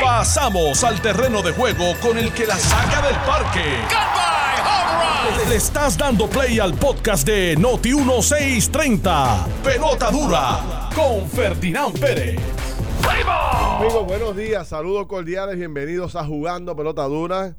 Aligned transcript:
Pasamos 0.00 0.84
al 0.84 1.00
terreno 1.00 1.42
de 1.42 1.52
juego 1.52 1.94
con 2.00 2.18
el 2.18 2.32
que 2.32 2.46
la 2.46 2.56
saca 2.56 3.00
del 3.06 3.16
parque. 3.26 3.64
Le 5.48 5.56
estás 5.56 5.96
dando 5.96 6.28
play 6.28 6.58
al 6.58 6.74
podcast 6.74 7.26
de 7.26 7.56
Noti 7.56 7.94
1630. 7.94 9.46
Pelota 9.64 10.10
dura 10.10 10.90
con 10.94 11.28
Ferdinand 11.28 11.98
Pérez. 11.98 12.38
Amigos, 13.78 14.06
buenos 14.06 14.36
días, 14.36 14.68
saludos 14.68 15.06
cordiales, 15.06 15.56
bienvenidos 15.56 16.16
a 16.16 16.24
Jugando 16.24 16.76
Pelota 16.76 17.04
Dura. 17.04 17.56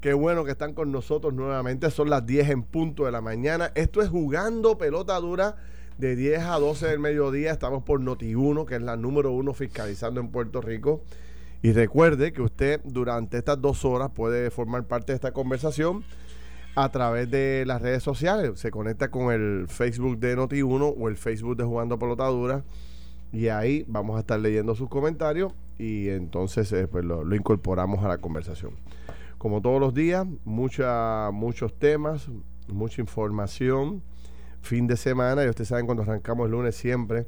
Qué 0.00 0.12
bueno 0.12 0.44
que 0.44 0.50
están 0.50 0.74
con 0.74 0.92
nosotros 0.92 1.32
nuevamente, 1.32 1.90
son 1.90 2.10
las 2.10 2.26
10 2.26 2.50
en 2.50 2.62
punto 2.62 3.06
de 3.06 3.12
la 3.12 3.20
mañana. 3.20 3.72
Esto 3.74 4.02
es 4.02 4.10
Jugando 4.10 4.76
Pelota 4.76 5.18
Dura 5.18 5.56
de 6.02 6.16
10 6.16 6.40
a 6.42 6.58
12 6.58 6.88
del 6.88 6.98
mediodía. 6.98 7.52
Estamos 7.52 7.84
por 7.84 8.00
Noti1, 8.00 8.66
que 8.66 8.74
es 8.74 8.82
la 8.82 8.96
número 8.96 9.30
uno 9.30 9.54
fiscalizando 9.54 10.20
en 10.20 10.30
Puerto 10.32 10.60
Rico. 10.60 11.04
Y 11.62 11.70
recuerde 11.70 12.32
que 12.32 12.42
usted 12.42 12.80
durante 12.82 13.38
estas 13.38 13.60
dos 13.62 13.84
horas 13.84 14.10
puede 14.12 14.50
formar 14.50 14.82
parte 14.88 15.12
de 15.12 15.14
esta 15.14 15.30
conversación 15.30 16.02
a 16.74 16.88
través 16.90 17.30
de 17.30 17.62
las 17.68 17.80
redes 17.80 18.02
sociales. 18.02 18.58
Se 18.58 18.72
conecta 18.72 19.12
con 19.12 19.32
el 19.32 19.66
Facebook 19.68 20.18
de 20.18 20.36
Noti1 20.36 20.94
o 20.98 21.08
el 21.08 21.16
Facebook 21.16 21.56
de 21.56 21.62
Jugando 21.62 22.00
Pelota 22.00 22.26
Dura. 22.26 22.64
Y 23.32 23.46
ahí 23.46 23.84
vamos 23.86 24.16
a 24.16 24.20
estar 24.20 24.40
leyendo 24.40 24.74
sus 24.74 24.88
comentarios 24.88 25.52
y 25.78 26.08
entonces 26.08 26.72
eh, 26.72 26.88
pues 26.88 27.04
lo, 27.04 27.22
lo 27.22 27.36
incorporamos 27.36 28.04
a 28.04 28.08
la 28.08 28.18
conversación. 28.18 28.72
Como 29.38 29.62
todos 29.62 29.80
los 29.80 29.94
días, 29.94 30.26
mucha, 30.44 31.30
muchos 31.30 31.78
temas, 31.78 32.26
mucha 32.66 33.00
información 33.00 34.02
fin 34.62 34.86
de 34.86 34.96
semana 34.96 35.44
y 35.44 35.48
ustedes 35.48 35.68
saben 35.68 35.86
cuando 35.86 36.02
arrancamos 36.02 36.46
el 36.46 36.52
lunes 36.52 36.74
siempre 36.74 37.26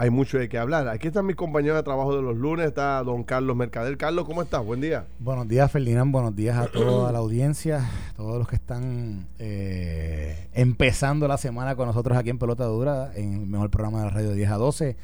hay 0.00 0.10
mucho 0.10 0.38
de 0.38 0.48
qué 0.48 0.58
hablar. 0.58 0.86
Aquí 0.88 1.08
está 1.08 1.24
mi 1.24 1.34
compañero 1.34 1.74
de 1.74 1.82
trabajo 1.82 2.14
de 2.14 2.22
los 2.22 2.36
lunes, 2.36 2.68
está 2.68 3.02
don 3.02 3.24
Carlos 3.24 3.56
Mercader. 3.56 3.98
Carlos, 3.98 4.26
¿cómo 4.26 4.42
estás? 4.42 4.64
Buen 4.64 4.80
día. 4.80 5.06
Buenos 5.18 5.48
días, 5.48 5.72
Ferdinand. 5.72 6.12
Buenos 6.12 6.36
días 6.36 6.56
a 6.56 6.68
toda 6.68 7.10
la 7.10 7.18
audiencia, 7.18 7.84
todos 8.16 8.38
los 8.38 8.46
que 8.46 8.54
están 8.54 9.26
eh, 9.40 10.46
empezando 10.54 11.26
la 11.26 11.36
semana 11.36 11.74
con 11.74 11.88
nosotros 11.88 12.16
aquí 12.16 12.30
en 12.30 12.38
Pelota 12.38 12.64
Dura, 12.66 13.10
en 13.16 13.34
el 13.34 13.46
mejor 13.48 13.70
programa 13.70 13.98
de 13.98 14.04
la 14.04 14.10
radio 14.12 14.30
de 14.30 14.36
10 14.36 14.50
a 14.50 14.56
12. 14.56 14.96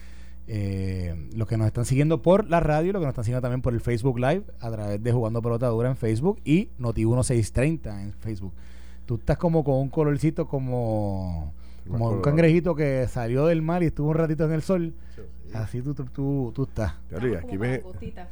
Eh, 0.47 1.29
los 1.35 1.49
que 1.49 1.57
nos 1.57 1.67
están 1.67 1.87
siguiendo 1.87 2.23
por 2.23 2.49
la 2.49 2.61
radio, 2.61 2.93
los 2.93 3.01
que 3.01 3.07
nos 3.07 3.15
están 3.15 3.25
siguiendo 3.25 3.43
también 3.43 3.63
por 3.63 3.75
el 3.75 3.81
Facebook 3.81 4.21
Live, 4.21 4.45
a 4.61 4.71
través 4.71 5.03
de 5.03 5.13
Jugando 5.13 5.43
Pelota 5.43 5.67
Dura 5.67 5.91
en 5.91 5.97
Facebook 5.97 6.41
y 6.45 6.69
Noti1630 6.79 8.01
en 8.01 8.13
Facebook. 8.13 8.53
Tú 9.07 9.17
estás 9.17 9.37
como 9.39 9.65
con 9.65 9.77
un 9.77 9.89
colorcito 9.91 10.47
como 10.47 11.53
como 11.89 12.09
un 12.09 12.23
cangrejito 12.23 12.75
que 12.75 13.07
salió 13.09 13.47
del 13.47 13.63
mar 13.63 13.83
y 13.83 13.87
estuvo 13.87 14.09
un 14.09 14.15
ratito 14.15 14.45
en 14.45 14.53
el 14.53 14.63
sol. 14.63 14.95
Así 15.55 15.81
tú, 15.83 15.95
tú, 15.95 16.05
tú, 16.07 16.53
tú 16.55 16.65
estás. 16.65 16.95
Claro, 17.09 17.29
y 17.29 17.35
aquí, 17.37 17.57
me, 17.57 17.81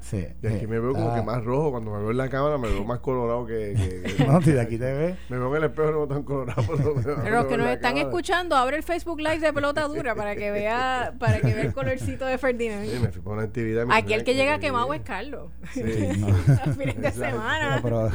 Sí. 0.01 0.27
y 0.43 0.47
aquí 0.47 0.67
me 0.67 0.81
veo 0.81 0.93
como 0.93 1.15
que 1.15 1.23
más 1.23 1.43
rojo. 1.45 1.71
Cuando 1.71 1.93
me 1.93 1.99
veo 2.01 2.11
en 2.11 2.17
la 2.17 2.29
cámara 2.29 2.59
me 2.59 2.69
veo 2.69 2.85
más 2.85 2.99
colorado 2.99 3.47
que... 3.47 3.75
que- 3.77 4.15
que- 4.17 4.25
No, 4.25 4.43
si 4.43 4.51
de 4.53 4.61
aquí 4.61 4.77
te 4.77 4.93
ves. 4.93 5.17
Me 5.29 5.39
veo 5.39 5.49
en 5.57 5.63
el 5.63 5.71
espejo 5.71 5.91
no 5.93 6.07
tan 6.09 6.25
colorado. 6.25 6.63
Pero, 7.23 7.31
los 7.31 7.47
que 7.47 7.57
nos 7.57 7.69
están 7.69 7.93
cámara. 7.93 8.01
escuchando, 8.09 8.57
abre 8.57 8.77
el 8.79 8.83
Facebook 8.83 9.21
Live 9.21 9.39
de 9.39 9.53
Pelota 9.53 9.87
Dura 9.87 10.15
para 10.17 10.35
que 10.35 10.51
vea 10.51 11.15
para 11.19 11.41
que 11.41 11.55
vea 11.55 11.63
el 11.63 11.73
colorcito 11.73 12.27
de 12.27 12.39
Ferdinand. 12.39 12.87
Sí, 12.87 12.99
me 13.01 13.09
fui 13.13 13.23
para 13.23 13.35
una 13.37 13.45
actividad. 13.45 13.85
y 13.85 13.87
me 13.87 13.95
Aquí 13.97 14.15
el 14.15 14.25
que 14.25 14.35
llega 14.35 14.59
quemado 14.59 14.93
es 14.93 15.03
Carlos. 15.03 15.51
Sí, 15.73 15.83
no. 16.19 16.27
A 16.29 16.73
fines 16.75 16.97
de 16.97 17.03
No, 17.03 17.11
semana. 17.13 17.79
pero 17.83 18.11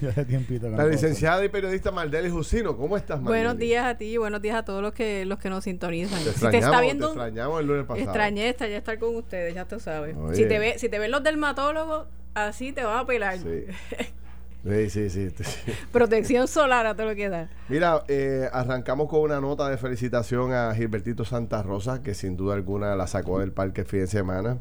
yo 0.00 0.10
hace 0.10 0.24
tiempito 0.26 0.68
La 0.68 0.84
licenciada 0.86 1.42
y 1.44 1.48
periodista 1.48 1.90
Maldeli 1.90 2.28
Jusino, 2.28 2.76
¿cómo 2.76 2.96
estás, 2.98 3.20
Maldeli? 3.20 3.44
Buenos 3.44 3.58
días 3.58 3.86
a 3.86 3.96
ti 3.96 4.04
y 4.12 4.16
buenos 4.18 4.42
días 4.42 4.56
a 4.56 4.64
todos 4.64 4.82
los 4.82 4.92
que 4.92 5.24
los 5.24 5.38
que 5.38 5.48
nos 5.48 5.64
sintonizan. 5.64 6.22
Te 6.22 6.32
Si 6.32 6.40
te 6.50 6.58
extrañamos, 6.58 6.98
te 6.98 7.04
extrañamos 7.06 7.60
el 7.60 7.66
lunes 7.66 7.84
pasado. 7.86 8.04
extrañé 8.04 8.41
extrañé 8.48 8.76
estar 8.76 8.98
con 8.98 9.16
ustedes, 9.16 9.54
ya 9.54 9.66
tú 9.66 9.80
sabes. 9.80 10.16
Oye. 10.16 10.36
Si 10.36 10.46
te 10.46 10.58
ve, 10.58 10.78
si 10.78 10.88
te 10.88 10.98
ven 10.98 11.10
los 11.10 11.22
dermatólogos, 11.22 12.06
así 12.34 12.72
te 12.72 12.84
van 12.84 12.98
a 12.98 13.06
pelar. 13.06 13.38
Sí. 13.38 13.66
Sí, 14.64 15.10
sí. 15.10 15.28
Protección 15.92 16.46
solar 16.46 16.86
a 16.86 16.94
todo 16.94 17.08
lo 17.08 17.14
que 17.16 17.28
da. 17.28 17.48
Mira, 17.68 18.04
eh, 18.06 18.48
arrancamos 18.52 19.08
con 19.08 19.20
una 19.20 19.40
nota 19.40 19.68
de 19.68 19.76
felicitación 19.76 20.52
a 20.52 20.72
Gilbertito 20.74 21.24
Santa 21.24 21.62
Rosa, 21.62 22.00
que 22.02 22.14
sin 22.14 22.36
duda 22.36 22.54
alguna 22.54 22.94
la 22.94 23.08
sacó 23.08 23.40
del 23.40 23.52
parque 23.52 23.80
el 23.80 23.86
fin 23.88 24.00
de 24.00 24.06
semana. 24.06 24.58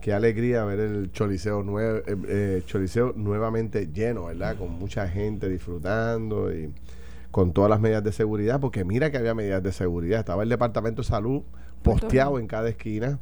Qué 0.00 0.12
alegría 0.12 0.64
ver 0.64 0.80
el 0.80 1.12
Choliseo, 1.12 1.62
eh, 1.80 2.02
eh, 2.28 2.62
Choliseo 2.66 3.12
nuevamente 3.16 3.88
lleno, 3.92 4.26
¿verdad? 4.26 4.56
Con 4.56 4.70
mucha 4.72 5.08
gente 5.08 5.48
disfrutando 5.48 6.52
y 6.52 6.72
con 7.30 7.52
todas 7.52 7.70
las 7.70 7.80
medidas 7.80 8.04
de 8.04 8.12
seguridad, 8.12 8.60
porque 8.60 8.84
mira 8.84 9.10
que 9.10 9.18
había 9.18 9.34
medidas 9.34 9.62
de 9.62 9.72
seguridad. 9.72 10.20
Estaba 10.20 10.42
el 10.42 10.48
Departamento 10.48 11.02
de 11.02 11.08
Salud 11.08 11.42
posteado 11.84 12.38
en 12.40 12.46
cada 12.48 12.68
esquina 12.68 13.18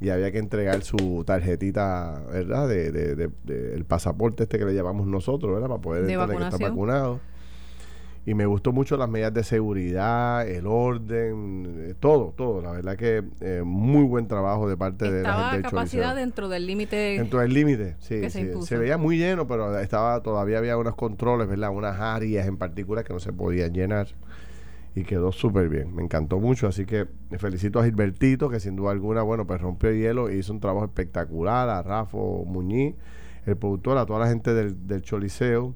y 0.00 0.08
había 0.10 0.30
que 0.32 0.38
entregar 0.38 0.82
su 0.82 1.22
tarjetita, 1.26 2.22
¿verdad? 2.32 2.68
De, 2.68 2.90
de- 2.90 3.14
de- 3.14 3.30
de- 3.44 3.74
el 3.74 3.84
pasaporte 3.84 4.42
este 4.42 4.58
que 4.58 4.64
le 4.64 4.74
llamamos 4.74 5.06
nosotros, 5.06 5.52
¿verdad? 5.52 5.68
Para 5.68 5.80
poder 5.80 6.04
De 6.06 6.12
entrar 6.14 6.36
que 6.36 6.44
está 6.44 6.58
vacunado. 6.68 7.20
Y 8.28 8.34
me 8.34 8.44
gustó 8.44 8.72
mucho 8.72 8.96
las 8.96 9.08
medidas 9.08 9.32
de 9.32 9.44
seguridad, 9.44 10.48
el 10.48 10.66
orden, 10.66 11.76
eh, 11.78 11.94
todo, 12.00 12.34
todo. 12.36 12.60
La 12.60 12.72
verdad 12.72 12.96
que 12.96 13.22
eh, 13.40 13.62
muy 13.64 14.02
buen 14.02 14.26
trabajo 14.26 14.68
de 14.68 14.76
parte 14.76 15.04
de 15.04 15.22
la 15.22 15.28
Estaba 15.28 15.36
gente 15.42 15.52
a 15.52 15.54
del 15.58 15.62
capacidad 15.62 16.02
Choliseo. 16.08 16.20
dentro 16.20 16.48
del 16.48 16.66
límite. 16.66 16.96
Dentro 16.96 17.38
del 17.38 17.54
límite, 17.54 17.94
sí, 18.00 18.20
que 18.20 18.28
se 18.30 18.40
sí. 18.40 18.46
impuso. 18.46 18.66
Se 18.66 18.78
veía 18.78 18.98
muy 18.98 19.16
lleno, 19.16 19.46
pero 19.46 19.78
estaba 19.78 20.20
todavía 20.22 20.58
había 20.58 20.76
unos 20.76 20.96
controles, 20.96 21.46
¿verdad? 21.46 21.70
Unas 21.70 22.00
áreas 22.00 22.48
en 22.48 22.56
particular 22.56 23.04
que 23.04 23.12
no 23.12 23.20
se 23.20 23.32
podían 23.32 23.72
llenar. 23.72 24.08
Y 24.96 25.04
quedó 25.04 25.30
súper 25.30 25.68
bien. 25.68 25.94
Me 25.94 26.02
encantó 26.02 26.40
mucho. 26.40 26.66
Así 26.66 26.86
que 26.86 27.06
me 27.28 27.38
felicito 27.38 27.78
a 27.78 27.84
Gilbertito, 27.84 28.48
que 28.48 28.58
sin 28.58 28.76
duda 28.76 28.92
alguna, 28.92 29.20
bueno, 29.22 29.46
pues 29.46 29.60
rompió 29.60 29.90
el 29.90 30.00
hielo 30.00 30.30
e 30.30 30.38
hizo 30.38 30.54
un 30.54 30.58
trabajo 30.58 30.86
espectacular. 30.86 31.68
A 31.68 31.82
Rafa 31.82 32.16
Muñiz, 32.16 32.94
el 33.44 33.56
productor, 33.58 33.98
a 33.98 34.06
toda 34.06 34.20
la 34.20 34.28
gente 34.28 34.54
del, 34.54 34.86
del 34.86 35.02
Choliseo, 35.02 35.74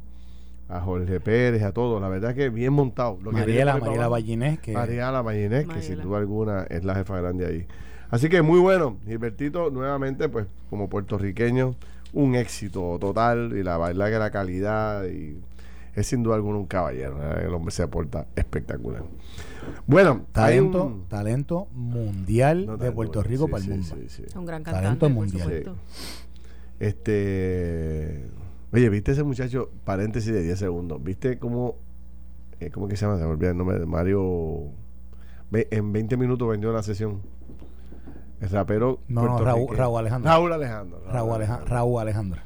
a 0.71 0.81
Jorge 0.81 1.21
Pérez, 1.21 1.63
a 1.63 1.73
todos. 1.73 2.01
La 2.01 2.09
verdad 2.09 2.35
que 2.35 2.49
bien 2.49 2.73
montado. 2.73 3.19
Lo 3.23 3.31
que 3.31 3.37
Mariela, 3.37 3.75
por 3.75 3.89
Mariela. 3.89 4.09
Ballinés, 4.09 4.59
que 4.59 4.73
Mariela 4.73 5.23
Mayinés, 5.23 5.67
que 5.67 5.83
sin 5.83 6.01
duda 6.01 6.17
alguna 6.17 6.63
es 6.71 6.83
la 6.83 6.95
jefa 6.95 7.21
grande 7.21 7.47
ahí. 7.47 7.67
Así 8.09 8.31
que 8.31 8.41
muy 8.41 8.59
bueno, 8.59 8.97
Gilbertito, 9.07 9.71
nuevamente, 9.71 10.31
pues 10.31 10.47
como 10.71 10.89
puertorriqueño, 10.89 11.77
un 12.13 12.35
éxito 12.35 12.99
total 12.99 13.53
y 13.55 13.63
la 13.63 13.79
verdad 13.79 14.11
que 14.11 14.19
la 14.19 14.31
calidad 14.31 15.05
y 15.05 15.39
es 15.95 16.06
sin 16.06 16.23
duda 16.23 16.37
alguna 16.37 16.59
un 16.59 16.67
caballero. 16.67 17.17
¿verdad? 17.17 17.45
El 17.45 17.55
hombre 17.55 17.73
se 17.73 17.87
porta 17.89 18.27
espectacular. 18.37 19.03
Bueno, 19.87 20.23
talento, 20.33 20.84
un- 20.87 21.05
talento 21.09 21.67
mundial 21.73 22.67
No, 22.67 22.73
de 22.73 22.78
talento, 22.78 22.95
Puerto 22.97 23.23
Rico 23.23 23.47
sí, 23.47 23.51
para 23.53 23.65
el 23.65 23.65
sí, 23.65 23.71
mundo. 23.71 23.97
sí, 24.09 24.23
sí. 24.28 24.39
Un 24.39 24.47
gran 24.47 24.62
Talento 24.62 24.83
cantante, 24.83 25.01
por 25.01 25.11
mundial. 25.11 25.77
Este, 26.78 28.25
oye, 28.73 28.89
¿viste 28.89 29.12
ese 29.12 29.23
muchacho? 29.23 29.71
Paréntesis 29.84 30.33
de 30.33 30.43
10 30.43 30.59
segundos. 30.59 31.03
¿Viste 31.03 31.39
cómo, 31.39 31.77
eh, 32.59 32.71
cómo 32.71 32.89
que 32.89 32.97
se 32.97 33.05
llama? 33.07 33.19
Se 33.19 33.25
me 33.25 33.31
olvida 33.31 33.51
el 33.51 33.57
nombre 33.59 33.78
de 33.78 33.87
Mario. 33.87 34.65
Ve- 35.51 35.69
en 35.71 35.93
20 35.93 36.17
minutos 36.17 36.49
vendió 36.49 36.72
la 36.72 36.83
sesión. 36.83 37.21
El 38.41 38.49
rapero. 38.49 39.01
No, 39.09 39.25
no, 39.27 39.39
Raúl. 39.45 39.77
Raúl 39.77 39.99
Alejandro. 39.99 40.31
Raúl 40.31 40.53
Alejandro. 40.53 41.03
Raúl, 41.07 41.33
Aleja- 41.34 41.61
Raúl 41.67 42.01
Alejandro. 42.01 42.41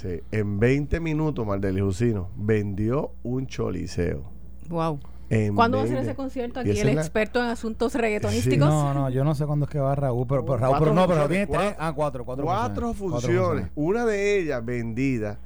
Sí, 0.00 0.20
en 0.30 0.60
20 0.60 1.00
minutos, 1.00 1.44
Maldeli 1.44 1.80
Jusino 1.80 2.28
vendió 2.36 3.10
un 3.24 3.48
choliseo. 3.48 4.22
Wow. 4.68 5.00
En 5.28 5.56
¿Cuándo 5.56 5.78
va 5.78 5.82
a 5.82 5.86
ser 5.86 5.96
20 5.96 6.10
ese 6.12 6.16
concierto? 6.16 6.60
Aquí 6.60 6.70
el 6.70 6.94
la- 6.94 7.00
experto 7.02 7.40
en 7.42 7.46
asuntos 7.46 7.94
reggaetonísticos. 7.96 8.68
No, 8.68 8.94
no, 8.94 9.10
yo 9.10 9.24
no 9.24 9.34
sé 9.34 9.44
cuándo 9.44 9.64
es 9.66 9.70
que 9.72 9.80
va 9.80 9.94
Raúl, 9.96 10.24
pero, 10.28 10.44
pero 10.44 10.58
Raúl, 10.58 10.76
pero 10.78 10.94
no, 10.94 11.06
pero 11.08 11.26
tiene 11.28 11.46
tres, 11.46 11.58
cuatro- 11.58 11.76
ah, 11.80 11.92
cuatro, 11.94 12.24
cuatro, 12.24 12.44
Cuatro 12.44 12.94
funciones. 12.94 13.66
Una 13.74 14.04
de 14.06 14.38
ellas 14.38 14.64
vendida 14.64 15.38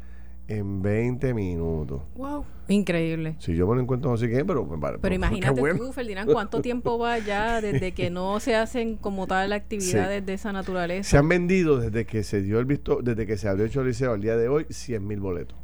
en 0.49 0.83
20 0.83 1.35
minutos. 1.35 2.03
Wow. 2.17 2.45
Increíble. 2.69 3.37
Si 3.39 3.55
yo 3.55 3.67
me 3.67 3.75
lo 3.75 3.81
encuentro 3.83 4.13
así 4.13 4.29
que, 4.29 4.45
pero 4.45 4.65
me 4.67 4.79
pare- 4.79 4.99
Pero 4.99 5.11
qué 5.11 5.15
imagínate 5.17 5.61
bueno. 5.61 5.79
tú, 5.79 5.93
Ferdinand, 5.93 6.31
cuánto 6.33 6.61
tiempo 6.61 6.99
va 6.99 7.19
ya 7.19 7.61
desde 7.61 7.93
que 7.93 8.11
no 8.11 8.39
se 8.41 8.55
hacen 8.57 8.97
como 8.97 9.27
tal 9.27 9.53
actividades 9.53 10.25
de 10.27 10.35
esa 10.35 10.51
Se 10.51 10.53
naturaleza. 10.53 11.19
han 11.19 11.29
vendido 11.29 11.79
desde 11.79 12.05
que 12.07 12.23
se 12.23 12.43
dio 12.43 12.59
el 12.59 12.67
visto, 12.67 13.01
desde 13.03 13.27
que 13.27 13.37
se 13.37 13.49
abrió 13.49 13.65
el 13.65 13.71
Choliseo 13.71 14.13
al 14.13 14.21
día 14.21 14.37
de 14.37 14.49
hoy, 14.49 14.67
100 14.71 15.07
mil 15.07 15.21
boletos. 15.21 15.57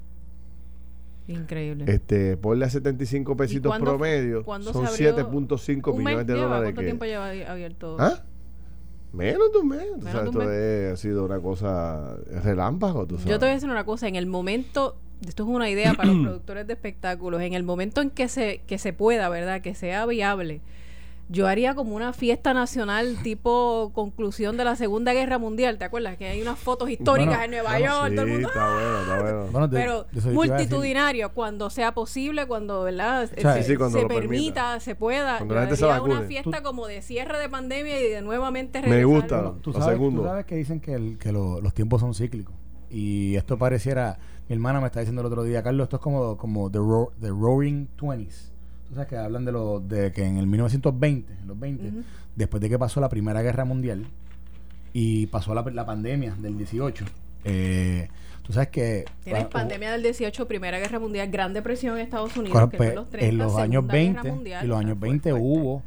Increíble. 1.27 1.85
Este, 1.89 2.37
ponle 2.39 2.65
a 2.65 2.71
75 2.71 3.37
pesitos 3.37 3.69
cuándo- 3.71 3.85
promedio, 3.91 4.45
cuándo 4.45 4.73
son 4.73 4.87
se 4.87 5.07
abrió? 5.09 5.29
7.5 5.29 5.93
¿Un 5.93 5.99
millones 5.99 6.27
de 6.27 6.33
lleva? 6.35 6.47
dólares. 6.47 6.65
¿Cuánto 6.69 6.81
que- 6.81 6.87
tiempo 6.87 7.05
lleva 7.05 7.29
abierto? 7.53 7.97
¿Ah? 8.01 8.23
Menos 9.13 9.53
de 9.53 9.59
un 9.59 9.69
mes. 9.69 9.87
O 9.99 10.03
sea, 10.03 10.13
de 10.13 10.19
un 10.21 10.27
esto 10.27 10.39
mes. 10.41 10.49
es- 10.49 10.93
ha 10.93 10.97
sido 10.97 11.25
una 11.25 11.41
cosa 11.41 12.17
relámpago, 12.45 13.07
tú 13.07 13.17
sabes. 13.17 13.31
Yo 13.31 13.39
te 13.39 13.47
voy 13.47 13.51
a 13.53 13.55
decir 13.55 13.71
una 13.71 13.85
cosa, 13.85 14.07
en 14.09 14.17
el 14.17 14.27
momento, 14.27 14.97
esto 15.27 15.43
es 15.45 15.49
una 15.49 15.71
idea 15.71 15.95
para 15.95 16.11
los 16.13 16.19
productores 16.25 16.67
de 16.67 16.73
espectáculos, 16.75 17.41
en 17.43 17.55
el 17.55 17.63
momento 17.63 18.01
en 18.03 18.11
que 18.11 18.29
se, 18.29 18.61
que 18.67 18.79
se 18.79 18.93
pueda, 18.93 19.29
¿verdad? 19.29 19.61
Que 19.63 19.75
sea 19.75 20.05
viable, 20.07 20.61
yo 21.31 21.47
haría 21.47 21.75
como 21.75 21.95
una 21.95 22.13
fiesta 22.13 22.55
nacional 22.55 23.19
tipo 23.23 23.91
conclusión 23.95 24.57
de 24.57 24.65
la 24.65 24.77
Segunda 24.77 25.13
Guerra 25.13 25.39
Mundial, 25.39 25.77
¿te 25.79 25.85
acuerdas? 25.85 26.17
Que 26.17 26.27
hay 26.29 26.41
unas 26.43 26.59
fotos 26.59 26.89
históricas 26.91 27.37
Bueno, 27.39 27.43
en 27.45 27.51
Nueva 27.51 27.79
York, 27.79 28.15
todo 28.15 28.25
el 28.25 28.33
mundo, 28.33 28.49
está 28.49 28.73
bueno, 28.73 29.01
está 29.01 29.21
bueno. 29.23 29.47
Bueno, 29.53 29.71
pero 29.71 30.07
multitudinario, 30.33 31.33
cuando 31.35 31.71
sea 31.71 31.93
posible, 31.93 32.47
cuando, 32.47 32.83
¿verdad? 32.83 33.29
sea, 33.35 33.55
se, 33.55 33.63
Sí, 33.63 33.71
sí, 33.73 33.77
cuando 33.77 33.99
se 33.99 34.03
lo 34.03 34.09
permita, 34.09 34.31
permita. 34.31 34.81
se 34.81 34.95
pueda. 34.95 35.37
Cuando 35.39 35.55
Yo 35.55 35.61
la 35.61 35.67
gente 35.67 35.77
se 35.77 35.85
haría 35.91 36.03
una 36.03 36.23
fiesta 36.23 36.63
como 36.63 36.87
de 36.87 37.03
cierre 37.03 37.39
de 37.39 37.49
pandemia 37.49 38.01
y 38.01 38.09
de 38.11 38.23
nuevamente 38.23 38.81
Me 38.81 38.89
regresar. 38.89 39.07
gusta. 39.07 39.55
Tú 39.61 39.73
sabes, 39.73 39.89
segundo. 39.89 40.23
tú 40.23 40.29
sabes 40.29 40.47
que 40.47 40.57
dicen 40.57 40.81
que, 40.81 40.95
el- 40.95 41.19
que 41.19 41.33
lo- 41.33 41.61
los 41.61 41.75
tiempos 41.75 42.01
son 42.01 42.15
cíclicos. 42.15 42.55
Y 42.91 43.37
esto 43.37 43.59
pareciera. 43.59 44.19
Mi 44.49 44.55
hermana 44.55 44.81
me 44.81 44.87
está 44.87 45.01
diciendo 45.01 45.21
el 45.21 45.27
otro 45.27 45.43
día, 45.43 45.63
Carlos, 45.63 45.85
esto 45.85 45.97
es 45.97 46.03
como, 46.03 46.39
como 46.39 46.71
The, 46.71 46.79
Ro- 46.79 47.13
the 47.21 47.29
Roaring 47.29 47.87
Twenties. 47.97 48.53
Tú 48.89 48.95
sabes 48.95 49.09
que 49.09 49.17
hablan 49.17 49.45
de, 49.45 49.53
lo, 49.53 49.81
de 49.81 50.13
que 50.13 50.25
en 50.25 50.39
el 50.39 50.47
1920, 50.47 51.33
en 51.43 51.47
los 51.47 51.59
20, 51.59 51.89
Ujú. 51.89 52.03
después 52.37 52.61
de 52.61 52.69
que 52.71 52.79
pasó 52.79 53.01
la 53.01 53.09
Primera 53.09 53.43
Guerra 53.43 53.65
Mundial 53.65 54.07
y 54.93 55.27
pasó 55.27 55.55
la, 55.55 55.63
la 55.63 55.85
pandemia 55.85 56.35
del 56.37 56.57
18, 56.57 57.05
eh, 57.45 58.09
tú 58.43 58.53
sabes 58.53 58.69
que. 58.71 59.05
Tienes 59.25 59.45
ah, 59.45 59.49
pandemia 59.51 59.93
del 59.93 60.03
18, 60.03 60.49
Primera 60.49 60.79
Guerra 60.79 60.99
Mundial, 60.99 61.31
Gran 61.31 61.53
Depresión 61.53 61.97
en 61.97 62.03
Estados 62.05 62.35
Unidos, 62.37 62.53
Claro, 62.53 62.71
que 62.71 62.77
pues, 62.79 62.89
en 62.91 62.95
los 62.97 63.09
30, 63.11 63.29
en 63.29 63.39
los 63.39 63.57
años 63.57 63.85
Segunda 63.85 63.93
Guerra 63.95 64.23
20 64.23 64.33
Mundial, 64.33 64.65
y 64.65 64.69
los 64.69 64.79
años 64.79 64.99
fue 64.99 65.09
20 65.09 65.31
fuerte. 65.31 65.47
hubo 65.47 65.83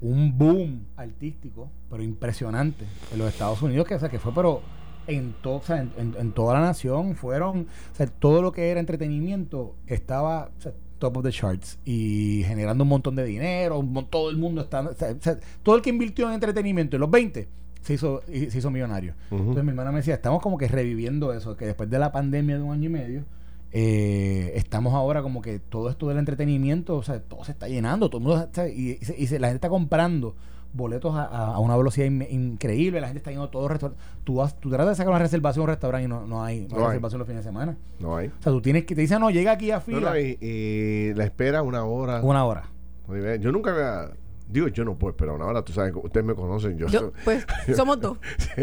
un 0.00 0.36
boom 0.38 0.86
artístico, 0.96 1.70
pero 1.90 2.02
impresionante 2.02 2.84
en 3.12 3.18
los 3.18 3.28
Estados 3.28 3.60
Unidos, 3.62 3.86
que, 3.86 3.94
o 3.94 3.98
sea, 3.98 4.08
que 4.08 4.18
fue 4.18 4.32
pero 4.34 4.62
en, 5.06 5.34
to- 5.42 5.56
o 5.56 5.62
sea, 5.62 5.80
en, 5.82 5.92
en- 5.98 6.14
en 6.18 6.32
toda 6.32 6.54
la 6.54 6.60
nación 6.60 7.14
fueron, 7.16 7.66
o 7.92 7.94
sea, 7.94 8.06
todo 8.06 8.42
lo 8.42 8.50
que 8.52 8.70
era 8.70 8.80
entretenimiento 8.80 9.74
estaba 9.86 10.50
o 10.58 10.60
sea, 10.60 10.72
top 10.98 11.18
of 11.18 11.24
the 11.24 11.30
charts 11.30 11.78
y 11.84 12.42
generando 12.46 12.84
un 12.84 12.88
montón 12.88 13.16
de 13.16 13.24
dinero, 13.24 13.78
un 13.78 14.06
todo 14.10 14.30
el 14.30 14.36
mundo 14.36 14.62
está, 14.62 14.80
o 14.80 14.94
sea, 14.94 15.38
todo 15.62 15.76
el 15.76 15.82
que 15.82 15.90
invirtió 15.90 16.28
en 16.28 16.34
entretenimiento 16.34 16.96
en 16.96 17.00
los 17.00 17.10
20 17.10 17.48
se 17.82 17.94
hizo, 17.94 18.22
se 18.26 18.58
hizo 18.58 18.70
millonario. 18.70 19.14
Entonces 19.30 19.62
mi 19.64 19.70
hermana 19.70 19.92
me 19.92 19.98
decía, 19.98 20.14
estamos 20.14 20.42
como 20.42 20.58
que 20.58 20.66
reviviendo 20.68 21.32
eso, 21.32 21.56
que 21.56 21.66
después 21.66 21.88
de 21.88 21.98
la 21.98 22.10
pandemia 22.12 22.56
de 22.56 22.62
un 22.62 22.72
año 22.72 22.86
y 22.86 22.92
medio, 22.92 23.24
eh, 23.72 24.52
estamos 24.54 24.94
ahora 24.94 25.22
como 25.22 25.42
que 25.42 25.58
todo 25.58 25.90
esto 25.90 26.08
del 26.08 26.18
entretenimiento, 26.18 26.96
o 26.96 27.02
sea, 27.02 27.20
todo 27.20 27.44
se 27.44 27.52
está 27.52 27.68
llenando, 27.68 28.08
todo 28.08 28.18
el 28.20 28.24
mundo 28.26 28.42
está, 28.44 28.68
y, 28.68 28.98
y 29.00 29.04
se- 29.04 29.16
y 29.20 29.26
se- 29.26 29.38
la 29.38 29.48
gente 29.48 29.56
está 29.56 29.68
comprando 29.68 30.34
boletos 30.76 31.14
a, 31.14 31.24
a- 31.24 31.54
a 31.54 31.58
una 31.58 31.76
velocidad 31.76 32.06
in- 32.06 32.26
increíble, 32.30 33.00
la 33.00 33.06
gente 33.08 33.18
está 33.18 33.30
yendo 33.30 33.44
a 33.46 33.50
todos 33.50 33.64
los 33.64 33.72
restaurantes. 33.72 34.06
Tú, 34.24 34.36
vas, 34.36 34.58
tú 34.60 34.68
tratas 34.70 34.88
de 34.90 34.94
sacar 34.96 35.10
una 35.10 35.18
reservación 35.18 35.62
a 35.62 35.64
un 35.64 35.68
restaurante 35.68 36.04
y 36.04 36.08
no, 36.08 36.26
no 36.26 36.44
hay, 36.44 36.60
no 36.60 36.64
hay 36.66 36.68
No 36.68 36.84
hay. 36.84 36.88
reservación 36.90 37.18
los 37.20 37.26
fines 37.28 37.44
de 37.44 37.48
semana. 37.50 37.76
No 37.98 38.16
hay. 38.16 38.28
O 38.28 38.42
sea, 38.42 38.52
tú 38.52 38.60
tienes 38.60 38.84
que, 38.84 38.94
te 38.94 39.00
dicen, 39.00 39.20
no, 39.20 39.30
llega 39.30 39.52
aquí 39.52 39.70
a 39.70 39.80
fila 39.80 40.10
no, 40.10 40.18
y, 40.18 40.38
y 40.40 41.14
la 41.14 41.24
espera 41.24 41.62
una 41.62 41.84
hora. 41.84 42.20
una 42.22 42.44
hora. 42.44 42.64
Muy 43.06 43.20
bien. 43.20 43.40
Yo 43.40 43.50
nunca 43.52 43.70
había. 43.72 44.10
Digo, 44.48 44.68
yo 44.68 44.84
no 44.84 44.94
puedo 44.94 45.10
esperar 45.10 45.34
una 45.34 45.46
hora. 45.46 45.62
Tú 45.62 45.72
sabes, 45.72 45.92
ustedes 46.00 46.24
me 46.24 46.34
conocen. 46.36 46.78
Yo, 46.78 46.86
Yo, 46.86 47.10
pues 47.24 47.44
somos 47.74 48.00
dos. 48.00 48.18
Sí. 48.38 48.62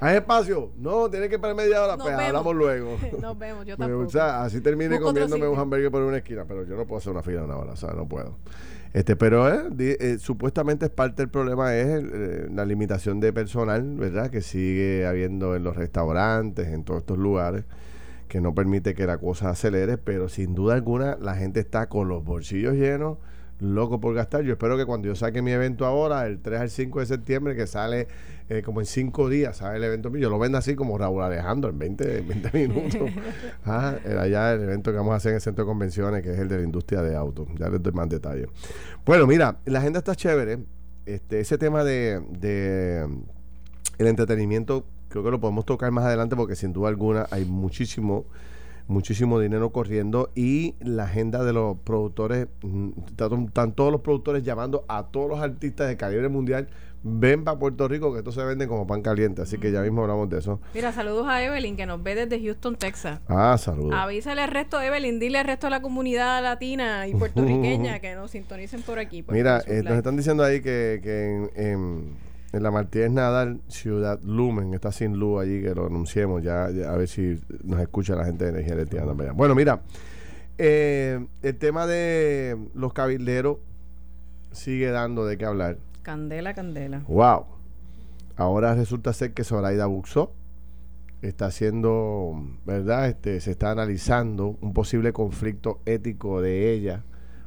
¿Hay 0.00 0.16
espacio? 0.16 0.70
No, 0.78 1.08
tiene 1.08 1.28
que 1.30 1.36
esperar 1.36 1.56
media 1.56 1.82
hora. 1.82 1.96
Nos 1.96 2.04
pues 2.04 2.14
vemos. 2.16 2.28
hablamos 2.28 2.54
luego. 2.54 2.96
Nos 3.22 3.38
vemos, 3.38 3.64
yo 3.64 3.76
tampoco. 3.78 4.02
gusta, 4.04 4.44
así 4.44 4.60
termine 4.60 4.90
Busco 4.96 5.06
comiéndome 5.06 5.48
un 5.48 5.58
hamburger 5.58 5.90
por 5.90 6.02
una 6.02 6.18
esquina, 6.18 6.44
pero 6.46 6.64
yo 6.66 6.76
no 6.76 6.84
puedo 6.84 6.98
hacer 6.98 7.12
una 7.12 7.22
fila 7.22 7.38
de 7.40 7.46
una 7.46 7.56
hora, 7.56 7.72
o 7.72 7.76
sea, 7.76 7.92
no 7.94 8.06
puedo. 8.06 8.36
Este, 8.94 9.16
pero 9.16 9.48
eh, 9.52 9.68
eh, 9.78 10.18
supuestamente 10.20 10.84
es 10.86 10.90
parte 10.92 11.22
del 11.22 11.28
problema 11.28 11.74
es 11.74 11.86
eh, 11.88 12.48
la 12.54 12.64
limitación 12.64 13.18
de 13.18 13.32
personal, 13.32 13.96
¿verdad? 13.96 14.30
Que 14.30 14.40
sigue 14.40 15.04
habiendo 15.04 15.56
en 15.56 15.64
los 15.64 15.76
restaurantes, 15.76 16.68
en 16.68 16.84
todos 16.84 17.00
estos 17.00 17.18
lugares, 17.18 17.64
que 18.28 18.40
no 18.40 18.54
permite 18.54 18.94
que 18.94 19.04
la 19.06 19.18
cosa 19.18 19.50
acelere, 19.50 19.98
pero 19.98 20.28
sin 20.28 20.54
duda 20.54 20.74
alguna 20.74 21.16
la 21.20 21.34
gente 21.34 21.58
está 21.58 21.88
con 21.88 22.06
los 22.08 22.24
bolsillos 22.24 22.74
llenos, 22.74 23.18
loco 23.60 24.00
por 24.00 24.14
gastar. 24.14 24.42
Yo 24.42 24.52
espero 24.52 24.76
que 24.76 24.84
cuando 24.84 25.08
yo 25.08 25.14
saque 25.14 25.42
mi 25.42 25.52
evento 25.52 25.86
ahora, 25.86 26.26
el 26.26 26.40
3 26.40 26.60
al 26.60 26.70
5 26.70 27.00
de 27.00 27.06
septiembre, 27.06 27.56
que 27.56 27.66
sale 27.66 28.08
eh, 28.48 28.62
como 28.62 28.80
en 28.80 28.86
5 28.86 29.28
días, 29.28 29.58
sale 29.58 29.76
el 29.78 29.84
evento 29.84 30.10
mío, 30.10 30.22
yo 30.22 30.30
lo 30.30 30.38
vendo 30.38 30.58
así 30.58 30.74
como 30.74 30.98
Raúl 30.98 31.22
Alejandro 31.22 31.70
en 31.70 31.78
20, 31.78 32.18
en 32.18 32.28
20 32.28 32.50
minutos. 32.68 33.10
Ah, 33.64 33.96
allá 34.20 34.52
el 34.52 34.62
evento 34.62 34.90
que 34.90 34.98
vamos 34.98 35.12
a 35.12 35.16
hacer 35.16 35.30
en 35.30 35.36
el 35.36 35.40
centro 35.40 35.64
de 35.64 35.68
convenciones, 35.68 36.22
que 36.22 36.32
es 36.32 36.38
el 36.38 36.48
de 36.48 36.58
la 36.58 36.64
industria 36.64 37.02
de 37.02 37.16
autos. 37.16 37.48
Ya 37.58 37.68
les 37.68 37.82
doy 37.82 37.92
más 37.92 38.08
detalles. 38.08 38.48
Bueno, 39.04 39.26
mira, 39.26 39.58
la 39.64 39.78
agenda 39.78 39.98
está 39.98 40.14
chévere. 40.14 40.58
Este, 41.06 41.40
ese 41.40 41.58
tema 41.58 41.84
de, 41.84 42.22
de 42.30 43.06
el 43.98 44.06
entretenimiento, 44.06 44.86
creo 45.08 45.22
que 45.22 45.30
lo 45.30 45.38
podemos 45.38 45.66
tocar 45.66 45.90
más 45.90 46.04
adelante 46.04 46.34
porque 46.34 46.56
sin 46.56 46.72
duda 46.72 46.88
alguna 46.88 47.26
hay 47.30 47.44
muchísimo 47.44 48.24
muchísimo 48.86 49.40
dinero 49.40 49.70
corriendo 49.70 50.30
y 50.34 50.74
la 50.80 51.04
agenda 51.04 51.44
de 51.44 51.52
los 51.52 51.78
productores, 51.78 52.48
mm, 52.62 52.90
están, 53.06 53.44
están 53.44 53.72
todos 53.72 53.92
los 53.92 54.00
productores 54.02 54.42
llamando 54.42 54.84
a 54.88 55.04
todos 55.04 55.28
los 55.28 55.40
artistas 55.40 55.88
de 55.88 55.96
calibre 55.96 56.28
mundial, 56.28 56.68
ven 57.04 57.44
para 57.44 57.58
Puerto 57.58 57.86
Rico 57.86 58.12
que 58.12 58.18
esto 58.18 58.32
se 58.32 58.42
vende 58.44 58.66
como 58.66 58.86
pan 58.86 59.02
caliente, 59.02 59.42
así 59.42 59.58
que 59.58 59.70
ya 59.70 59.82
mismo 59.82 60.02
hablamos 60.02 60.28
de 60.30 60.38
eso. 60.38 60.60
Mira, 60.74 60.90
saludos 60.90 61.26
a 61.28 61.42
Evelyn 61.42 61.76
que 61.76 61.86
nos 61.86 62.02
ve 62.02 62.14
desde 62.14 62.42
Houston, 62.42 62.76
Texas. 62.76 63.20
Ah, 63.28 63.56
saludos. 63.58 63.92
Avísale 63.94 64.40
al 64.40 64.50
resto, 64.50 64.80
Evelyn, 64.80 65.20
dile 65.20 65.38
al 65.38 65.44
resto 65.44 65.66
de 65.66 65.72
la 65.72 65.82
comunidad 65.82 66.42
latina 66.42 67.06
y 67.06 67.14
puertorriqueña 67.14 67.98
que 68.00 68.14
nos 68.14 68.30
sintonicen 68.30 68.82
por 68.82 68.98
aquí. 68.98 69.22
por 69.22 69.34
Mira, 69.34 69.62
eh, 69.66 69.82
nos 69.84 69.94
están 69.94 70.16
diciendo 70.16 70.42
ahí 70.42 70.62
que, 70.62 71.00
que 71.02 71.26
en, 71.26 71.50
en, 71.54 72.16
en 72.54 72.62
la 72.62 72.70
Martínez 72.70 73.10
Nadal, 73.10 73.60
Ciudad 73.68 74.20
Lumen, 74.22 74.74
está 74.74 74.92
sin 74.92 75.18
luz 75.18 75.42
allí, 75.42 75.60
que 75.60 75.74
lo 75.74 75.86
anunciemos 75.86 76.42
ya, 76.42 76.70
ya, 76.70 76.92
a 76.92 76.96
ver 76.96 77.08
si 77.08 77.40
nos 77.64 77.80
escucha 77.80 78.14
la 78.14 78.24
gente 78.24 78.44
de 78.44 78.50
energía 78.50 78.74
eléctrica. 78.74 79.04
también. 79.04 79.36
Bueno, 79.36 79.56
mira, 79.56 79.82
eh, 80.56 81.26
el 81.42 81.56
tema 81.56 81.86
de 81.86 82.56
los 82.74 82.92
cabilderos 82.92 83.58
sigue 84.52 84.90
dando 84.90 85.26
de 85.26 85.36
qué 85.36 85.46
hablar. 85.46 85.78
Candela, 86.02 86.54
candela. 86.54 87.02
Wow. 87.08 87.46
Ahora 88.36 88.74
resulta 88.74 89.12
ser 89.12 89.32
que 89.32 89.42
Zoraida 89.42 89.86
Buxó 89.86 90.32
está 91.22 91.46
haciendo, 91.46 92.40
¿verdad? 92.64 93.08
Este, 93.08 93.40
se 93.40 93.50
está 93.50 93.72
analizando 93.72 94.56
un 94.60 94.72
posible 94.72 95.12
conflicto 95.12 95.80
ético 95.86 96.40
de 96.40 96.72
ella 96.72 97.02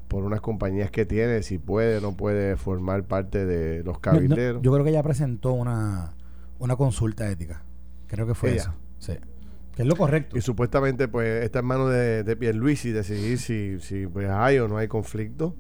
por 0.08 0.24
unas 0.24 0.42
compañías 0.42 0.90
que 0.92 1.06
tiene, 1.06 1.44
si 1.44 1.58
puede 1.58 1.98
o 1.98 2.02
no 2.02 2.14
puede 2.16 2.56
formar 2.58 3.04
parte 3.04 3.46
de 3.46 3.78
los 3.80 3.86
No, 3.86 3.92
no, 3.94 4.00
cabilderos. 4.02 4.62
yo 4.62 4.72
creo 4.72 4.84
que 4.84 4.92
ella 4.92 5.04
presentó 5.04 5.52
una, 5.54 6.14
una 6.60 6.76
consulta 6.76 7.30
ética. 7.30 7.64
Creo 8.08 8.26
que 8.26 8.34
fue 8.34 8.52
Ella. 8.54 8.62
eso. 8.62 8.74
Sí. 9.00 9.14
Que 9.76 9.82
es 9.84 9.88
lo 9.88 9.96
correcto. 9.96 10.38
y 10.38 10.42
supuestamente 10.42 11.08
pues 11.08 11.44
está 11.44 11.60
en 11.60 11.66
manos 11.66 11.92
de, 11.92 12.24
de 12.24 12.36
Pierluisi 12.36 12.92
decidir 12.92 13.38
si, 13.38 13.80
si 13.80 14.08
pues 14.08 14.28
hay 14.30 14.58
o 14.60 14.68
no 14.68 14.78
hay 14.78 14.88
conflicto. 14.88 15.56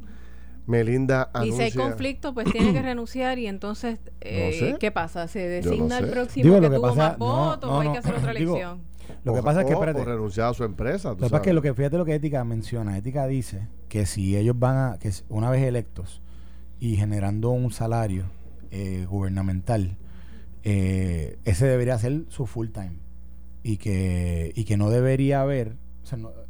Melinda 0.65 1.29
Y 1.45 1.51
si 1.53 1.61
hay 1.61 1.71
conflicto, 1.71 2.33
pues 2.33 2.51
tiene 2.51 2.73
que 2.73 2.81
renunciar 2.81 3.39
y 3.39 3.47
entonces, 3.47 4.00
eh, 4.21 4.53
sé. 4.59 4.75
¿qué 4.79 4.91
pasa? 4.91 5.27
¿Se 5.27 5.39
Yo 5.61 5.69
no 5.71 5.71
designa 5.71 5.97
el 6.00 6.09
próximo 6.09 6.43
Digo, 6.43 6.55
que, 6.55 6.61
lo 6.61 6.69
que 6.69 6.75
tuvo 6.75 6.88
pasa- 6.89 7.09
más 7.09 7.17
votos 7.17 7.69
no, 7.69 7.77
o 7.77 7.81
hay 7.81 7.88
no. 7.88 7.93
que 7.93 8.00
hacer 8.00 8.15
otra 8.15 8.33
Digo, 8.33 8.55
elección? 8.55 8.81
Lo 9.23 9.33
que 9.33 9.39
o- 9.39 9.43
pasa 9.43 9.61
es 9.61 9.67
que, 9.67 9.73
o 9.73 9.79
espérate, 9.79 10.03
renunciar 10.03 10.50
a 10.50 10.53
su 10.53 10.63
empresa. 10.65 11.11
tú 11.15 11.21
Lo 11.21 11.27
que 11.27 11.31
pasa 11.31 11.35
es 11.38 11.41
que 11.43 11.53
lo 11.53 11.61
que 11.61 11.73
fíjate 11.73 11.97
lo 11.97 12.03
que 12.05 12.15
Ética 12.15 12.43
menciona, 12.43 12.97
Ética 12.97 13.27
dice 13.27 13.67
que 13.89 14.06
si 14.06 14.36
ellos 14.38 14.57
van 14.57 14.78
a, 14.78 15.00
que 15.00 15.12
una 15.30 15.50
vez 15.50 15.63
electos 15.63 16.22
y 16.80 16.95
generando 16.95 17.50
un 17.51 17.72
salario 17.72 18.25
eh, 18.72 19.06
gubernamental, 19.10 19.98
eh, 20.63 21.38
ese 21.45 21.66
debería 21.66 21.98
ser 21.98 22.25
su 22.30 22.45
full 22.45 22.69
time. 22.69 23.00
Y 23.63 23.78
que, 23.78 24.51
y 24.56 24.63
que 24.63 24.77
no 24.77 24.89
debería 24.89 25.41
haber, 25.41 25.75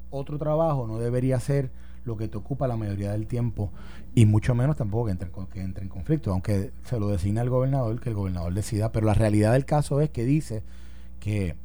otro 0.10 0.38
trabajo 0.38 0.88
no 0.88 1.00
debería 1.00 1.40
ser 1.40 1.72
lo 2.04 2.16
que 2.16 2.28
te 2.28 2.38
ocupa 2.38 2.68
la 2.68 2.78
mayoría 2.78 3.12
del 3.12 3.28
tiempo. 3.28 3.72
Y 4.16 4.26
mucho 4.26 4.56
menos 4.56 4.76
tampoco 4.76 5.06
que 5.06 5.12
entre, 5.12 5.30
que 5.52 5.62
entre 5.62 5.84
en 5.84 5.90
conflicto, 5.90 6.32
aunque 6.32 6.72
se 6.84 7.00
lo 7.00 7.10
designa 7.10 7.42
el 7.42 7.50
gobernador, 7.50 8.00
que 8.00 8.10
el 8.10 8.16
gobernador 8.16 8.54
decida, 8.54 8.92
pero 8.92 9.06
la 9.06 9.14
realidad 9.14 9.54
del 9.54 9.66
caso 9.66 10.02
es 10.02 10.10
que 10.10 10.26
dice 10.26 10.64
que 11.20 11.56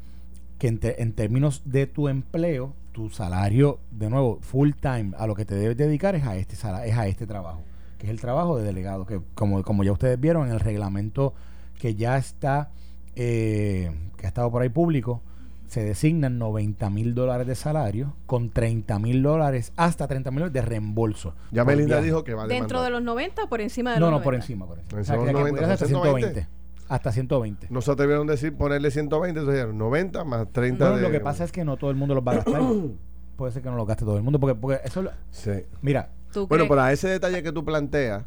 que 0.63 0.69
en, 0.69 0.79
te- 0.79 1.03
en 1.03 1.13
términos 1.13 1.63
de 1.65 1.89
tu 1.89 2.07
empleo, 2.09 2.73
tu 2.93 3.11
salario, 3.11 3.81
de 3.91 4.09
nuevo, 4.09 4.39
full 4.43 4.71
time, 4.81 5.11
a 5.19 5.27
lo 5.27 5.35
que 5.35 5.45
te 5.45 5.57
debes 5.57 5.77
dedicar 5.77 6.15
es 6.15 6.23
a 6.25 6.37
este 6.37 6.55
es 6.55 6.65
a 6.65 7.07
este 7.09 7.27
trabajo, 7.27 7.63
que 7.99 8.07
es 8.07 8.11
el 8.13 8.21
trabajo 8.21 8.57
de 8.57 8.63
delegado, 8.63 9.05
que 9.05 9.21
como, 9.35 9.65
como 9.65 9.83
ya 9.83 9.91
ustedes 9.91 10.21
vieron 10.21 10.47
en 10.47 10.53
el 10.53 10.61
reglamento 10.61 11.35
que 11.81 11.97
ya 11.97 12.17
está, 12.17 12.71
eh, 13.17 13.91
que 14.17 14.27
ha 14.27 14.29
estado 14.29 14.53
por 14.53 14.63
ahí 14.63 14.69
público, 14.69 15.21
se 15.67 15.83
designan 15.83 16.39
90 16.39 16.91
mil 16.91 17.13
dólares 17.17 17.49
de 17.49 17.57
salario 17.57 18.15
con 18.27 18.51
30 18.51 19.01
mil 19.01 19.21
dólares, 19.21 19.73
hasta 19.77 20.07
30 20.07 20.31
mil 20.31 20.41
dólares 20.43 20.55
de 20.55 20.63
reembolso. 20.63 21.35
Ya 21.51 21.65
por 21.65 21.73
Melinda 21.75 21.97
viaje. 21.97 22.07
dijo 22.07 22.23
que 22.23 22.35
va 22.35 22.45
a 22.45 22.47
¿Dentro 22.47 22.83
demandar. 22.83 22.85
de 22.85 22.91
los 22.91 23.03
90 23.03 23.43
o 23.43 23.49
por 23.49 23.61
encima 23.61 23.95
de 23.95 23.99
No, 23.99 24.07
los 24.13 24.21
no, 24.21 24.23
por 24.23 24.35
90? 24.35 24.45
encima, 24.45 24.67
por 24.67 24.79
encima. 24.79 24.91
Por 24.91 25.01
O 25.01 25.05
sea, 25.05 25.15
encima 25.17 25.25
que- 25.25 25.27
de 25.27 25.33
los 25.33 25.43
que 25.43 25.51
90, 25.51 25.59
pudiera 25.59 25.77
ser 25.77 25.85
hasta 25.85 25.87
120. 25.87 26.29
120. 26.35 26.62
Hasta 26.93 27.11
120. 27.11 27.69
No 27.71 27.81
se 27.81 27.91
atrevieron 27.91 28.29
a 28.29 28.33
decir 28.33 28.55
ponerle 28.55 28.91
120, 28.91 29.31
entonces 29.41 29.55
dijeron 29.55 29.79
90 29.79 30.25
más 30.25 30.47
30 30.53 30.85
Bueno, 30.85 30.97
de... 30.99 31.03
lo 31.03 31.11
que 31.11 31.21
pasa 31.21 31.45
es 31.45 31.51
que 31.53 31.65
no 31.65 31.77
todo 31.79 31.91
el 31.91 31.97
mundo 31.97 32.15
los 32.15 32.23
va 32.27 32.33
a 32.33 32.35
gastar. 32.37 32.61
Puede 33.37 33.53
ser 33.53 33.63
que 33.63 33.71
no 33.71 33.77
los 33.77 33.87
gaste 33.87 34.05
todo 34.05 34.17
el 34.19 34.23
mundo, 34.23 34.39
porque, 34.39 34.55
porque 34.55 34.81
eso, 34.85 35.01
lo- 35.03 35.11
Sí. 35.31 35.53
mira, 35.81 36.11
¿Tú 36.33 36.47
Bueno, 36.47 36.69
para 36.69 36.93
ese 36.93 37.09
detalle 37.09 37.43
que 37.43 37.51
tú 37.53 37.65
planteas, 37.65 38.25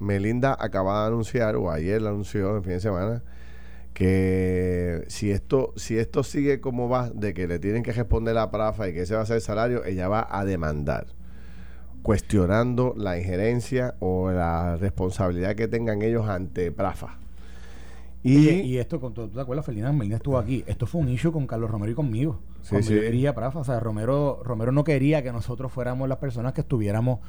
Melinda 0.00 0.56
acaba 0.58 1.02
de 1.02 1.08
anunciar, 1.08 1.54
o 1.56 1.70
ayer 1.70 2.02
lo 2.02 2.08
anunció 2.08 2.56
en 2.56 2.64
fin 2.64 2.72
de 2.74 2.80
semana, 2.80 3.22
que 3.94 5.04
si 5.08 5.30
esto, 5.30 5.72
si 5.76 5.98
esto 5.98 6.22
sigue 6.24 6.60
como 6.60 6.88
va, 6.88 7.10
de 7.10 7.32
que 7.34 7.46
le 7.46 7.58
tienen 7.58 7.82
que 7.82 7.92
responder 7.92 8.34
la 8.34 8.50
prafa 8.50 8.88
y 8.88 8.92
que 8.92 9.02
ese 9.02 9.14
va 9.14 9.20
a 9.22 9.26
ser 9.26 9.36
el 9.36 9.42
salario, 9.42 9.84
ella 9.84 10.08
va 10.08 10.26
a 10.30 10.44
demandar. 10.44 11.06
cuestionando 12.02 12.94
la 12.96 13.18
injerencia 13.18 13.94
o 14.00 14.30
la 14.30 14.76
responsabilidad 14.76 15.54
que 15.54 15.68
tengan 15.68 16.00
ellos 16.02 16.28
ante 16.28 16.72
Prafa. 16.72 17.18
Y, 18.22 18.48
y 18.50 18.76
esto, 18.78 19.00
con, 19.00 19.14
¿tú 19.14 19.28
te 19.28 19.40
acuerdas? 19.40 19.64
Ferdinand 19.64 19.96
Melina 19.98 20.16
estuvo 20.16 20.36
aquí. 20.38 20.62
Esto 20.66 20.86
fue 20.86 21.00
un 21.00 21.08
issue 21.08 21.32
con 21.32 21.46
Carlos 21.46 21.70
Romero 21.70 21.92
y 21.92 21.94
conmigo. 21.94 22.40
Sí, 22.60 22.70
cuando 22.70 22.88
sí. 22.88 22.94
yo 22.94 23.00
quería 23.00 23.34
Prafa. 23.34 23.60
O 23.60 23.64
sea, 23.64 23.80
Romero, 23.80 24.42
Romero 24.44 24.72
no 24.72 24.84
quería 24.84 25.22
que 25.22 25.32
nosotros 25.32 25.72
fuéramos 25.72 26.08
las 26.08 26.18
personas 26.18 26.52
que 26.52 26.60
estuviéramos 26.60 27.20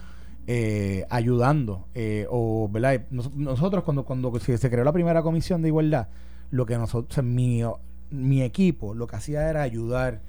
eh, 0.48 1.06
ayudando. 1.10 1.88
eh, 1.94 2.28
o, 2.30 2.68
¿verdad? 2.70 3.04
Nos- 3.10 3.34
nosotros, 3.36 3.84
cuando, 3.86 4.04
cuando 4.04 4.38
se, 4.40 4.58
se 4.58 4.70
creó 4.70 4.84
la 4.84 4.92
primera 4.92 5.22
comisión 5.24 5.62
de 5.62 5.70
igualdad, 5.70 6.10
lo 6.50 6.66
que 6.66 6.78
nosotros, 6.78 7.12
o 7.12 7.14
sea, 7.14 7.24
mi, 7.24 7.62
mi 8.10 8.42
equipo 8.42 8.94
lo 8.94 9.08
que 9.08 9.16
hacía 9.16 9.50
era 9.50 9.62
ayudar 9.62 10.22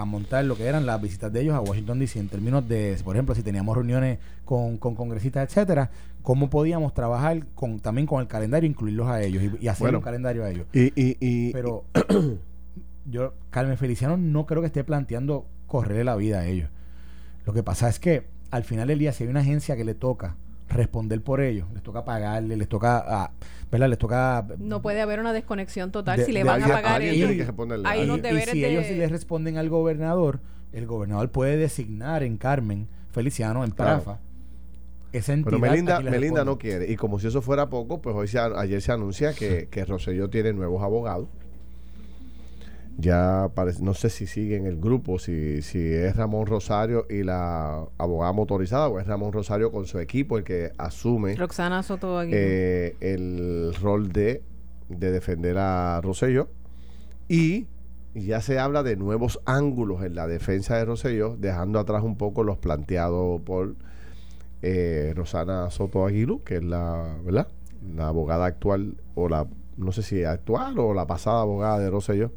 a 0.00 0.04
montar 0.04 0.44
lo 0.44 0.56
que 0.56 0.64
eran 0.66 0.84
las 0.86 1.00
visitas 1.00 1.32
de 1.32 1.40
ellos 1.42 1.54
a 1.54 1.60
Washington 1.60 1.98
DC 1.98 2.18
en 2.18 2.28
términos 2.28 2.68
de, 2.68 2.96
por 3.04 3.16
ejemplo, 3.16 3.34
si 3.34 3.42
teníamos 3.42 3.74
reuniones 3.76 4.18
con, 4.44 4.76
con 4.78 4.94
congresistas, 4.94 5.48
etcétera, 5.48 5.90
cómo 6.22 6.50
podíamos 6.50 6.92
trabajar 6.94 7.46
con 7.54 7.78
también 7.80 8.06
con 8.06 8.20
el 8.20 8.26
calendario, 8.28 8.68
incluirlos 8.68 9.08
a 9.08 9.22
ellos 9.22 9.42
y, 9.42 9.64
y 9.64 9.68
hacer 9.68 9.84
Bueno. 9.84 9.98
un 9.98 10.04
calendario 10.04 10.44
a 10.44 10.50
ellos. 10.50 10.66
Y, 10.72 10.86
y, 11.00 11.16
y- 11.20 11.52
Pero 11.52 11.84
yo, 13.10 13.34
Carmen 13.50 13.76
Feliciano, 13.78 14.16
no 14.16 14.46
creo 14.46 14.60
que 14.60 14.66
esté 14.66 14.84
planteando 14.84 15.46
correrle 15.66 16.04
la 16.04 16.16
vida 16.16 16.40
a 16.40 16.46
ellos. 16.46 16.68
Lo 17.46 17.52
que 17.52 17.62
pasa 17.62 17.88
es 17.88 17.98
que 17.98 18.26
al 18.50 18.64
final 18.64 18.88
del 18.88 18.98
día, 18.98 19.12
si 19.12 19.24
hay 19.24 19.30
una 19.30 19.40
agencia 19.40 19.76
que 19.76 19.84
le 19.84 19.94
toca 19.94 20.36
responder 20.68 21.22
por 21.22 21.40
ellos, 21.40 21.66
les 21.72 21.82
toca 21.82 22.04
pagarle, 22.04 22.56
les 22.56 22.68
toca, 22.68 23.04
ah, 23.06 23.30
¿verdad? 23.70 23.88
Les 23.88 23.98
toca... 23.98 24.46
No 24.58 24.82
puede 24.82 25.00
haber 25.00 25.20
una 25.20 25.32
desconexión 25.32 25.92
total. 25.92 26.18
De- 26.18 26.24
si 26.26 26.32
le 26.32 26.44
van 26.44 26.62
a 26.62 26.66
pagar 26.68 26.94
alguien 26.96 27.14
ellos. 27.14 27.28
tiene 27.28 27.36
que 27.42 27.46
responderle. 27.46 27.88
hay 27.88 28.00
y, 28.00 28.04
unos 28.04 28.16
Alguien- 28.16 28.32
y 28.32 28.34
deberes 28.34 28.52
si 28.52 28.60
de- 28.60 28.70
ellos 28.72 28.86
sí 28.86 28.94
les 28.94 29.10
responden 29.10 29.58
al 29.58 29.68
gobernador, 29.68 30.40
el 30.72 30.86
gobernador 30.86 31.30
puede 31.30 31.56
designar 31.56 32.22
en 32.22 32.36
Carmen 32.36 32.88
Feliciano, 33.10 33.64
en 33.64 33.70
Claro. 33.70 34.02
Prafa, 34.02 34.20
esa 35.12 35.32
entidad. 35.32 35.50
pero 35.58 35.58
Melinda, 35.70 36.00
le 36.00 36.10
Melinda 36.10 36.44
no 36.44 36.58
quiere. 36.58 36.90
Y 36.90 36.96
como 36.96 37.18
si 37.18 37.28
eso 37.28 37.40
fuera 37.40 37.70
poco, 37.70 38.02
pues 38.02 38.14
hoy 38.14 38.28
se, 38.28 38.38
ayer 38.38 38.82
se 38.82 38.92
anuncia 38.92 39.32
que, 39.32 39.68
que 39.70 39.84
Rosselló 39.84 40.28
tiene 40.28 40.52
nuevos 40.52 40.82
abogados. 40.82 41.28
Ya 42.98 43.50
parece, 43.54 43.82
no 43.82 43.92
sé 43.92 44.08
si 44.08 44.26
sigue 44.26 44.56
en 44.56 44.66
el 44.66 44.80
grupo, 44.80 45.18
si, 45.18 45.60
si 45.60 45.78
es 45.78 46.16
Ramón 46.16 46.46
Rosario 46.46 47.06
y 47.10 47.24
la 47.24 47.84
abogada 47.98 48.32
motorizada 48.32 48.88
o 48.88 48.98
es 48.98 49.06
Ramón 49.06 49.32
Rosario 49.32 49.70
con 49.70 49.86
su 49.86 49.98
equipo 49.98 50.38
el 50.38 50.44
que 50.44 50.72
asume 50.78 51.36
Roxana 51.36 51.82
Soto 51.82 52.22
eh, 52.22 52.96
el 53.00 53.74
rol 53.82 54.12
de, 54.12 54.42
de 54.88 55.10
defender 55.12 55.58
a 55.58 56.00
Rosselló. 56.00 56.48
Y 57.28 57.66
ya 58.14 58.40
se 58.40 58.58
habla 58.58 58.82
de 58.82 58.96
nuevos 58.96 59.40
ángulos 59.44 60.02
en 60.02 60.14
la 60.14 60.26
defensa 60.26 60.76
de 60.76 60.86
Rosselló, 60.86 61.36
dejando 61.36 61.78
atrás 61.78 62.02
un 62.02 62.16
poco 62.16 62.44
los 62.44 62.56
planteados 62.56 63.42
por 63.42 63.74
eh, 64.62 65.12
Rosana 65.14 65.70
Soto 65.70 66.06
Aguilú, 66.06 66.42
que 66.42 66.56
es 66.56 66.64
la, 66.64 67.18
¿verdad? 67.24 67.48
la 67.94 68.08
abogada 68.08 68.46
actual, 68.46 68.96
o 69.14 69.28
la, 69.28 69.46
no 69.76 69.92
sé 69.92 70.02
si 70.02 70.24
actual 70.24 70.78
o 70.78 70.94
la 70.94 71.06
pasada 71.06 71.42
abogada 71.42 71.78
de 71.78 71.90
Rosselló, 71.90 72.32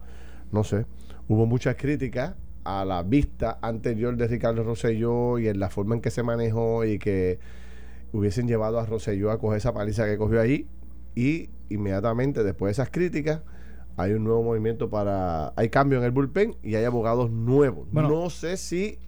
no 0.52 0.64
sé. 0.64 0.86
Hubo 1.28 1.46
muchas 1.46 1.76
críticas 1.76 2.36
a 2.64 2.86
la 2.86 3.04
vista 3.04 3.60
anterior 3.62 4.16
de 4.16 4.28
Ricardo 4.28 4.64
Rosselló 4.64 5.40
y 5.40 5.48
en 5.48 5.60
la 5.60 5.70
forma 5.70 5.96
en 5.96 6.02
que 6.02 6.12
se 6.12 6.24
manejó 6.24 6.86
y 6.86 7.00
que 7.00 7.40
hubiesen 8.12 8.48
llevado 8.48 8.80
a 8.80 8.86
Rosselló 8.86 9.32
a 9.32 9.40
coger 9.40 9.58
esa 9.58 9.74
paliza 9.74 10.06
que 10.06 10.18
cogió 10.18 10.42
ahí 10.42 10.68
y 11.16 11.50
inmediatamente 11.70 12.44
después 12.44 12.70
de 12.70 12.72
esas 12.74 12.90
críticas 12.90 13.42
hay 13.98 14.14
un 14.14 14.24
nuevo 14.24 14.44
movimiento 14.44 14.90
para 14.90 15.54
hay 15.56 15.70
cambio 15.70 16.00
en 16.00 16.06
el 16.06 16.12
bullpen 16.12 16.56
y 16.64 16.76
hay 16.76 16.86
abogados 16.86 17.30
nuevos 17.32 17.88
Bueno. 17.92 18.10
no 18.10 18.30
sé 18.30 18.58
si 18.58 19.00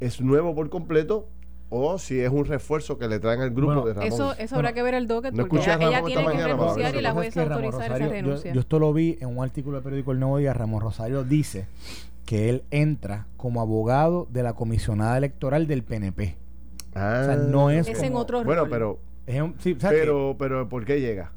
es 0.00 0.20
nuevo 0.20 0.54
por 0.54 0.68
completo 0.70 1.28
o 1.68 1.98
si 1.98 2.20
es 2.20 2.30
un 2.30 2.44
refuerzo 2.44 2.96
que 2.98 3.08
le 3.08 3.18
traen 3.18 3.40
al 3.40 3.50
grupo 3.50 3.66
Bueno, 3.74 3.86
de 3.86 3.94
Ramón 3.94 4.08
Eso, 4.12 4.34
eso 4.38 4.54
habrá 4.56 4.72
que 4.72 4.82
ver 4.82 4.94
el 4.94 5.06
docket 5.08 5.32
No 5.32 5.42
porque 5.42 5.56
escuché 5.56 5.72
a 5.72 5.88
ella, 5.88 6.02
tiene 6.04 6.22
que 6.22 6.28
mañana 6.28 6.46
renunciar 6.48 6.94
y 6.94 7.00
la 7.00 7.08
es 7.08 7.14
jueza 7.14 7.44
que 7.46 7.52
autorizar 7.52 7.80
esa 7.82 7.88
Rosario- 7.88 8.06
yo- 8.06 8.12
renuncia. 8.12 8.52
Yo, 8.52 8.60
esto 8.60 8.78
lo 8.78 8.92
vi 8.92 9.18
en 9.20 9.36
un 9.36 9.42
artículo 9.44 9.76
del 9.76 9.82
periódico 9.84 10.12
El 10.12 10.20
Nuevo 10.20 10.38
Día. 10.38 10.52
Ramón 10.54 10.80
Rosario 10.80 11.24
dice 11.24 11.66
que 12.24 12.48
él 12.50 12.62
entra 12.70 13.26
como 13.36 13.60
abogado 13.60 14.26
de 14.30 14.42
la 14.42 14.52
comisionada 14.52 15.16
electoral 15.18 15.66
del 15.66 15.82
PNP. 15.82 16.36
Ah, 16.94 17.18
O 17.22 17.24
sea, 17.26 17.36
no 17.36 17.70
es 17.70 17.88
es 17.88 18.02
en 18.02 18.14
otro 18.14 18.42
bueno 18.44 18.62
rol. 18.62 18.70
pero 18.70 18.98
Es 19.26 19.40
un- 19.42 19.54
pero 19.80 20.36
pero 20.38 20.68
¿por 20.68 20.84
qué 20.84 21.00
llega? 21.00 21.32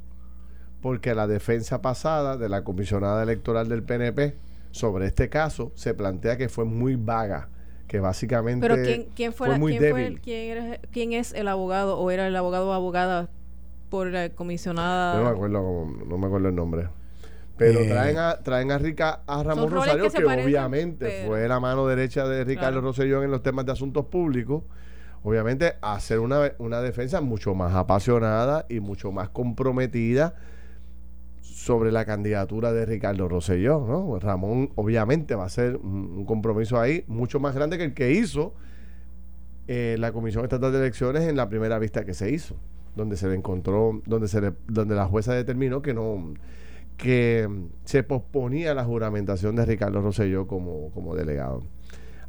porque 0.81 1.13
la 1.13 1.27
defensa 1.27 1.81
pasada 1.81 2.37
de 2.37 2.47
la 2.49 2.63
comisionada 2.63 3.21
electoral 3.23 3.67
del 3.67 3.83
PNP 3.83 4.35
sobre 4.71 5.07
este 5.07 5.27
caso 5.27 5.71
se 5.75 5.93
plantea 5.93 6.37
que 6.37 6.47
fue 6.47 6.63
muy 6.65 6.95
vaga 6.95 7.49
que 7.89 7.99
básicamente 7.99 8.65
Pero 8.65 8.81
¿quién, 8.81 9.07
quién, 9.15 9.33
fue 9.33 9.47
fue 9.47 9.53
la- 9.55 9.59
muy 9.59 9.71
quién, 9.77 9.91
fue 9.91 9.99
débil. 10.01 10.13
el- 10.13 10.21
quién, 10.21 10.57
era- 10.57 10.77
quién 10.93 11.11
es 11.11 11.33
el 11.33 11.47
abogado 11.49 11.97
o 11.99 12.09
era 12.11 12.27
el 12.27 12.35
abogado 12.37 12.69
o 12.69 12.73
abogada 12.73 13.27
por 13.89 14.07
la 14.07 14.29
comisionada? 14.29 15.15
Yo 15.15 15.19
no 15.23 15.25
me 15.25 15.35
acuerdo 15.35 16.05
no 16.07 16.17
me 16.17 16.27
acuerdo 16.27 16.47
el 16.49 16.55
nombre. 16.55 16.87
Pero 17.57 17.79
Eh, 17.81 17.89
traen 17.89 18.17
a 18.17 18.37
traen 18.37 18.71
a 18.71 18.77
Rica 18.77 19.21
a 19.27 19.43
Ramón 19.43 19.69
Rosario, 19.71 20.03
que 20.05 20.11
que, 20.11 20.17
se 20.19 20.23
parecen, 20.23 20.45
obviamente 20.45 21.05
pero- 21.05 21.27
fue 21.27 21.47
la 21.49 21.59
mano 21.59 21.85
derecha 21.87 22.25
de 22.25 22.45
Ricardo 22.45 22.79
Claro. 22.81 23.23
En 23.25 23.31
los 23.31 23.43
temas 23.43 23.65
de 23.65 23.73
asuntos 23.73 24.05
públicos. 24.05 24.63
Obviamente, 25.21 25.73
hacer 25.81 26.19
una, 26.19 26.53
una 26.59 26.79
defensa 26.81 27.19
mucho 27.19 27.53
más 27.53 27.75
apasionada 27.75 28.65
y 28.69 28.79
mucho 28.79 29.11
más 29.11 29.27
comprometida 29.27 30.35
sobre 31.59 31.91
la 31.91 32.05
candidatura 32.05 32.71
de 32.71 32.85
Ricardo 32.85 33.27
Rosselló, 33.27 33.85
¿no? 33.85 34.17
Ramón, 34.17 34.71
obviamente, 34.75 35.35
va 35.35 35.43
a 35.43 35.49
ser 35.49 35.75
un, 35.75 36.23
compromiso 36.23 36.79
ahí 36.79 37.03
mucho 37.07 37.41
más 37.41 37.53
grande 37.53 37.77
que 37.77 37.83
el 37.83 37.93
que 37.93 38.13
hizo 38.13 38.53
eh, 39.67 39.97
la 39.99 40.13
Comisión 40.13 40.45
Estatal 40.45 40.71
de 40.71 40.77
Elecciones 40.77 41.23
en 41.23 41.35
la 41.35 41.49
primera 41.49 41.77
vista 41.77 42.05
que 42.05 42.13
se 42.13 42.31
hizo, 42.31 42.55
donde 42.95 43.17
se 43.17 43.27
le 43.27 43.35
encontró, 43.35 44.01
donde 44.05 44.29
se 44.29 44.39
le, 44.39 44.53
donde 44.69 44.95
la 44.95 45.05
jueza 45.05 45.33
determinó 45.33 45.81
que 45.81 45.93
no 45.93 46.33
que 46.95 47.49
se 47.83 48.03
posponía 48.03 48.73
la 48.73 48.85
juramentación 48.85 49.57
de 49.57 49.65
Ricardo 49.65 50.01
Rosselló 50.01 50.47
como, 50.47 50.91
como 50.91 51.13
delegado. 51.13 51.63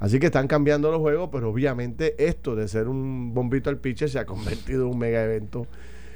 Así 0.00 0.18
que 0.18 0.26
están 0.26 0.48
cambiando 0.48 0.90
los 0.90 0.98
juegos, 0.98 1.28
pero 1.30 1.50
obviamente 1.50 2.16
esto 2.18 2.56
de 2.56 2.66
ser 2.66 2.88
un 2.88 3.32
bombito 3.32 3.70
al 3.70 3.78
pitcher 3.78 4.10
se 4.10 4.18
ha 4.18 4.26
convertido 4.26 4.86
en 4.86 4.90
un 4.90 4.98
mega 4.98 5.22
evento. 5.22 5.68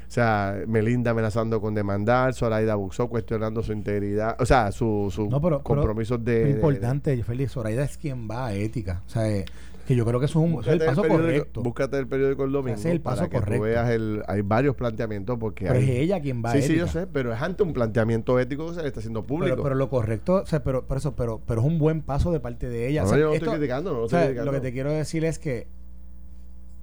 O 0.07 0.11
sea, 0.11 0.57
Melinda 0.67 1.11
amenazando 1.11 1.59
con 1.61 1.73
demandar, 1.75 2.33
Zoraida 2.33 2.75
Buxó 2.75 3.07
cuestionando 3.09 3.63
su 3.63 3.73
integridad, 3.73 4.35
o 4.39 4.45
sea, 4.45 4.71
su, 4.71 5.09
su 5.13 5.23
No, 5.29 5.41
pero- 5.41 5.57
pero- 5.57 5.63
compromisos 5.63 6.23
de, 6.23 6.39
Lo 6.41 6.45
de- 6.45 6.51
importante, 6.51 7.23
Félix, 7.23 7.51
Zoraida 7.53 7.83
es 7.83 7.97
quien 7.97 8.29
va 8.29 8.47
a 8.47 8.53
ética. 8.53 9.01
O 9.05 9.09
sea, 9.09 9.29
eh, 9.29 9.45
que 9.87 9.95
yo 9.95 10.03
creo 10.03 10.19
que 10.19 10.25
eso 10.25 10.43
es, 10.43 10.51
un, 10.51 10.61
es 10.61 10.67
el 10.67 10.79
paso 10.79 11.03
periódico- 11.03 11.21
correcto. 11.21 11.61
Búscate 11.61 11.99
el 11.99 12.07
periódico 12.07 12.43
el 12.43 12.51
domingo 12.51 12.75
es 12.77 12.85
el 12.85 13.01
paso 13.01 13.17
para 13.17 13.29
que 13.29 13.37
correcto. 13.37 13.57
tú 13.57 13.63
veas 13.69 13.89
el... 13.91 14.23
Hay 14.27 14.41
varios 14.41 14.75
planteamientos 14.75 15.37
porque 15.37 15.65
Pero 15.67 15.77
hay... 15.77 15.83
es 15.83 15.89
ella 15.97 16.19
quien 16.21 16.43
va 16.43 16.53
sí, 16.53 16.57
a 16.57 16.61
sí, 16.63 16.75
yo 16.75 16.85
ética. 16.85 17.01
sé, 17.01 17.07
pero 17.07 17.31
es 17.33 17.39
ante 17.41 17.61
un 17.61 17.71
planteamiento 17.71 18.39
ético 18.39 18.67
que 18.69 18.73
se 18.73 18.81
le 18.81 18.87
está 18.87 18.99
haciendo 18.99 19.23
público. 19.27 19.51
Pero, 19.53 19.61
pero 19.63 19.75
lo 19.75 19.89
correcto, 19.89 20.41
o 20.41 20.45
sea, 20.47 20.63
pero, 20.63 20.85
por 20.87 20.97
eso, 20.97 21.15
pero, 21.15 21.39
pero 21.45 21.61
es 21.61 21.67
un 21.67 21.77
buen 21.77 22.01
paso 22.01 22.31
de 22.31 22.39
parte 22.39 22.67
de 22.67 22.87
ella. 22.89 23.01
No, 23.01 23.07
O 23.07 23.09
sea, 23.09 23.19
yo 23.19 23.25
no 23.27 23.33
esto- 23.33 23.45
estoy 23.45 23.57
criticando, 23.59 23.91
no 23.93 23.99
lo 23.99 24.05
estoy 24.05 24.21
criticando. 24.23 24.51
Lo 24.51 24.57
que 24.57 24.61
te 24.67 24.73
quiero 24.73 24.91
decir 24.91 25.23
es 25.23 25.37
que 25.37 25.67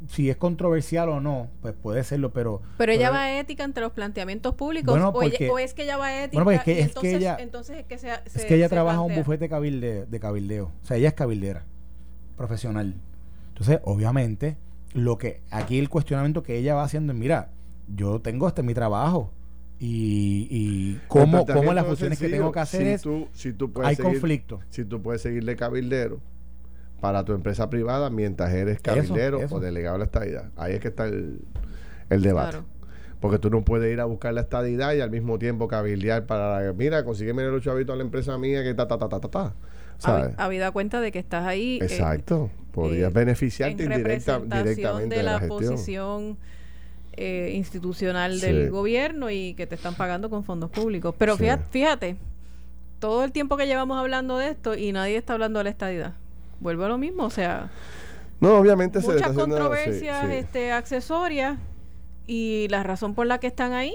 si 0.09 0.29
es 0.31 0.37
controversial 0.37 1.09
o 1.09 1.21
no, 1.21 1.49
pues 1.61 1.75
puede 1.75 2.03
serlo, 2.05 2.33
pero... 2.33 2.61
Pero 2.79 2.93
ella 2.93 3.11
va 3.11 3.23
a 3.23 3.39
ética 3.41 3.65
ante 3.65 3.81
los 3.81 3.93
planteamientos 3.93 4.55
públicos 4.55 4.93
Bueno, 4.93 5.09
o, 5.11 5.23
ella- 5.23 5.63
es 5.65 5.75
que 5.75 5.83
ella 5.85 5.97
va 5.97 6.07
a 6.07 6.25
ética 6.25 6.43
Bueno, 6.43 6.45
pues 6.45 6.59
es 6.59 6.65
que- 6.65 6.73
y 6.73 6.79
es 6.79 6.79
que 6.81 6.89
entonces, 6.89 7.15
ella- 7.15 7.37
entonces 7.41 7.77
es 7.79 7.87
que, 7.87 7.99
se, 7.99 8.09
es 8.25 8.45
que 8.45 8.55
ella 8.57 8.67
se 8.69 8.75
trabaja 8.75 9.05
en 9.05 9.11
un 9.11 9.17
bufete 9.17 9.49
cabilde, 9.49 10.07
de 10.07 10.21
cabildeo. 10.21 10.67
O 10.83 10.87
sea, 10.87 10.97
ella 10.97 11.09
es 11.09 11.15
cabildera, 11.15 11.65
profesional. 12.37 12.95
Entonces, 13.49 13.81
obviamente, 13.85 14.57
lo 14.95 15.19
que 15.19 15.41
aquí 15.51 15.79
el 15.79 15.89
cuestionamiento 15.89 16.43
que 16.43 16.57
ella 16.59 16.75
va 16.75 16.85
haciendo 16.85 17.13
es, 17.13 17.19
mira, 17.19 17.51
yo 17.95 18.21
tengo 18.21 18.49
este 18.49 18.63
mi 18.63 18.75
trabajo 18.75 19.31
y, 19.79 20.47
y 20.51 21.01
cómo, 21.09 21.45
cómo 21.47 21.73
las 21.73 21.85
es 21.85 21.89
funciones 21.89 22.19
que 22.19 22.29
tengo 22.29 22.53
que 22.53 22.61
hacer 22.61 22.83
si 22.83 22.89
es, 22.89 23.03
Tú, 23.03 23.29
si 23.33 23.53
tú 23.53 23.73
puedes 23.73 23.89
hay 23.91 23.97
seguir- 23.97 24.13
conflicto. 24.13 24.61
Si 24.71 24.85
tú 24.85 25.03
puedes 25.03 25.23
seguir 25.23 25.45
de 25.45 25.57
cabildero 25.57 26.21
para 27.03 27.25
tu 27.25 27.33
empresa 27.33 27.69
privada 27.69 28.11
mientras 28.11 28.53
eres 28.55 28.81
cabildero 28.81 29.41
eso. 29.43 29.57
o 29.57 29.61
delegado 29.61 29.95
de 29.97 29.99
la 29.99 30.05
estadidad. 30.05 30.51
Ahí 30.57 30.75
es 30.75 30.81
que 30.81 30.87
está 30.87 31.07
el, 31.07 31.41
el 32.11 32.23
debate. 32.23 32.51
Claro. 32.53 32.65
Porque 33.19 33.41
tú 33.41 33.51
no 33.51 33.65
puedes 33.65 33.93
ir 33.93 34.01
a 34.01 34.05
buscar 34.05 34.33
la 34.35 34.43
estadidad 34.43 34.95
y 34.95 35.01
al 35.01 35.11
mismo 35.11 35.37
tiempo 35.41 35.67
cabildear 35.67 36.27
para, 36.27 36.73
mira, 36.75 37.05
consígueme 37.05 37.43
los 37.43 37.63
chavitos 37.65 37.93
a 37.93 37.97
la 37.97 38.05
empresa 38.05 38.39
mía 38.39 38.63
que 38.63 38.73
ta, 38.75 38.87
ta, 38.87 38.99
ta, 38.99 39.09
ta, 39.09 39.19
ta, 39.21 39.29
ta. 39.29 39.55
¿Sabes? 39.99 40.29
Habi- 40.29 40.35
Habida 40.39 40.71
cuenta 40.71 41.01
de 41.01 41.11
que 41.11 41.19
estás 41.19 41.45
ahí 41.45 41.79
eh, 41.81 41.87
Exacto. 41.87 42.51
Podrías 42.71 43.11
eh, 43.11 43.15
beneficiarte 43.15 43.83
en 43.85 43.93
indirecta, 43.93 44.39
directamente 44.39 45.17
de 45.17 45.23
la, 45.25 45.41
gestión. 45.41 45.59
posición 45.61 46.39
eh, 47.15 47.51
institucional 47.55 48.39
Sí. 48.39 48.47
del 48.47 48.71
gobierno 48.71 49.29
y 49.29 49.55
que 49.55 49.67
te 49.67 49.75
están 49.75 49.95
pagando 49.97 50.31
con 50.31 50.45
fondos 50.45 50.71
públicos. 50.71 51.15
Pero 51.19 51.35
Sí. 51.37 51.43
fíjate, 51.45 51.65
fíjate, 51.71 52.17
todo 53.01 53.25
el 53.25 53.33
tiempo 53.33 53.57
que 53.57 53.67
llevamos 53.67 53.99
hablando 53.99 54.39
de 54.39 54.51
esto 54.51 54.77
y 54.77 54.93
nadie 54.93 55.17
está 55.17 55.33
hablando 55.33 55.59
de 55.59 55.65
la 55.65 55.71
estadidad. 55.71 56.15
Vuelve 56.63 56.85
a 56.85 56.89
lo 56.89 56.97
mismo, 56.99 57.25
o 57.25 57.31
sea, 57.31 57.71
No, 58.41 58.57
obviamente 58.59 59.01
muchas 59.01 59.33
sí, 59.33 59.37
controversias 59.39 60.27
sí. 60.27 60.33
este 60.35 60.73
accesorias 60.73 61.59
y 62.27 62.69
la 62.71 62.83
razón 62.83 63.15
por 63.15 63.27
la 63.27 63.39
que 63.39 63.49
están 63.49 63.73
ahí, 63.73 63.95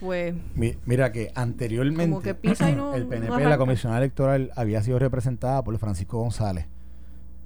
pues 0.00 0.34
Mi- 0.54 0.76
Mira 0.86 1.12
que 1.12 1.30
anteriormente 1.34 2.04
Como 2.10 2.22
que 2.22 2.34
pisa 2.34 2.70
y 2.70 2.74
no- 2.74 2.94
el 2.94 3.04
no 3.04 3.08
PNP, 3.10 3.32
arranca. 3.34 3.48
la 3.50 3.58
comisionada 3.58 4.00
electoral, 4.00 4.50
había 4.56 4.82
sido 4.82 4.98
representada 4.98 5.62
por 5.62 5.76
Francisco 5.78 6.18
González. 6.18 6.66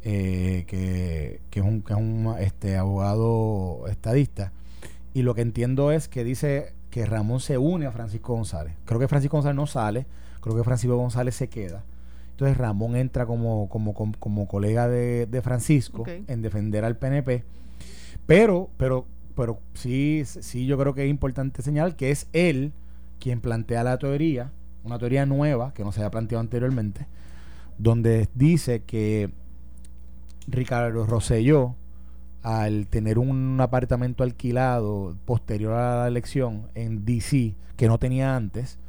eh, 0.07 0.65
que, 0.67 1.41
que 1.51 1.61
es 1.61 1.65
un, 1.67 1.81
que 1.81 1.95
es 1.95 1.99
un 1.99 2.35
este, 2.39 2.77
abogado 2.77 3.87
estadista. 3.89 4.53
Y 5.15 5.23
lo 5.23 5.35
que 5.35 5.41
entiendo 5.41 5.93
es 5.93 6.09
que 6.09 6.25
dice 6.25 6.75
que 6.91 7.07
Ramón 7.07 7.41
se 7.41 7.57
une 7.57 7.87
a 7.87 7.91
Francisco 7.91 8.35
González. 8.35 8.75
Creo 8.85 9.01
que 9.01 9.09
Francisco 9.09 9.39
González 9.39 9.57
no 9.57 9.67
sale, 9.67 10.05
creo 10.43 10.55
que 10.57 10.63
Francisco 10.63 10.95
González 10.97 11.35
se 11.35 11.49
queda. 11.49 11.85
Entonces 12.35 12.59
Ramón 12.59 12.97
entra 12.97 13.27
como, 13.27 13.69
como, 13.69 13.95
como, 13.95 14.13
como 14.19 14.49
colega 14.49 14.89
de, 14.89 15.27
de 15.27 15.41
Francisco 15.41 16.05
en 16.09 16.43
defender 16.43 16.85
al 16.85 16.97
PNP. 16.97 17.45
Pero, 18.27 18.71
pero, 18.77 19.07
pero 19.37 19.61
sí, 19.75 20.25
sí 20.25 20.67
yo 20.67 20.77
creo 20.77 20.95
que 20.95 21.05
es 21.05 21.11
importante 21.11 21.63
señalar 21.63 21.95
que 21.95 22.11
es 22.11 22.27
él 22.33 22.73
quien 23.21 23.41
plantea 23.41 23.85
la 23.85 23.99
teoría, 23.99 24.51
una 24.83 24.99
teoría 24.99 25.27
nueva 25.27 25.73
que 25.75 25.85
no 25.85 25.93
se 25.93 26.01
había 26.01 26.11
planteado 26.11 26.41
anteriormente, 26.41 27.07
donde 27.79 28.29
dice 28.35 28.83
que 28.83 29.31
Ricardo 30.49 31.07
Rosselló, 31.07 31.77
al 32.43 32.89
tener 32.89 33.21
un 33.21 33.61
apartamento 33.61 34.25
alquilado 34.25 35.17
posterior 35.25 35.75
a 35.75 36.01
la 36.01 36.09
elección 36.09 36.67
en 36.75 37.05
DC, 37.05 37.55
que 37.77 37.87
no 37.87 37.99
tenía 37.99 38.35
antes, 38.35 38.81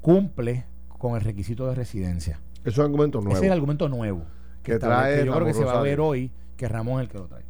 cumple 0.00 0.64
con 0.98 1.14
el 1.14 1.20
requisito 1.20 1.68
de 1.68 1.76
residencia. 1.76 2.40
Es 2.64 2.76
un 2.78 2.84
argumento 2.84 3.18
nuevo. 3.20 3.32
Ese 3.36 3.46
es 3.46 3.46
el 3.46 3.52
argumento 3.52 3.88
nuevo. 3.88 4.24
Que 4.62 4.74
establece- 4.74 4.78
trae 4.80 5.20
que 5.20 5.26
yo 5.26 5.32
creo 5.34 5.46
que 5.46 5.54
se 5.54 5.64
va 5.64 5.78
a 5.78 5.82
ver 5.82 6.00
hoy 6.00 6.30
que 6.56 6.68
Ramón 6.68 7.00
es 7.00 7.06
el 7.06 7.12
que 7.12 7.18
lo 7.18 7.24
trae. 7.26 7.42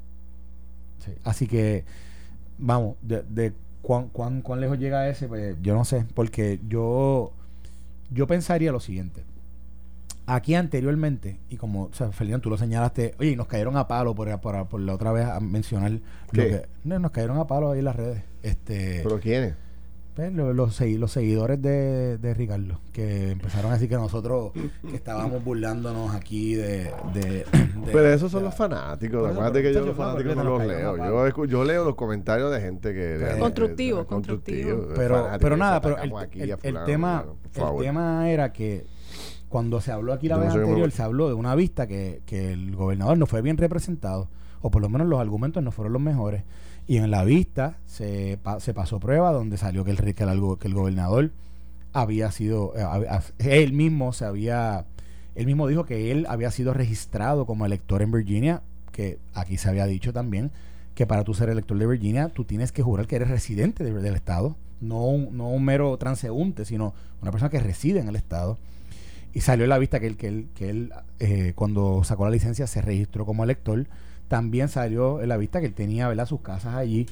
Sí. 1.05 1.13
Así 1.25 1.47
que, 1.47 1.85
vamos, 2.59 2.97
de, 3.03 3.23
de 3.29 3.53
cuán, 3.83 4.09
cuán, 4.09 4.43
cuán 4.43 4.61
lejos 4.61 4.79
llega 4.79 5.09
ese, 5.09 5.27
pues 5.29 5.57
yo 5.63 5.75
no 5.75 5.85
sé, 5.85 6.05
porque 6.15 6.61
yo, 6.69 7.33
yo 8.11 8.27
pensaría 8.27 8.71
lo 8.71 8.81
siguiente. 8.81 9.25
Aquí 10.27 10.55
anteriormente, 10.55 11.41
y 11.49 11.57
como 11.57 11.85
o 11.85 11.93
sea, 11.93 12.13
Ferdinand, 12.13 12.41
tú 12.43 12.51
lo 12.51 12.57
señalaste, 12.59 13.15
oye, 13.19 13.31
y 13.31 13.37
nos 13.37 13.49
cayeron 13.49 13.77
a 13.77 13.89
palo 13.89 14.15
por, 14.15 14.39
por, 14.41 14.69
por 14.69 14.81
la 14.81 14.95
otra 14.95 15.11
vez 15.11 15.27
a 15.27 15.41
mencionar 15.41 15.91
lo 15.91 16.01
que. 16.33 16.67
No, 16.85 16.99
nos 17.01 17.11
cayeron 17.11 17.39
a 17.39 17.49
palo 17.49 17.73
ahí 17.73 17.81
en 17.81 17.87
las 17.87 17.97
redes. 17.97 18.23
Este, 18.45 19.01
¿Pero 19.03 19.19
quiénes? 19.19 19.55
Pues, 20.21 20.33
lo- 20.35 20.53
los, 20.53 20.81
los 20.81 21.11
seguidores 21.13 21.61
de, 21.63 22.19
de 22.19 22.35
Ricardo, 22.35 22.81
que 22.93 23.31
empezaron 23.31 23.71
a 23.71 23.75
decir 23.75 23.89
que 23.89 23.95
nosotros 23.97 24.53
que 24.53 24.95
estábamos 24.97 25.43
burlándonos 25.45 26.15
aquí 26.15 26.55
de... 26.55 26.91
de- 27.15 27.21
de- 27.45 27.45
Pero 27.93 28.07
esos 28.13 28.31
son 28.31 28.41
de- 28.41 28.47
los 28.47 28.55
fanáticos. 28.55 29.31
Acuérdate 29.31 29.63
que 29.63 29.73
yo 29.73 29.85
los 29.87 29.97
fanáticos 29.97 30.37
no 30.37 30.45
los 30.45 30.67
leo. 30.67 30.97
Yo, 31.31 31.45
yo 31.47 31.65
leo 31.65 31.85
los 31.85 31.95
comentarios 31.95 32.53
de 32.53 32.61
gente 32.61 32.93
que... 32.93 33.01
de- 33.01 33.39
Constructivo, 33.39 33.99
de- 34.01 34.07
constructivo. 34.07 34.77
de 34.87 34.95
Pero, 34.95 35.29
pero 35.41 35.57
nada, 35.57 35.81
pero 35.81 35.99
el, 35.99 36.13
aquí 36.17 36.41
el- 36.43 36.57
tema, 36.85 37.25
el 37.55 37.79
tema 37.81 38.31
era 38.31 38.53
que 38.53 38.85
cuando 39.49 39.81
se 39.81 39.91
habló 39.91 40.13
aquí 40.13 40.29
la 40.29 40.37
Yo 40.37 40.43
vez 40.43 40.55
anterior, 40.55 40.91
se 40.93 41.03
habló 41.03 41.29
de 41.29 41.35
una 41.35 41.55
vista 41.57 41.87
que, 41.87 42.23
que 42.27 42.53
el 42.53 42.77
gobernador 42.77 43.19
no 43.19 43.27
fue 43.27 43.43
bien 43.43 43.57
representado, 43.57 44.29
o 44.61 44.71
por 44.71 44.81
lo 44.83 44.89
menos 44.89 45.09
los 45.09 45.19
argumentos 45.21 45.63
no 45.63 45.73
fueron 45.73 45.93
los 45.93 46.03
mejores. 46.03 46.45
Y 46.91 46.97
en 46.97 47.09
la 47.13 47.23
vista 47.23 47.77
se, 47.87 48.37
pa- 48.43 48.59
se 48.59 48.75
pasó 48.75 48.99
prueba 48.99 49.31
donde 49.31 49.57
salió 49.59 49.85
que 49.85 49.93
el, 49.93 49.97
que 49.99 50.13
que 50.13 50.25
el 50.69 50.75
gobernador 50.75 51.31
había 51.93 52.33
sido, 52.33 52.73
eh, 52.77 52.85
él 53.39 53.73
mismo 53.73 54.13
se 54.13 54.25
había, 54.25 54.87
él 55.37 55.47
mismo 55.47 55.69
dijo 55.69 55.85
que 55.85 56.11
él 56.11 56.27
había 56.29 56.51
sido 56.51 56.75
registrado 56.75 57.47
como 57.47 57.65
elector 57.65 58.03
en 58.03 58.11
Virginia, 58.11 58.63
que 58.91 59.21
aquí 59.35 59.57
se 59.57 59.69
había 59.69 59.87
dicho 59.87 60.13
también 60.13 60.51
que 60.97 61.07
para 61.07 61.23
tú 61.23 61.33
ser 61.33 61.49
elector 61.49 61.79
de 61.79 61.87
Virginia, 61.87 62.29
tú 62.29 62.45
tienes 62.45 62.73
que 62.73 62.83
jurar 62.83 63.07
que 63.07 63.15
eres 63.15 63.29
residente 63.29 63.85
de- 63.85 63.93
del 63.93 64.17
estado, 64.17 64.57
no 64.81 65.05
un, 65.07 65.37
no 65.37 65.49
un 65.49 65.65
mero 65.65 65.97
transeúnte, 65.97 66.65
sino 66.65 66.93
una 67.23 67.31
persona 67.31 67.51
que 67.51 67.61
reside 67.61 68.01
en 68.01 68.09
el 68.09 68.17
estado. 68.17 68.59
Y 69.33 69.43
salió 69.43 69.63
en 69.65 69.71
la 69.71 69.79
vista 69.79 70.01
que 70.01 70.09
él, 70.09 70.17
que 70.17 70.27
él, 70.27 70.49
que 70.57 70.71
él 70.71 70.93
eh, 71.21 71.53
cuando 71.55 72.03
sacó 72.03 72.25
la 72.25 72.33
licencia 72.33 72.67
se 72.67 72.83
registró 72.83 73.25
como 73.25 73.45
elector. 73.45 73.87
También 74.31 74.69
salió 74.69 75.21
en 75.21 75.29
la 75.29 75.37
vista 75.37 75.59
que 75.59 75.67
él 75.67 75.75
tenía 75.75 76.07
¿verdad? 76.07 76.25
sus 76.25 76.41
casas 76.41 76.77
allí. 76.77 77.07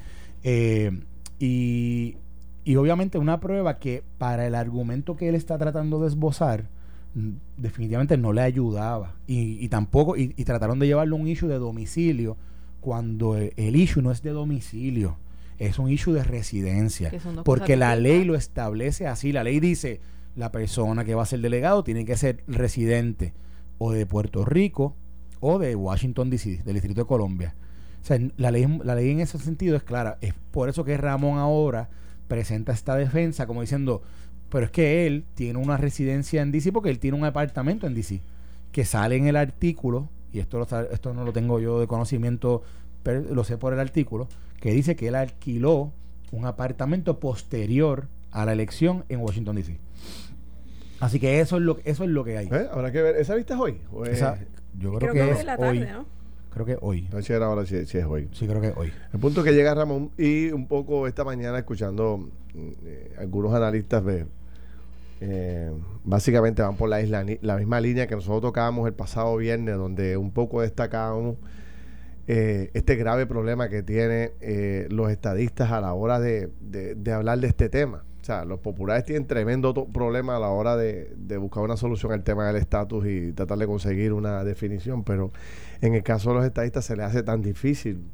Eh, 0.44 1.02
y, 1.40 2.16
y 2.62 2.76
obviamente 2.76 3.18
una 3.18 3.40
prueba 3.40 3.80
que 3.80 4.04
para 4.18 4.46
el 4.46 4.54
argumento 4.54 5.16
que 5.16 5.28
él 5.28 5.34
está 5.34 5.58
tratando 5.58 5.98
de 5.98 6.06
esbozar, 6.06 6.68
mm, 7.16 7.30
definitivamente 7.56 8.16
no 8.16 8.32
le 8.32 8.42
ayudaba. 8.42 9.16
Y, 9.26 9.58
y 9.58 9.68
tampoco, 9.68 10.16
y, 10.16 10.32
y 10.36 10.44
trataron 10.44 10.78
de 10.78 10.86
llevarlo 10.86 11.16
a 11.16 11.18
un 11.18 11.26
issue 11.26 11.48
de 11.48 11.58
domicilio, 11.58 12.36
cuando 12.78 13.36
el, 13.36 13.52
el 13.56 13.74
issue 13.74 14.00
no 14.00 14.12
es 14.12 14.22
de 14.22 14.30
domicilio, 14.30 15.16
es 15.58 15.80
un 15.80 15.90
issue 15.90 16.12
de 16.12 16.22
residencia. 16.22 17.10
Porque 17.44 17.74
la 17.76 17.96
ley 17.96 18.22
lo 18.22 18.36
establece 18.36 19.08
así. 19.08 19.32
La 19.32 19.42
ley 19.42 19.58
dice, 19.58 20.00
la 20.36 20.52
persona 20.52 21.04
que 21.04 21.16
va 21.16 21.24
a 21.24 21.26
ser 21.26 21.40
delegado 21.40 21.82
tiene 21.82 22.04
que 22.04 22.16
ser 22.16 22.44
residente 22.46 23.34
o 23.78 23.90
de 23.90 24.06
Puerto 24.06 24.44
Rico 24.44 24.94
o 25.40 25.58
de 25.58 25.74
Washington, 25.74 26.30
D.C., 26.30 26.62
del 26.64 26.74
Distrito 26.74 27.02
de 27.02 27.06
Colombia. 27.06 27.54
O 28.02 28.04
sea, 28.06 28.18
la 28.36 28.50
ley, 28.50 28.66
la 28.84 28.94
ley 28.94 29.10
en 29.10 29.20
ese 29.20 29.38
sentido 29.38 29.76
es 29.76 29.82
clara. 29.82 30.18
Es 30.20 30.34
por 30.50 30.68
eso 30.68 30.84
que 30.84 30.96
Ramón 30.96 31.38
ahora 31.38 31.88
presenta 32.28 32.72
esta 32.72 32.94
defensa 32.96 33.46
como 33.46 33.60
diciendo, 33.60 34.02
pero 34.50 34.64
es 34.66 34.70
que 34.70 35.06
él 35.06 35.24
tiene 35.34 35.58
una 35.58 35.76
residencia 35.76 36.42
en 36.42 36.52
D.C. 36.52 36.72
porque 36.72 36.90
él 36.90 36.98
tiene 36.98 37.16
un 37.16 37.24
apartamento 37.24 37.86
en 37.86 37.94
D.C. 37.94 38.20
que 38.72 38.84
sale 38.84 39.16
en 39.16 39.26
el 39.26 39.36
artículo, 39.36 40.08
y 40.32 40.38
esto, 40.40 40.58
lo 40.58 40.66
esto 40.90 41.14
no 41.14 41.24
lo 41.24 41.32
tengo 41.32 41.58
yo 41.60 41.80
de 41.80 41.86
conocimiento, 41.86 42.62
pero 43.02 43.20
lo 43.34 43.44
sé 43.44 43.56
por 43.58 43.72
el 43.72 43.80
artículo, 43.80 44.28
que 44.60 44.72
dice 44.72 44.94
que 44.96 45.08
él 45.08 45.14
alquiló 45.14 45.92
un 46.32 46.44
apartamento 46.46 47.18
posterior 47.20 48.08
a 48.30 48.44
la 48.44 48.52
elección 48.52 49.04
en 49.08 49.20
Washington, 49.20 49.56
D.C. 49.56 49.78
Así 51.00 51.20
que 51.20 51.40
eso 51.40 51.56
es 51.56 51.62
lo, 51.62 51.78
eso 51.84 52.04
es 52.04 52.10
lo 52.10 52.24
que 52.24 52.36
hay. 52.38 52.46
¿Eh? 52.48 52.66
Habrá 52.72 52.90
que 52.90 53.00
ver. 53.02 53.16
¿Esa 53.16 53.34
vista 53.34 53.54
es 53.54 53.60
hoy? 53.60 53.80
¿O 53.92 54.04
es- 54.04 54.14
Esa- 54.18 54.38
yo 54.78 54.94
creo, 54.94 55.10
Creo 55.10 55.12
que, 55.12 55.18
que 55.20 55.30
es 55.32 55.38
es 55.40 55.44
la 55.44 55.56
hoy. 55.56 55.80
tarde, 55.80 55.92
¿no? 55.92 56.06
Creo 56.50 56.66
que 56.66 56.78
hoy. 56.80 57.08
No 57.12 57.22
sé 57.22 57.34
ahora 57.36 57.66
si, 57.66 57.84
si 57.86 57.98
es 57.98 58.04
hoy. 58.04 58.28
Sí, 58.32 58.46
creo 58.46 58.60
que 58.60 58.72
hoy. 58.76 58.92
El 59.12 59.20
punto 59.20 59.42
que 59.44 59.52
llega 59.52 59.74
Ramón 59.74 60.10
y 60.18 60.50
un 60.50 60.66
poco 60.66 61.06
esta 61.06 61.22
mañana 61.24 61.58
escuchando 61.58 62.18
mm, 62.18 62.68
eh, 62.86 63.12
algunos 63.18 63.52
analistas 63.54 64.04
de 64.04 64.26
eh, 65.20 65.70
básicamente 66.04 66.62
van 66.62 66.76
por 66.76 66.88
la 66.88 67.00
isla 67.02 67.24
la 67.42 67.56
misma 67.56 67.80
línea 67.80 68.06
que 68.06 68.14
nosotros 68.14 68.40
tocábamos 68.40 68.86
el 68.86 68.94
pasado 68.94 69.36
viernes 69.36 69.76
donde 69.76 70.16
un 70.16 70.30
poco 70.30 70.60
destacábamos 70.62 71.36
eh, 72.28 72.70
este 72.74 72.94
grave 72.96 73.26
problema 73.26 73.68
que 73.68 73.82
tienen 73.82 74.30
eh, 74.40 74.86
los 74.90 75.10
estadistas 75.10 75.72
a 75.72 75.80
la 75.80 75.92
hora 75.94 76.20
de, 76.20 76.50
de- 76.60 76.94
de 76.94 77.12
hablar 77.12 77.40
de 77.40 77.48
este 77.48 77.68
tema. 77.68 78.04
Los 78.46 78.60
populares 78.60 79.04
tienen 79.04 79.26
tremendo 79.26 79.72
problema 79.86 80.36
a 80.36 80.40
la 80.40 80.48
hora 80.50 80.76
de, 80.76 81.14
buscar 81.38 81.62
una 81.62 81.76
solución 81.76 82.12
al 82.12 82.22
tema 82.22 82.46
del 82.46 82.56
estatus 82.56 83.06
y 83.06 83.32
tratar 83.32 83.58
de 83.58 83.66
conseguir 83.66 84.12
una 84.12 84.44
definición, 84.44 85.02
pero 85.02 85.30
en 85.80 85.94
el 85.94 86.02
caso 86.02 86.30
de 86.30 86.36
los 86.36 86.44
estadistas 86.44 86.84
se 86.84 86.96
les 86.96 87.06
hace 87.06 87.22
tan 87.22 87.40
difícil 87.42 88.04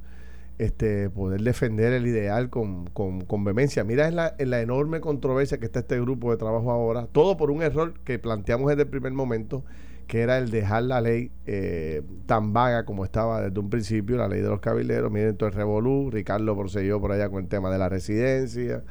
este 0.58 1.10
poder 1.10 1.40
defender 1.42 1.92
el 1.92 2.06
ideal 2.06 2.48
con, 2.48 2.86
con, 2.86 3.22
con 3.22 3.42
vehemencia. 3.42 3.82
Mira 3.82 4.06
en 4.06 4.14
la, 4.14 4.34
en 4.38 4.50
la 4.50 4.60
enorme 4.60 5.00
controversia 5.00 5.58
que 5.58 5.66
está 5.66 5.80
este 5.80 6.00
grupo 6.00 6.30
de 6.30 6.36
trabajo 6.36 6.70
ahora, 6.70 7.08
todo 7.10 7.36
por 7.36 7.50
un 7.50 7.62
error 7.62 7.94
que 8.04 8.20
planteamos 8.20 8.68
desde 8.68 8.82
el 8.82 8.88
primer 8.88 9.12
momento, 9.12 9.64
que 10.06 10.20
era 10.20 10.38
el 10.38 10.50
dejar 10.50 10.84
la 10.84 11.00
ley 11.00 11.32
eh, 11.46 12.02
tan 12.26 12.52
vaga 12.52 12.84
como 12.84 13.04
estaba 13.04 13.40
desde 13.40 13.58
un 13.58 13.70
principio, 13.70 14.16
la 14.16 14.28
ley 14.28 14.42
de 14.42 14.48
los 14.48 14.60
cabileros. 14.60 15.10
Miren 15.10 15.36
todo 15.36 15.48
el 15.48 15.54
revolú, 15.54 16.10
Ricardo 16.10 16.56
procedió 16.56 17.00
por 17.00 17.10
allá 17.10 17.28
con 17.28 17.42
el 17.42 17.48
tema 17.48 17.70
de 17.70 17.78
la 17.78 17.88
residencia, 17.88 18.84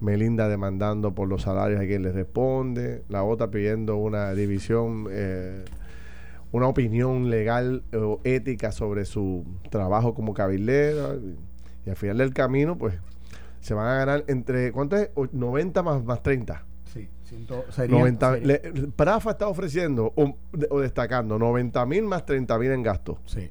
Melinda 0.00 0.48
demandando 0.48 1.14
por 1.14 1.28
los 1.28 1.42
salarios 1.42 1.80
a 1.80 1.84
quien 1.86 2.02
le 2.02 2.12
responde, 2.12 3.02
la 3.08 3.22
otra 3.22 3.50
pidiendo 3.50 3.96
una 3.96 4.32
división, 4.32 5.06
eh, 5.10 5.64
una 6.52 6.66
opinión 6.68 7.30
legal 7.30 7.82
o 7.94 8.20
ética 8.24 8.72
sobre 8.72 9.04
su 9.04 9.44
trabajo 9.70 10.14
como 10.14 10.34
cabildera. 10.34 11.16
Y 11.86 11.90
al 11.90 11.96
final 11.96 12.18
del 12.18 12.32
camino, 12.34 12.76
pues, 12.78 12.94
se 13.60 13.74
van 13.74 13.88
a 13.88 13.94
ganar 13.94 14.24
entre, 14.28 14.72
¿cuánto 14.72 14.96
es? 14.96 15.10
O- 15.14 15.28
90 15.30 15.82
más, 15.82 16.02
más 16.04 16.22
30. 16.22 16.64
Sí, 16.92 17.08
ciento- 17.24 17.64
sería- 17.70 17.98
90, 17.98 18.32
sería- 18.34 18.46
le- 18.72 18.88
Prafa 18.88 19.30
está 19.32 19.48
ofreciendo 19.48 20.12
o, 20.16 20.34
o 20.70 20.80
destacando 20.80 21.38
90 21.38 21.84
mil 21.86 22.02
más 22.04 22.24
30 22.26 22.58
mil 22.58 22.70
en 22.72 22.82
gasto. 22.82 23.18
sí. 23.26 23.48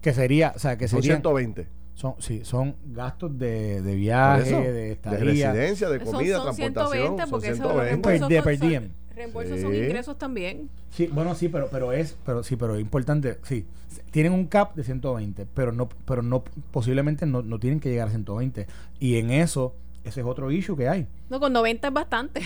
Que 0.00 0.12
sería, 0.12 0.52
o 0.56 0.58
sea, 0.58 0.76
que 0.76 0.88
Son 0.88 1.00
serían, 1.00 1.18
120. 1.18 1.68
Son, 1.94 2.14
sí, 2.18 2.40
son 2.44 2.74
gastos 2.86 3.38
de, 3.38 3.82
de 3.82 3.94
viaje, 3.94 4.48
eso, 4.48 4.60
de 4.60 4.72
de 4.72 4.92
estadía. 4.92 5.52
residencia, 5.52 5.88
de 5.90 5.98
Son- 6.04 6.12
comida, 6.12 6.36
son 6.36 6.44
transportación. 6.56 6.92
120 7.16 7.22
son 7.22 7.30
porque 7.30 7.48
eso 7.48 7.68
de 7.68 7.74
los 7.74 7.84
120. 7.88 8.02
Per- 8.02 8.12
reembolsos 8.12 8.28
de 8.28 8.36
son- 8.36 8.44
per 8.44 8.58
son- 8.58 8.68
diem. 8.68 8.88
Reembolsos 9.14 9.60
son 9.60 9.72
Sí. 9.72 9.78
ingresos 9.78 10.18
también. 10.18 10.70
Sí, 10.90 11.06
bueno, 11.12 11.34
sí, 11.34 11.48
pero, 11.48 11.68
pero 11.70 11.92
es, 11.92 12.16
pero 12.24 12.42
sí, 12.42 12.56
pero 12.56 12.76
es 12.76 12.80
importante, 12.80 13.38
sí. 13.42 13.66
Tienen 14.10 14.32
un 14.32 14.46
cap 14.46 14.74
de 14.74 14.84
120, 14.84 15.46
pero 15.54 15.70
no, 15.72 15.88
pero 16.06 16.22
no, 16.22 16.42
posiblemente 16.70 17.26
no, 17.26 17.42
no 17.42 17.58
tienen 17.58 17.78
que 17.78 17.90
llegar 17.90 18.08
a 18.08 18.10
120. 18.10 18.66
Y 18.98 19.16
en 19.16 19.30
eso, 19.30 19.74
ese 20.04 20.20
es 20.20 20.26
otro 20.26 20.50
issue 20.50 20.76
que 20.76 20.88
hay. 20.88 21.06
No, 21.28 21.40
con 21.40 21.52
90 21.52 21.88
es 21.88 21.94
bastante. 21.94 22.40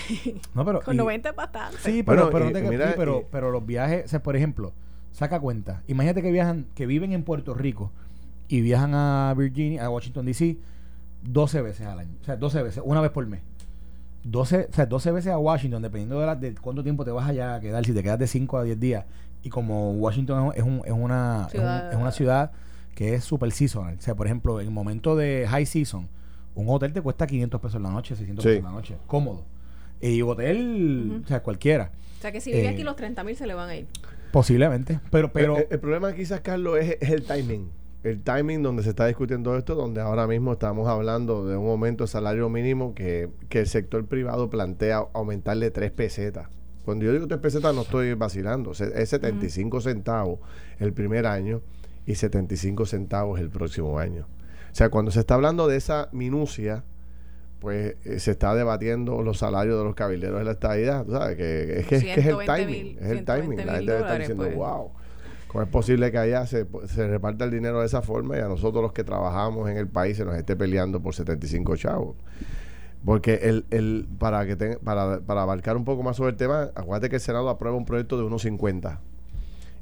No, 0.54 0.64
pero, 0.64 0.80
con 0.84 0.94
y- 0.94 0.98
90 0.98 1.30
es 1.30 1.36
bastante. 1.36 1.78
Sí, 1.82 2.02
pero, 2.02 2.30
Bueno, 2.30 2.32
pero, 2.32 2.44
y- 2.46 2.52
no 2.52 2.58
te- 2.58 2.66
y 2.66 2.68
mira, 2.68 2.88
sí, 2.88 2.94
pero, 2.96 3.20
y- 3.20 3.26
pero 3.30 3.50
los 3.52 3.64
viajes, 3.64 4.04
o 4.04 4.08
sea, 4.08 4.22
por 4.22 4.34
ejemplo, 4.36 4.72
saca 5.12 5.38
cuenta. 5.40 5.82
Imagínate 5.86 6.20
que 6.20 6.30
viajan, 6.32 6.66
que 6.74 6.86
viven 6.86 7.12
en 7.12 7.22
Puerto 7.22 7.54
Rico 7.54 7.92
y 8.48 8.60
viajan 8.60 8.94
a 8.94 9.34
Virginia, 9.36 9.84
a 9.84 9.90
Washington 9.90 10.26
DC, 10.26 10.56
12 11.22 11.62
veces 11.62 11.86
al 11.86 11.98
año. 11.98 12.14
O 12.20 12.24
sea, 12.24 12.36
12 12.36 12.62
veces, 12.62 12.82
una 12.84 13.00
vez 13.00 13.10
por 13.10 13.26
mes. 13.26 13.40
12, 14.24 14.68
o 14.70 14.74
sea, 14.74 14.86
12 14.86 15.12
veces 15.12 15.32
a 15.32 15.38
Washington, 15.38 15.82
dependiendo 15.82 16.18
de, 16.20 16.26
la- 16.26 16.34
de 16.36 16.54
cuánto 16.56 16.82
tiempo 16.82 17.04
te 17.04 17.10
vas 17.12 17.28
allá 17.28 17.54
a 17.54 17.60
quedar, 17.60 17.84
si 17.84 17.92
te 17.92 18.02
quedas 18.02 18.18
de 18.18 18.26
5 18.26 18.58
a 18.58 18.64
10 18.64 18.78
días. 18.80 19.04
Y 19.42 19.50
como 19.50 19.92
Washington 19.92 20.52
es, 20.56 20.62
un- 20.64 20.82
es 20.84 20.92
una, 20.92 21.46
es, 21.48 21.54
un- 21.54 21.60
Ciudad- 21.60 21.92
es 21.92 21.96
una 21.98 22.12
ciudad 22.12 22.52
que 22.94 23.14
es 23.14 23.24
super 23.24 23.50
seasonal. 23.52 23.96
O 23.98 24.02
sea, 24.02 24.14
por 24.16 24.26
ejemplo, 24.26 24.60
en 24.60 24.66
el 24.66 24.72
momento 24.72 25.14
de 25.16 25.46
high 25.48 25.66
season, 25.66 26.08
un 26.54 26.68
hotel 26.68 26.92
te 26.92 27.02
cuesta 27.02 27.26
500 27.26 27.60
pesos 27.60 27.80
la 27.80 27.90
noche, 27.90 28.16
600 28.16 28.42
Sí. 28.42 28.48
pesos 28.48 28.64
la 28.64 28.70
noche. 28.70 28.96
Cómodo. 29.06 29.44
Y 30.00 30.22
hotel, 30.22 31.22
o 31.24 31.28
sea, 31.28 31.42
cualquiera. 31.42 31.90
O 32.18 32.22
sea 32.22 32.32
que 32.32 32.40
si 32.40 32.50
vive 32.50 32.64
Eh, 32.64 32.68
aquí 32.68 32.82
los 32.82 32.96
30 32.96 33.22
mil 33.22 33.36
se 33.36 33.46
le 33.46 33.54
van 33.54 33.68
a 33.68 33.76
ir. 33.76 33.86
Posiblemente. 34.32 34.98
Pero, 35.10 35.32
pero 35.32 35.56
el, 35.56 35.62
el- 35.64 35.68
el 35.72 35.78
problema 35.80 36.12
quizás, 36.14 36.40
Carlos, 36.40 36.78
es, 36.78 36.96
es 37.00 37.10
el 37.10 37.22
timing. 37.24 37.70
El 38.08 38.22
timing 38.22 38.62
donde 38.62 38.82
se 38.84 38.90
está 38.90 39.06
discutiendo 39.06 39.56
esto, 39.56 39.74
donde 39.74 40.00
ahora 40.00 40.26
mismo 40.26 40.52
estamos 40.52 40.86
hablando 40.88 41.44
de 41.46 41.56
un 41.56 41.68
aumento 41.68 42.04
de 42.04 42.08
salario 42.08 42.48
mínimo 42.48 42.94
que, 42.94 43.28
que 43.48 43.60
el 43.60 43.66
sector 43.66 44.04
privado 44.06 44.48
plantea 44.48 45.04
aumentarle 45.12 45.70
tres 45.72 45.90
pesetas. 45.90 46.48
Cuando 46.84 47.04
yo 47.04 47.12
digo 47.12 47.26
tres 47.26 47.40
pesetas 47.40 47.74
no 47.74 47.82
estoy 47.82 48.14
vacilando. 48.14 48.70
Es 48.72 49.08
75 49.08 49.80
centavos 49.80 50.38
el 50.78 50.92
primer 50.92 51.26
año 51.26 51.62
y 52.06 52.14
75 52.14 52.86
centavos 52.86 53.40
el 53.40 53.50
próximo 53.50 53.98
año. 53.98 54.28
O 54.70 54.74
sea, 54.76 54.88
cuando 54.88 55.10
se 55.10 55.18
está 55.20 55.34
hablando 55.34 55.66
de 55.66 55.76
esa 55.76 56.08
minucia, 56.12 56.84
pues 57.58 57.96
eh, 58.04 58.20
se 58.20 58.30
está 58.32 58.54
debatiendo 58.54 59.22
los 59.22 59.38
salarios 59.38 59.78
de 59.78 59.84
los 59.84 59.94
cabilderos 59.96 60.38
de 60.38 60.44
la 60.44 60.52
estadidad. 60.52 61.04
¿tú 61.04 61.12
sabes? 61.12 61.36
Que, 61.36 61.80
es 61.80 61.86
que, 61.88 61.96
es 61.96 62.04
que 62.04 62.10
es 62.12 62.16
el 62.18 62.22
120 62.36 62.46
timing. 62.56 62.84
mil- 62.84 62.98
es 62.98 63.04
el 63.10 63.18
120 63.24 63.24
timing. 63.42 63.66
La 63.66 63.72
gente 63.74 63.90
debe 63.92 64.02
estar 64.02 64.18
diciendo, 64.20 64.44
pues. 64.44 64.56
wow. 64.56 64.90
¿Cómo 65.56 65.64
es 65.64 65.70
posible 65.70 66.12
que 66.12 66.18
allá 66.18 66.44
se, 66.46 66.66
se 66.86 67.08
reparta 67.08 67.46
el 67.46 67.50
dinero 67.50 67.80
de 67.80 67.86
esa 67.86 68.02
forma 68.02 68.36
y 68.36 68.40
a 68.40 68.46
nosotros 68.46 68.82
los 68.82 68.92
que 68.92 69.04
trabajamos 69.04 69.70
en 69.70 69.78
el 69.78 69.88
país 69.88 70.18
se 70.18 70.24
nos 70.26 70.36
esté 70.36 70.54
peleando 70.54 71.00
por 71.00 71.14
75 71.14 71.76
chavos? 71.76 72.14
Porque 73.06 73.36
el, 73.42 73.64
el, 73.70 74.06
para, 74.18 74.44
que 74.44 74.54
ten- 74.56 74.78
para, 74.84 75.20
para 75.20 75.40
abarcar 75.40 75.78
un 75.78 75.86
poco 75.86 76.02
más 76.02 76.16
sobre 76.18 76.32
el 76.32 76.36
tema, 76.36 76.64
acuérdate 76.74 77.08
que 77.08 77.16
el 77.16 77.22
Senado 77.22 77.48
aprueba 77.48 77.74
un 77.74 77.86
proyecto 77.86 78.18
de 78.18 78.24
1.50 78.24 78.98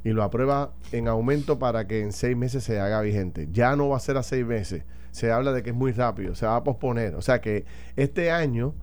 y 0.04 0.10
lo 0.10 0.22
aprueba 0.22 0.70
en 0.92 1.08
aumento 1.08 1.58
para 1.58 1.88
que 1.88 2.02
en 2.02 2.12
seis 2.12 2.36
meses 2.36 2.62
se 2.62 2.78
haga 2.78 3.00
vigente. 3.00 3.48
Ya 3.50 3.74
no 3.74 3.88
va 3.88 3.96
a 3.96 4.00
ser 4.00 4.16
a 4.16 4.22
seis 4.22 4.46
meses. 4.46 4.84
Se 5.10 5.32
habla 5.32 5.52
de 5.52 5.64
que 5.64 5.70
es 5.70 5.76
muy 5.76 5.90
rápido, 5.90 6.36
se 6.36 6.46
va 6.46 6.54
a 6.54 6.62
posponer. 6.62 7.16
O 7.16 7.20
sea 7.20 7.40
que 7.40 7.64
este 7.96 8.30
año 8.30 8.74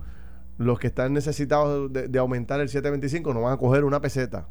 los 0.58 0.78
que 0.78 0.88
están 0.88 1.14
necesitados 1.14 1.90
de 1.90 2.18
aumentar 2.18 2.60
el 2.60 2.68
725 2.68 3.32
no 3.32 3.40
van 3.40 3.54
a 3.54 3.56
coger 3.56 3.84
una 3.84 4.02
peseta. 4.02 4.46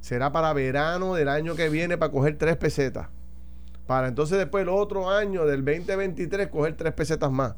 Será 0.00 0.32
para 0.32 0.52
verano 0.52 1.14
del 1.14 1.28
año 1.28 1.54
que 1.54 1.68
viene 1.68 1.98
para 1.98 2.12
coger 2.12 2.36
tres 2.38 2.56
pesetas. 2.56 3.08
Para 3.86 4.08
entonces 4.08 4.38
después 4.38 4.62
el 4.62 4.68
otro 4.68 5.10
año 5.10 5.44
del 5.46 5.64
2023 5.64 6.48
coger 6.48 6.76
tres 6.76 6.92
pesetas 6.92 7.30
más. 7.30 7.54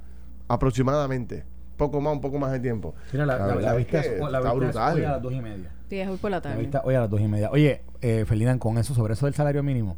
Aproximadamente. 0.49 1.45
Poco 1.77 2.01
más, 2.01 2.13
un 2.13 2.21
poco 2.21 2.39
más 2.39 2.53
de 2.53 2.61
tiempo. 2.61 2.95
mira, 3.13 3.25
la, 3.25 3.39
La 3.39 3.47
la- 3.47 3.55
la 3.61 3.75
vista, 3.75 4.01
es, 4.01 4.19
la 4.21 4.39
vista 4.41 4.53
brutal. 4.53 4.95
hoy 4.97 5.05
a 5.05 5.11
las 5.13 5.23
2 5.23 5.33
y 5.33 5.41
media. 5.41 5.71
Sí, 5.89 5.99
es 5.99 6.09
hoy 6.09 6.17
por 6.19 6.31
la 6.31 6.37
La 6.37 6.41
tarde. 6.43 6.59
vista 6.61 6.83
hoy 6.85 6.95
a 6.95 7.01
las 7.01 7.11
dos 7.11 7.21
y 7.21 7.27
media. 7.29 7.51
Oye, 7.51 7.83
eh, 8.01 8.25
Ferdinand, 8.27 8.61
con 8.61 8.79
eso, 8.79 8.95
sobre 8.95 9.15
eso 9.15 9.27
del 9.27 9.35
salario 9.35 9.63
mínimo, 9.63 9.97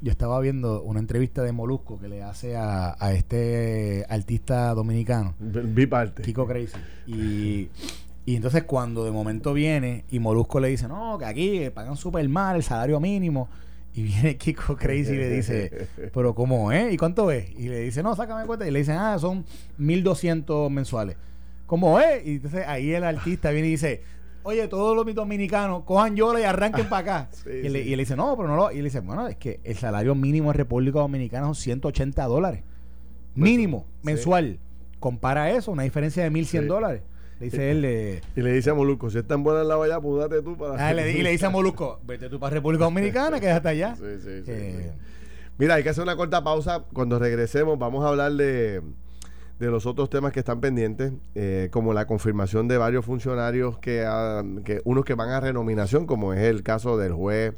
yo 0.00 0.10
estaba 0.12 0.38
viendo 0.40 0.82
una 0.82 1.00
entrevista 1.00 1.42
de 1.42 1.52
Molusco 1.52 1.98
que 1.98 2.08
le 2.08 2.22
hace 2.22 2.56
a, 2.56 2.94
a 2.98 3.12
este 3.12 4.04
artista 4.08 4.72
dominicano, 4.74 5.34
Vi 5.40 5.86
parte. 5.86 6.22
Kiko 6.22 6.46
Crazy. 6.46 6.76
Y, 7.06 7.70
y 8.24 8.36
entonces 8.36 8.62
cuando 8.64 9.04
de 9.04 9.10
momento 9.10 9.52
viene 9.52 10.04
y 10.10 10.18
Molusco 10.18 10.60
le 10.60 10.68
dice, 10.68 10.86
no, 10.88 11.18
que 11.18 11.24
aquí 11.24 11.70
pagan 11.74 11.96
súper 11.96 12.28
mal 12.28 12.56
el 12.56 12.62
salario 12.62 13.00
mínimo. 13.00 13.48
Y 13.94 14.04
viene 14.04 14.36
Kiko 14.38 14.76
Crazy 14.76 15.12
y 15.12 15.16
le 15.16 15.28
dice, 15.28 15.88
pero 16.14 16.34
¿cómo 16.34 16.72
es? 16.72 16.92
¿Y 16.92 16.96
cuánto 16.96 17.30
es? 17.30 17.50
Y 17.50 17.68
le 17.68 17.80
dice, 17.80 18.02
no, 18.02 18.16
sácame 18.16 18.46
cuenta. 18.46 18.66
Y 18.66 18.70
le 18.70 18.78
dicen, 18.78 18.96
ah, 18.96 19.18
son 19.18 19.44
1.200 19.78 20.70
mensuales. 20.70 21.16
¿Cómo 21.66 21.98
es? 22.00 22.26
Y 22.26 22.36
entonces 22.36 22.66
ahí 22.66 22.92
el 22.92 23.04
artista 23.04 23.50
viene 23.50 23.68
y 23.68 23.72
dice, 23.72 24.02
oye, 24.44 24.66
todos 24.68 24.96
los 24.96 25.14
dominicanos 25.14 25.82
cojan 25.84 26.16
yola 26.16 26.40
y 26.40 26.44
arranquen 26.44 26.88
para 26.88 26.98
acá. 27.24 27.28
Sí, 27.44 27.50
y, 27.50 27.68
le, 27.68 27.82
sí. 27.82 27.88
y 27.90 27.96
le 27.96 28.02
dice, 28.02 28.16
no, 28.16 28.34
pero 28.36 28.48
no 28.48 28.56
lo... 28.56 28.72
Y 28.72 28.76
le 28.76 28.84
dice, 28.84 29.00
bueno, 29.00 29.26
es 29.28 29.36
que 29.36 29.60
el 29.64 29.76
salario 29.76 30.14
mínimo 30.14 30.50
en 30.52 30.56
República 30.58 31.00
Dominicana 31.00 31.46
son 31.46 31.54
180 31.54 32.24
dólares. 32.24 32.62
Mínimo, 33.34 33.86
sí. 33.88 34.06
mensual. 34.06 34.58
Compara 35.00 35.50
eso, 35.50 35.70
una 35.72 35.82
diferencia 35.82 36.22
de 36.22 36.30
1.100 36.30 36.44
Sí. 36.62 36.66
dólares. 36.66 37.02
Le 37.42 37.50
dice 37.50 37.70
él, 37.72 37.84
eh, 37.84 38.20
Y 38.36 38.40
le 38.40 38.52
dice 38.52 38.70
a 38.70 38.74
Moluco, 38.74 39.10
si 39.10 39.18
es 39.18 39.26
tan 39.26 39.42
buena 39.42 39.62
en 39.62 39.68
la 39.68 39.74
valla, 39.74 40.00
pues 40.00 40.20
date 40.20 40.42
tú 40.42 40.56
para... 40.56 40.86
ah, 40.88 40.94
le 40.94 41.10
y 41.10 41.22
le 41.22 41.30
dice 41.30 41.46
a 41.46 41.50
Molusco, 41.50 41.98
vete 42.06 42.28
tú 42.28 42.38
para 42.38 42.54
República 42.54 42.84
Dominicana, 42.84 43.40
quédate 43.40 43.68
allá. 43.68 43.96
Sí, 43.96 44.04
sí, 44.22 44.42
sí, 44.44 44.50
Eh, 44.52 44.92
sí. 44.94 45.00
Mira, 45.58 45.74
hay 45.74 45.82
que 45.82 45.88
hacer 45.88 46.04
una 46.04 46.14
corta 46.14 46.44
pausa. 46.44 46.84
Cuando 46.92 47.18
regresemos 47.18 47.76
vamos 47.80 48.04
a 48.04 48.08
hablar 48.10 48.32
de, 48.34 48.80
de 49.58 49.66
los 49.66 49.86
otros 49.86 50.08
temas 50.08 50.32
que 50.32 50.38
están 50.38 50.60
pendientes, 50.60 51.12
eh, 51.34 51.68
como 51.72 51.92
la 51.92 52.06
confirmación 52.06 52.68
de 52.68 52.78
varios 52.78 53.04
funcionarios 53.04 53.76
que, 53.78 54.06
que 54.64 54.80
unos 54.84 55.04
que 55.04 55.14
van 55.14 55.30
a 55.30 55.40
renominación, 55.40 56.06
como 56.06 56.32
es 56.34 56.42
el 56.42 56.62
caso 56.62 56.96
del 56.96 57.12
juez 57.12 57.54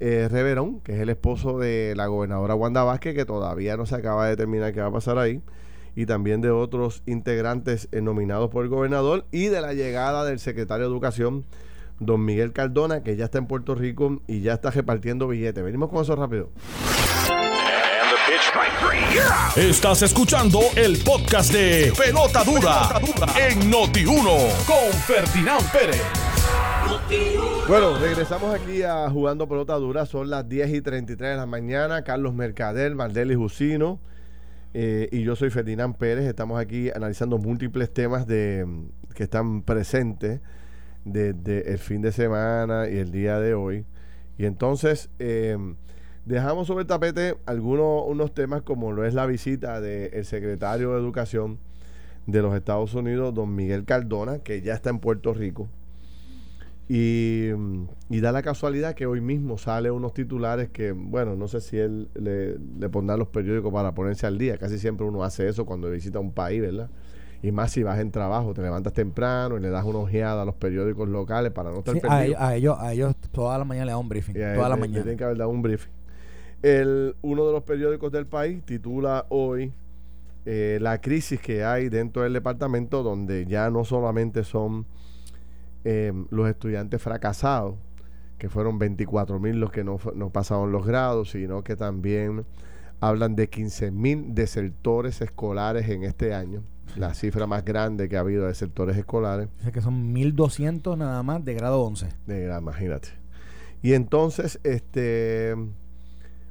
eh, 0.00 0.28
Reverón, 0.30 0.80
que 0.80 0.94
es 0.94 1.00
el 1.00 1.10
esposo 1.10 1.58
de 1.58 1.92
la 1.94 2.06
gobernadora 2.06 2.54
Wanda 2.54 2.82
Vázquez, 2.84 3.14
que 3.14 3.26
todavía 3.26 3.76
no 3.76 3.84
se 3.84 3.96
acaba 3.96 4.24
de 4.24 4.30
determinar 4.30 4.72
qué 4.72 4.80
va 4.80 4.86
a 4.86 4.92
pasar 4.92 5.18
ahí, 5.18 5.42
y 5.96 6.06
también 6.06 6.40
de 6.40 6.50
otros 6.50 7.02
integrantes 7.06 7.88
eh, 7.92 8.00
nominados 8.00 8.50
por 8.50 8.64
el 8.64 8.70
gobernador, 8.70 9.26
y 9.30 9.46
de 9.46 9.60
la 9.60 9.74
llegada 9.74 10.24
del 10.24 10.38
secretario 10.38 10.86
de 10.86 10.92
Educación, 10.92 11.44
don 12.00 12.24
Miguel 12.24 12.52
Cardona, 12.52 13.02
que 13.02 13.16
ya 13.16 13.26
está 13.26 13.38
en 13.38 13.46
Puerto 13.46 13.74
Rico 13.74 14.20
y 14.26 14.40
ya 14.40 14.54
está 14.54 14.70
repartiendo 14.70 15.28
billetes. 15.28 15.62
Venimos 15.62 15.90
con 15.90 16.02
eso 16.02 16.16
rápido. 16.16 16.50
Estás 19.56 20.02
escuchando 20.02 20.60
el 20.74 20.98
podcast 20.98 21.52
de 21.52 21.92
Pelota 21.96 22.42
Dura, 22.42 23.00
en 23.38 23.70
Noti1 23.70 24.66
con 24.66 24.92
Ferdinand 25.06 25.70
Pérez. 25.70 26.02
Bueno, 27.68 27.96
regresamos 27.98 28.54
aquí 28.54 28.82
a 28.82 29.08
Jugando 29.08 29.48
Pelota 29.48 29.74
Dura. 29.74 30.06
Son 30.06 30.28
las 30.28 30.48
10 30.48 30.74
y 30.74 30.80
33 30.80 31.30
de 31.30 31.36
la 31.36 31.46
mañana. 31.46 32.02
Carlos 32.02 32.34
Mercader, 32.34 32.94
Valdeli 32.94 33.34
Jusino 33.34 34.00
eh, 34.74 35.08
y 35.12 35.22
yo 35.22 35.36
soy 35.36 35.50
Ferdinand 35.50 35.96
Pérez. 35.96 36.26
Estamos 36.26 36.60
aquí 36.60 36.90
analizando 36.90 37.38
múltiples 37.38 37.92
temas 37.92 38.26
de, 38.26 38.66
que 39.14 39.22
están 39.22 39.62
presentes 39.62 40.40
desde 41.04 41.70
el 41.70 41.78
fin 41.78 42.02
de 42.02 42.10
semana 42.10 42.88
y 42.88 42.98
el 42.98 43.12
día 43.12 43.38
de 43.38 43.54
hoy. 43.54 43.86
Y 44.36 44.46
entonces 44.46 45.10
eh, 45.20 45.56
dejamos 46.24 46.66
sobre 46.66 46.82
el 46.82 46.88
tapete 46.88 47.36
algunos 47.46 48.02
unos 48.06 48.34
temas 48.34 48.62
como 48.62 48.90
lo 48.90 49.04
es 49.04 49.14
la 49.14 49.26
visita 49.26 49.80
del 49.80 50.24
secretario 50.24 50.92
de 50.92 50.98
Educación 50.98 51.60
de 52.26 52.42
los 52.42 52.54
Estados 52.56 52.94
Unidos, 52.94 53.32
don 53.32 53.54
Miguel 53.54 53.84
Cardona, 53.84 54.40
que 54.40 54.60
ya 54.60 54.74
está 54.74 54.90
en 54.90 54.98
Puerto 54.98 55.34
Rico. 55.34 55.68
Y, 56.88 57.48
y 58.10 58.20
da 58.20 58.30
la 58.30 58.42
casualidad 58.42 58.94
que 58.94 59.06
hoy 59.06 59.20
mismo 59.22 59.56
sale 59.56 59.90
unos 59.90 60.12
titulares 60.12 60.68
que, 60.68 60.92
bueno, 60.92 61.34
no 61.34 61.48
sé 61.48 61.60
si 61.62 61.78
él 61.78 62.10
le, 62.14 62.58
le 62.58 62.88
pondrá 62.90 63.16
los 63.16 63.28
periódicos 63.28 63.72
para 63.72 63.94
ponerse 63.94 64.26
al 64.26 64.36
día. 64.36 64.58
Casi 64.58 64.78
siempre 64.78 65.06
uno 65.06 65.24
hace 65.24 65.48
eso 65.48 65.64
cuando 65.64 65.90
visita 65.90 66.18
un 66.18 66.32
país, 66.32 66.60
¿verdad? 66.60 66.90
Y 67.42 67.52
más 67.52 67.72
si 67.72 67.82
vas 67.82 67.98
en 68.00 68.10
trabajo, 68.10 68.52
te 68.54 68.60
levantas 68.62 68.92
temprano 68.92 69.56
y 69.56 69.60
le 69.60 69.70
das 69.70 69.84
una 69.84 69.98
ojeada 69.98 70.42
a 70.42 70.44
los 70.44 70.54
periódicos 70.56 71.08
locales 71.08 71.52
para 71.52 71.70
no 71.70 71.78
estar 71.78 71.94
sí, 71.94 71.98
a, 71.98 72.00
perdido. 72.02 72.24
ellos, 72.24 72.40
a, 72.40 72.54
ellos, 72.56 72.76
a 72.78 72.92
ellos 72.92 73.16
toda 73.32 73.56
la 73.58 73.64
mañana 73.64 73.86
le 73.86 73.92
da 73.92 73.98
un 73.98 74.08
briefing. 74.08 74.36
A 74.36 74.54
él 74.54 74.56
toda 74.56 74.68
la 74.68 74.76
le- 74.76 74.80
le 74.82 74.88
mañana. 74.88 75.02
tienen 75.04 75.18
que 75.18 75.24
haber 75.24 75.38
dado 75.38 75.50
un 75.50 75.62
briefing. 75.62 75.90
El, 76.62 77.16
uno 77.22 77.46
de 77.46 77.52
los 77.52 77.62
periódicos 77.64 78.12
del 78.12 78.26
país 78.26 78.62
titula 78.64 79.26
hoy 79.30 79.72
eh, 80.46 80.78
la 80.80 81.00
crisis 81.00 81.40
que 81.40 81.64
hay 81.64 81.88
dentro 81.88 82.22
del 82.22 82.32
departamento, 82.34 83.02
donde 83.02 83.46
ya 83.46 83.70
no 83.70 83.84
solamente 83.84 84.44
son 84.44 84.86
eh, 85.84 86.12
los 86.30 86.48
estudiantes 86.48 87.00
fracasados, 87.02 87.76
que 88.38 88.48
fueron 88.48 88.78
24 88.78 89.38
mil 89.38 89.60
los 89.60 89.70
que 89.70 89.84
no, 89.84 89.98
no 90.14 90.30
pasaron 90.30 90.72
los 90.72 90.86
grados, 90.86 91.30
sino 91.30 91.62
que 91.62 91.76
también 91.76 92.44
hablan 93.00 93.36
de 93.36 93.48
15 93.48 93.90
mil 93.90 94.34
desertores 94.34 95.20
escolares 95.20 95.88
en 95.88 96.04
este 96.04 96.34
año, 96.34 96.62
la 96.96 97.14
cifra 97.14 97.46
más 97.46 97.64
grande 97.64 98.08
que 98.08 98.16
ha 98.16 98.20
habido 98.20 98.42
de 98.42 98.48
desertores 98.48 98.96
escolares. 98.96 99.48
Dice 99.58 99.72
que 99.72 99.80
son 99.80 100.12
1200 100.12 100.96
nada 100.98 101.22
más 101.22 101.44
de 101.44 101.54
grado 101.54 101.82
11. 101.82 102.08
De 102.26 102.48
gra- 102.48 102.60
imagínate. 102.60 103.08
Y 103.82 103.92
entonces, 103.92 104.58
este, 104.64 105.54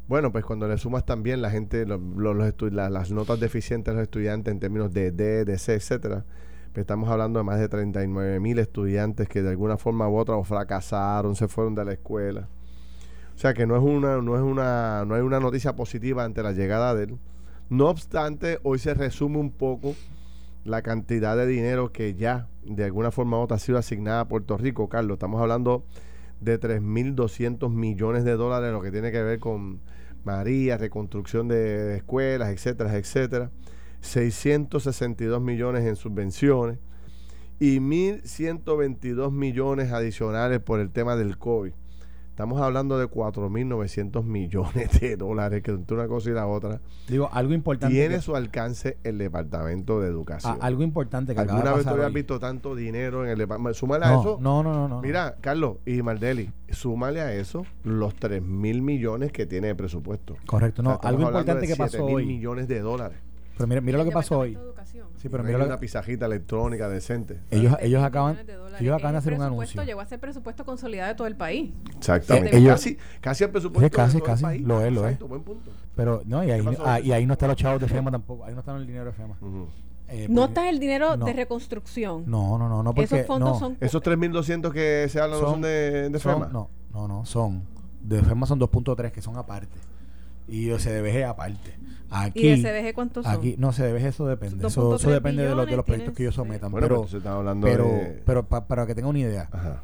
bueno, 0.08 0.32
pues 0.32 0.46
cuando 0.46 0.68
le 0.68 0.78
sumas 0.78 1.06
también 1.06 1.42
la 1.42 1.50
gente, 1.50 1.86
lo- 1.86 1.98
lo- 1.98 2.34
los 2.34 2.48
estu- 2.48 2.72
la- 2.72 2.90
las 2.90 3.10
notas 3.12 3.40
deficientes 3.40 3.92
de 3.94 3.96
los 3.96 4.04
estudiantes 4.04 4.52
en 4.52 4.60
términos 4.60 4.94
de 4.94 5.12
D, 5.12 5.46
de 5.46 5.58
C, 5.58 5.74
etcétera, 5.76 6.26
estamos 6.82 7.10
hablando 7.10 7.40
de 7.40 7.44
más 7.44 7.60
de 7.60 7.70
39 7.70 8.40
mil 8.40 8.60
estudiantes 8.60 9.28
que 9.28 9.42
de 9.42 9.50
alguna 9.50 9.78
forma 9.78 10.08
u 10.10 10.18
otra 10.18 10.42
fracasaron, 10.44 11.36
se 11.36 11.48
fueron 11.48 11.76
de 11.76 11.86
la 11.86 11.94
escuela. 11.94 12.48
O 13.36 13.38
sea 13.38 13.54
que 13.54 13.66
no 13.66 13.76
es 13.76 13.82
una, 13.82 14.22
no 14.22 14.36
es 14.36 14.42
una, 14.42 15.06
no 15.06 15.16
hay 15.16 15.22
una 15.22 15.40
noticia 15.40 15.76
positiva 15.76 16.24
ante 16.24 16.44
la 16.44 16.52
llegada 16.52 16.94
de 16.96 17.06
él. 17.06 17.18
No 17.70 17.90
obstante, 17.90 18.60
hoy 18.64 18.80
se 18.80 18.94
resume 18.94 19.38
un 19.38 19.52
poco 19.52 19.96
la 20.64 20.82
cantidad 20.82 21.36
de 21.36 21.46
dinero 21.48 21.92
que 21.92 22.16
ya 22.16 22.48
de 22.64 22.86
alguna 22.86 23.12
forma 23.12 23.38
u 23.38 23.42
otra 23.42 23.58
ha 23.58 23.60
sido 23.60 23.78
asignada 23.78 24.22
a 24.22 24.28
Puerto 24.28 24.58
Rico, 24.58 24.90
Carlos. 24.90 25.16
Estamos 25.16 25.42
hablando 25.42 25.84
de 26.42 26.60
3.200 26.60 27.70
millones 27.70 28.24
de 28.24 28.34
dólares, 28.34 28.72
lo 28.72 28.82
que 28.82 28.92
tiene 28.92 29.12
que 29.12 29.22
ver 29.22 29.40
con 29.40 29.82
María, 30.24 30.78
reconstrucción 30.78 31.48
de 31.48 31.98
escuelas, 31.98 32.50
etcétera, 32.50 32.96
etcétera. 32.96 33.52
662 34.04 35.42
millones 35.42 35.86
en 35.86 35.96
subvenciones. 35.96 36.78
y 37.60 37.80
1.122 37.80 39.32
millones 39.32 39.92
adicionales 39.94 40.60
por 40.60 40.80
el 40.82 40.90
tema 40.92 41.16
del 41.16 41.38
COVID. 41.38 41.72
Estamos 42.30 42.60
hablando 42.60 42.98
de 42.98 43.06
4.900 43.08 44.24
millones 44.26 45.00
de 45.00 45.16
dólares, 45.16 45.62
que 45.64 45.72
entre 45.72 45.96
una 45.96 46.08
cosa 46.08 46.32
y 46.32 46.34
la 46.34 46.48
otra. 46.48 46.82
Digo, 47.08 47.30
algo 47.32 47.54
importante. 47.54 47.94
Tiene 47.96 48.16
que- 48.16 48.22
su 48.22 48.36
alcance 48.36 48.98
el 49.04 49.18
Departamento 49.20 50.02
de 50.02 50.10
Educación. 50.10 50.58
a- 50.60 50.66
algo 50.66 50.82
importante 50.84 51.36
que 51.36 51.40
acaba 51.42 51.60
¿Alguna 51.60 51.72
de 51.72 51.78
vez 51.78 51.86
tú 51.86 51.92
habías 51.94 52.08
hoy. 52.08 52.14
visto 52.14 52.40
tanto 52.40 52.76
dinero 52.76 53.24
en 53.24 53.30
el 53.30 53.38
departamento? 53.38 53.76
Súmale 53.80 54.06
a 54.06 54.12
no, 54.12 54.20
eso. 54.22 54.38
no, 54.42 54.64
no, 54.64 54.74
no, 54.74 54.88
no. 54.90 55.02
Mira, 55.02 55.36
Carlos 55.40 55.78
y 55.86 56.02
Mardeli, 56.02 56.50
súmale 56.72 57.22
a 57.22 57.34
eso 57.34 57.66
los 57.84 58.16
3 58.16 58.42
mil 58.42 58.82
millones 58.82 59.32
que 59.32 59.46
tiene 59.46 59.68
de 59.68 59.76
presupuesto. 59.76 60.36
Correcto, 60.48 60.82
O 60.82 60.86
no. 60.86 61.00
sea, 61.00 61.10
algo 61.10 61.22
importante 61.22 61.62
de 61.62 61.68
que 61.68 61.76
pasó 61.78 62.00
7.000 62.00 62.16
hoy. 62.16 62.26
millones 62.26 62.68
de 62.68 62.80
dólares. 62.82 63.20
Pero 63.58 63.68
mira, 63.68 63.82
mira 63.82 63.98
lo 63.98 64.06
que 64.06 64.12
pasó 64.12 64.40
hoy. 64.40 64.50
Departamento 64.52 64.64
de 64.64 64.82
Educación. 64.82 65.08
Sí, 65.18 65.28
No 65.28 65.32
pero 65.32 65.44
hay 65.44 65.48
mira 65.48 65.60
lo 65.60 65.66
una 65.66 65.76
que- 65.76 65.82
pizajita 65.82 66.26
electrónica 66.26 66.90
decente. 66.90 67.40
ellos, 67.52 67.72
7 67.74 67.86
ellos 67.88 68.04
acaban, 68.04 68.32
millones 68.32 68.48
de 68.48 68.54
dólares. 68.56 68.82
ellos 68.82 68.96
acaban 68.96 69.12
de 69.14 69.18
hacer 69.20 69.34
un 69.34 69.40
presupuesto 69.40 69.72
anuncio. 69.80 69.84
Llegó 69.84 70.02
a 70.02 70.06
ser 70.06 70.20
presupuesto 70.20 70.66
consolidado 70.66 71.10
de 71.10 71.16
todo 71.16 71.28
el 71.28 71.36
país. 71.36 71.72
Exactamente. 71.98 72.56
Eh, 72.56 72.60
ellos- 72.60 72.72
casi, 72.74 72.98
casi 73.22 73.44
el 73.44 73.50
presupuesto 73.52 73.86
Sí, 73.88 73.96
casi, 73.96 74.14
de 74.16 74.20
todo 74.20 74.26
el 74.28 74.34
casi, 74.34 74.44
país. 74.44 74.62
lo 74.64 74.82
es, 74.86 74.92
lo 74.94 75.00
es. 75.02 75.06
Exacto, 75.06 75.28
buen 75.28 75.44
punto. 75.44 75.72
Pero 75.96 76.22
no, 76.26 76.44
y 76.44 76.52
ahí, 76.52 76.62
pasó? 76.62 76.84
ah, 76.86 77.00
y 77.00 77.12
ahí 77.12 77.26
no 77.26 77.34
están 77.34 77.50
los 77.50 77.58
chavos 77.58 77.80
de 77.82 77.88
FEMA 77.88 78.12
tampoco. 78.12 78.44
Ahí 78.46 78.54
no 78.54 78.60
están 78.62 78.76
el 78.78 78.88
dinero 78.88 79.06
de 79.06 79.12
FEMA. 79.14 79.36
Ujú. 79.40 79.68
Eh, 80.10 80.28
No 80.30 80.42
porque- 80.42 80.52
está 80.52 80.70
el 80.70 80.80
dinero 80.80 81.16
no. 81.16 81.26
de 81.26 81.34
reconstrucción. 81.34 82.24
No, 82.28 82.58
no, 82.58 82.68
no, 82.68 82.84
no. 82.84 82.94
Porque, 82.94 83.16
Esos 83.16 83.26
fondos 83.28 83.50
no, 83.54 83.60
son 83.60 83.78
Esos 83.80 84.02
3.200 84.02 84.74
que 84.74 85.08
se 85.10 85.20
hablan 85.20 85.40
no 85.42 85.48
son 85.50 85.62
de, 85.62 86.10
de 86.10 86.20
son- 86.20 86.34
FEMA. 86.34 86.48
No, 86.52 86.70
no, 86.92 87.08
no, 87.08 87.26
son. 87.26 87.64
De 88.02 88.22
FEMA 88.22 88.46
son 88.46 88.60
2.3 88.60 89.12
que 89.14 89.22
son 89.22 89.38
aparte. 89.38 89.78
Y 90.48 90.66
de 90.66 90.78
CDBG 90.78 91.24
aparte. 91.26 91.74
Aquí, 92.10 92.48
¿Y 92.48 92.62
de 92.62 92.82
CDG 92.92 92.94
cuántos 92.94 93.26
son? 93.26 93.34
Aquí, 93.34 93.56
no, 93.58 93.72
CDBG 93.72 94.06
eso 94.06 94.28
depende. 94.28 94.68
Eso, 94.68 94.92
2.3 94.92 94.96
eso 95.00 95.10
depende 95.12 95.44
de, 95.44 95.56
los 95.56 95.66
de 95.66 95.76
los 95.76 95.86
proyectos 95.86 96.14
que 96.16 96.24
ellos 96.24 96.36
sometan. 96.36 96.72
Bueno, 96.72 96.86
pero, 96.88 97.00
pero 97.02 97.10
se 97.10 97.18
está 97.18 97.34
hablando 97.34 97.66
pero, 97.66 97.86
de... 97.86 98.22
pero 98.26 98.48
pa- 98.48 98.68
para 98.68 98.86
que 98.86 98.94
tengan 98.94 99.10
una 99.12 99.20
idea, 99.20 99.50
Ajá. 99.52 99.84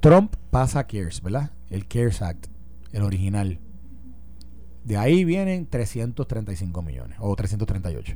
Trump 0.00 0.34
pasa 0.50 0.80
a 0.80 0.86
CARES, 0.86 1.22
¿verdad? 1.22 1.50
El 1.70 1.86
CARES 1.86 2.22
Act, 2.22 2.46
el 2.92 3.02
original. 3.02 3.58
De 4.84 4.96
ahí 4.96 5.24
vienen 5.24 5.66
335 5.66 6.82
millones 6.82 7.16
o 7.20 7.34
338. 7.34 8.14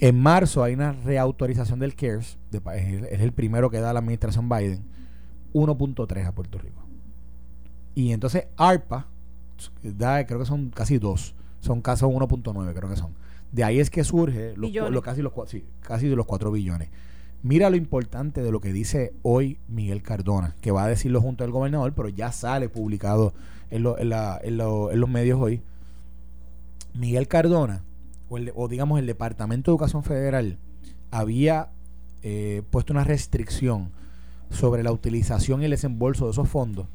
En 0.00 0.18
marzo 0.20 0.62
hay 0.62 0.74
una 0.74 0.92
reautorización 0.92 1.78
del 1.80 1.94
CARES, 1.94 2.38
de 2.50 2.60
pa- 2.60 2.76
es 2.76 2.86
el, 2.88 3.04
es 3.06 3.20
el 3.20 3.32
primero 3.32 3.68
que 3.70 3.80
da 3.80 3.92
la 3.92 3.98
administración 4.00 4.48
Biden, 4.48 4.84
1.3 5.52 6.26
a 6.26 6.32
Puerto 6.32 6.58
Rico. 6.58 6.82
Y 7.98 8.12
entonces 8.12 8.46
ARPA, 8.56 9.08
da, 9.82 10.24
creo 10.24 10.38
que 10.38 10.46
son 10.46 10.70
casi 10.70 10.98
dos, 10.98 11.34
son 11.60 11.80
casi 11.82 12.04
1.9 12.04 12.72
creo 12.74 12.88
que 12.88 12.96
son. 12.96 13.10
De 13.50 13.64
ahí 13.64 13.80
es 13.80 13.90
que 13.90 14.04
surge 14.04 14.54
los, 14.56 14.70
casi, 15.02 15.20
los, 15.20 15.32
sí, 15.48 15.64
casi 15.80 16.06
de 16.06 16.14
los 16.14 16.24
4 16.26 16.52
billones. 16.52 16.90
Mira 17.42 17.70
lo 17.70 17.76
importante 17.76 18.40
de 18.44 18.52
lo 18.52 18.60
que 18.60 18.72
dice 18.72 19.14
hoy 19.22 19.58
Miguel 19.66 20.02
Cardona, 20.02 20.54
que 20.60 20.70
va 20.70 20.84
a 20.84 20.86
decirlo 20.88 21.20
junto 21.20 21.42
al 21.42 21.50
gobernador, 21.50 21.92
pero 21.92 22.08
ya 22.08 22.30
sale 22.30 22.68
publicado 22.68 23.32
en, 23.70 23.82
lo- 23.82 23.98
en 23.98 24.10
la- 24.10 24.38
en 24.44 24.58
lo- 24.58 24.92
en 24.92 25.00
los 25.00 25.10
medios 25.10 25.40
hoy. 25.40 25.60
Miguel 26.94 27.26
Cardona, 27.26 27.82
o, 28.28 28.36
el- 28.38 28.52
o 28.54 28.68
digamos 28.68 28.98
el 29.00 29.06
Departamento 29.06 29.70
de 29.70 29.74
Educación 29.74 30.04
Federal, 30.04 30.58
había 31.10 31.70
eh, 32.22 32.62
puesto 32.70 32.92
una 32.92 33.02
restricción 33.04 33.90
sobre 34.50 34.82
la 34.82 34.90
utilización 34.92 35.62
y 35.62 35.66
el 35.66 35.70
desembolso 35.72 36.26
de 36.26 36.32
esos 36.32 36.48
fondos, 36.48 36.86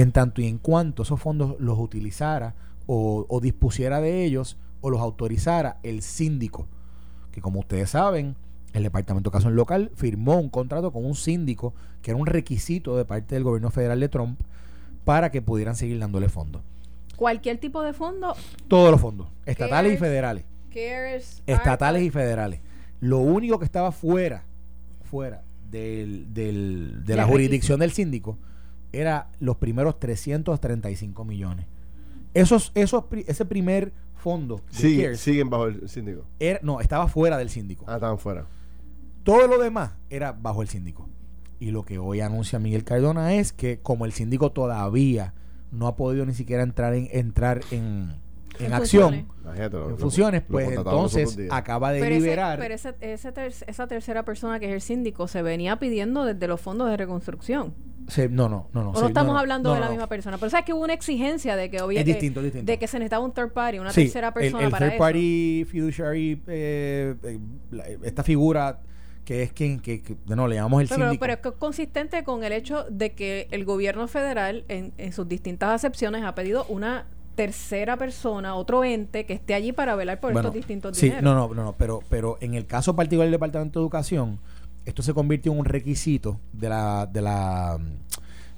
en 0.00 0.12
tanto 0.12 0.40
y 0.42 0.46
en 0.46 0.58
cuanto 0.58 1.02
esos 1.04 1.18
fondos 1.20 1.56
los 1.58 1.78
utilizara 1.78 2.54
o, 2.86 3.24
o 3.28 3.40
dispusiera 3.40 4.00
de 4.00 4.24
ellos 4.24 4.56
o 4.82 4.90
los 4.90 5.00
autorizara 5.00 5.78
el 5.82 6.02
síndico, 6.02 6.66
que 7.32 7.40
como 7.40 7.60
ustedes 7.60 7.90
saben, 7.90 8.36
el 8.74 8.82
Departamento 8.82 9.30
de 9.30 9.32
Educación 9.32 9.56
Local 9.56 9.90
firmó 9.94 10.38
un 10.38 10.50
contrato 10.50 10.92
con 10.92 11.04
un 11.06 11.14
síndico 11.14 11.72
que 12.02 12.10
era 12.10 12.20
un 12.20 12.26
requisito 12.26 12.96
de 12.96 13.04
parte 13.06 13.34
del 13.34 13.44
gobierno 13.44 13.70
federal 13.70 13.98
de 14.00 14.08
Trump 14.10 14.38
para 15.04 15.30
que 15.30 15.40
pudieran 15.40 15.76
seguir 15.76 15.98
dándole 15.98 16.28
fondos. 16.28 16.62
Cualquier 17.16 17.56
tipo 17.58 17.82
de 17.82 17.94
fondo, 17.94 18.34
Todos 18.68 18.90
los 18.90 19.00
fondos, 19.00 19.28
estatales 19.46 19.94
y 19.94 19.96
federales. 19.96 20.44
CARES, 20.68 21.42
Estatales 21.46 22.02
y 22.02 22.10
federales. 22.10 22.60
Lo 23.00 23.18
único 23.20 23.58
que 23.58 23.64
estaba 23.64 23.92
fuera, 23.92 24.44
fuera 25.04 25.42
del, 25.70 26.34
del- 26.34 27.02
de 27.06 27.16
la 27.16 27.24
jurisdicción 27.24 27.80
del 27.80 27.92
síndico 27.92 28.36
era 28.92 29.30
los 29.40 29.56
primeros 29.56 29.98
335 29.98 31.24
millones. 31.24 31.66
Esos, 32.34 32.72
esos, 32.74 33.04
ese 33.26 33.44
primer 33.44 33.92
fondo 34.16 34.56
de 34.72 34.78
Sigue- 34.78 35.02
CARES 35.04 35.20
siguen 35.20 35.50
bajo 35.50 35.66
el 35.66 35.88
síndico. 35.88 36.24
era- 36.38 36.60
no, 36.62 36.80
estaba 36.80 37.08
fuera 37.08 37.38
del 37.38 37.48
síndico. 37.50 37.84
Ah, 37.88 37.94
estaban 37.94 38.18
fuera. 38.18 38.46
Todo 39.22 39.46
lo 39.48 39.58
demás 39.58 39.92
era 40.10 40.32
bajo 40.32 40.62
el 40.62 40.68
síndico. 40.68 41.08
Y 41.58 41.70
lo 41.70 41.84
que 41.84 41.98
hoy 41.98 42.20
anuncia 42.20 42.58
Miguel 42.58 42.84
Cardona 42.84 43.34
es 43.34 43.52
que 43.52 43.78
como 43.80 44.04
el 44.04 44.12
síndico 44.12 44.52
todavía 44.52 45.32
no 45.72 45.86
ha 45.86 45.96
podido 45.96 46.26
ni 46.26 46.34
siquiera 46.34 46.62
entrar 46.62 46.94
en 46.94 47.08
entrar 47.12 47.60
en, 47.70 48.12
en 48.60 48.66
En 48.66 48.72
acción, 48.74 49.26
lo- 49.44 49.90
en 49.90 49.98
funciones, 49.98 50.42
pues 50.48 50.70
entonces 50.72 51.38
acaba 51.50 51.92
de 51.92 52.00
Pero, 52.00 52.14
ese- 52.14 52.20
liberar. 52.24 52.58
pero 52.58 52.74
ese- 52.74 52.94
ese 53.00 53.32
ter- 53.32 53.52
esa 53.66 53.86
tercera 53.86 54.24
persona 54.24 54.58
que 54.60 54.66
es 54.66 54.72
el 54.72 54.80
síndico 54.80 55.28
se 55.28 55.42
venía 55.42 55.78
pidiendo 55.78 56.24
desde 56.24 56.46
los 56.48 56.60
fondos 56.60 56.88
de 56.90 56.96
reconstrucción. 56.96 57.74
se- 58.08 58.28
no, 58.28 58.48
no, 58.48 58.68
no, 58.72 58.84
no. 58.84 58.90
o 58.90 59.00
no 59.00 59.06
estamos 59.08 59.32
no, 59.32 59.38
hablando 59.40 59.70
no, 59.70 59.74
de 59.74 59.80
la 59.80 59.86
no. 59.86 59.92
misma 59.92 60.06
persona. 60.06 60.38
Pero 60.38 60.48
sabes 60.50 60.64
que 60.64 60.72
hubo 60.72 60.84
una 60.84 60.92
exigencia 60.92 61.56
de 61.56 61.68
que 61.70 61.78
Es 61.78 61.82
obviamente 61.82 62.12
distinto, 62.12 62.38
es 62.38 62.44
distinto. 62.44 62.70
de 62.70 62.78
que 62.78 62.86
se 62.86 62.98
necesitaba 63.00 63.24
un 63.24 63.32
third 63.32 63.50
party, 63.52 63.80
una 63.80 63.90
Sí, 63.90 64.02
tercera 64.04 64.28
el- 64.28 64.34
persona 64.34 64.64
el, 64.64 64.70
para 64.70 64.86
third 64.86 64.94
eso. 64.94 64.98
party 65.02 65.64
fiduciary, 65.68 66.42
eh, 66.46 67.14
eh, 67.24 67.98
esta 68.04 68.22
figura 68.22 68.80
que 69.24 69.42
es 69.42 69.52
quien, 69.52 69.80
que, 69.80 70.02
que- 70.02 70.16
no, 70.28 70.46
le 70.46 70.54
llamamos 70.54 70.82
el 70.82 70.88
Pero, 70.88 71.00
síndico. 71.02 71.20
pero 71.20 71.32
es 71.32 71.38
que 71.40 71.48
es 71.48 71.54
consistente 71.56 72.22
con 72.22 72.44
el 72.44 72.52
hecho 72.52 72.84
de 72.88 73.12
que 73.16 73.48
el 73.50 73.64
gobierno 73.64 74.06
federal 74.06 74.64
en, 74.68 74.92
en 74.98 75.12
sus 75.12 75.26
distintas 75.26 75.70
acepciones 75.70 76.22
ha 76.22 76.36
pedido 76.36 76.64
una 76.68 77.06
tercera 77.36 77.96
persona, 77.96 78.56
otro 78.56 78.82
ente 78.82 79.26
que 79.26 79.34
esté 79.34 79.54
allí 79.54 79.70
para 79.72 79.94
velar 79.94 80.18
por 80.18 80.32
Bueno, 80.32 80.48
estos 80.48 80.54
distintos 80.54 80.96
sí, 80.96 81.06
dineros. 81.06 81.22
no, 81.22 81.34
no, 81.34 81.54
no, 81.54 81.64
no, 81.64 81.72
pero, 81.74 82.00
pero 82.10 82.38
en 82.40 82.54
el 82.54 82.66
caso 82.66 82.96
particular 82.96 83.26
del 83.26 83.32
Departamento 83.32 83.78
de 83.78 83.84
Educación, 83.84 84.40
esto 84.84 85.02
se 85.02 85.14
convirtió 85.14 85.52
en 85.52 85.58
un 85.60 85.64
requisito 85.66 86.40
de 86.52 86.68
la, 86.68 87.06
de 87.06 87.22
la, 87.22 87.78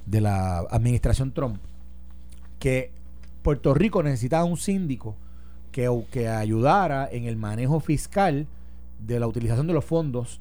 de 0.06 0.20
la 0.20 0.58
administración 0.70 1.32
Trump, 1.32 1.60
que 2.58 2.92
Puerto 3.42 3.74
Rico 3.74 4.02
necesitaba 4.02 4.44
un 4.44 4.56
síndico 4.56 5.16
que, 5.72 5.90
que 6.10 6.28
ayudara 6.28 7.08
en 7.10 7.24
el 7.24 7.36
manejo 7.36 7.80
fiscal 7.80 8.46
de 9.00 9.20
la 9.20 9.26
utilización 9.26 9.66
de 9.66 9.72
los 9.74 9.84
fondos 9.84 10.40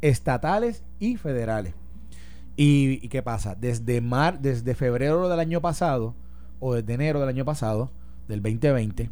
estatales 0.00 0.82
y 1.00 1.16
federales. 1.16 1.74
¿Y, 2.56 3.00
y 3.04 3.08
qué 3.08 3.22
pasa? 3.22 3.56
Desde, 3.56 4.00
mar, 4.00 4.40
desde 4.40 4.74
febrero 4.74 5.28
del 5.28 5.40
año 5.40 5.60
pasado, 5.60 6.14
o 6.60 6.74
desde 6.74 6.94
enero 6.94 7.20
del 7.20 7.28
año 7.28 7.44
pasado, 7.44 7.90
del 8.28 8.42
2020, 8.42 9.10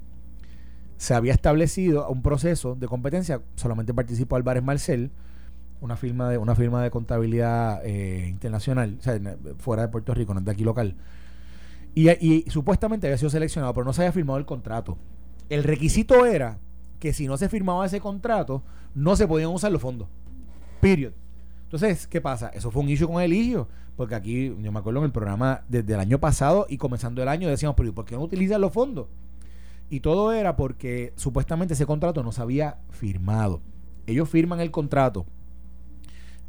se 0.96 1.14
había 1.14 1.32
establecido 1.32 2.08
un 2.08 2.22
proceso 2.22 2.74
de 2.74 2.86
competencia, 2.86 3.42
solamente 3.56 3.92
participó 3.92 4.36
Álvarez 4.36 4.62
Marcel, 4.62 5.10
una 5.80 5.96
firma 5.96 6.30
de, 6.30 6.38
una 6.38 6.54
firma 6.54 6.82
de 6.82 6.90
contabilidad 6.90 7.84
eh, 7.84 8.28
internacional, 8.28 8.96
o 9.00 9.02
sea, 9.02 9.20
fuera 9.58 9.82
de 9.82 9.88
Puerto 9.88 10.14
Rico, 10.14 10.32
no 10.32 10.40
es 10.40 10.46
de 10.46 10.52
aquí 10.52 10.62
local. 10.62 10.94
Y, 11.94 12.08
y 12.08 12.48
supuestamente 12.48 13.08
había 13.08 13.18
sido 13.18 13.30
seleccionado, 13.30 13.74
pero 13.74 13.84
no 13.84 13.92
se 13.92 14.02
había 14.02 14.12
firmado 14.12 14.38
el 14.38 14.46
contrato. 14.46 14.96
El 15.48 15.64
requisito 15.64 16.24
era 16.24 16.58
que 17.00 17.12
si 17.12 17.26
no 17.26 17.36
se 17.36 17.48
firmaba 17.48 17.84
ese 17.84 18.00
contrato, 18.00 18.62
no 18.94 19.16
se 19.16 19.26
podían 19.26 19.50
usar 19.50 19.72
los 19.72 19.82
fondos. 19.82 20.08
Period. 20.80 21.12
Entonces, 21.64 22.06
¿qué 22.06 22.20
pasa? 22.20 22.48
Eso 22.54 22.70
fue 22.70 22.82
un 22.82 22.88
issue 22.88 23.08
con 23.08 23.20
el 23.20 23.32
Eligio, 23.32 23.66
porque 23.96 24.14
aquí, 24.14 24.54
yo 24.60 24.72
me 24.72 24.78
acuerdo 24.78 25.00
en 25.00 25.06
el 25.06 25.12
programa 25.12 25.62
desde 25.68 25.94
el 25.94 26.00
año 26.00 26.18
pasado 26.18 26.66
y 26.68 26.78
comenzando 26.78 27.22
el 27.22 27.28
año 27.28 27.48
decíamos, 27.48 27.76
pero 27.76 27.88
¿y 27.88 27.92
¿por 27.92 28.04
qué 28.04 28.14
no 28.16 28.22
utilizan 28.22 28.60
los 28.60 28.72
fondos? 28.72 29.06
Y 29.90 30.00
todo 30.00 30.32
era 30.32 30.56
porque 30.56 31.12
supuestamente 31.16 31.74
ese 31.74 31.84
contrato 31.86 32.22
no 32.22 32.32
se 32.32 32.40
había 32.40 32.78
firmado. 32.90 33.60
Ellos 34.06 34.28
firman 34.28 34.60
el 34.60 34.70
contrato. 34.70 35.26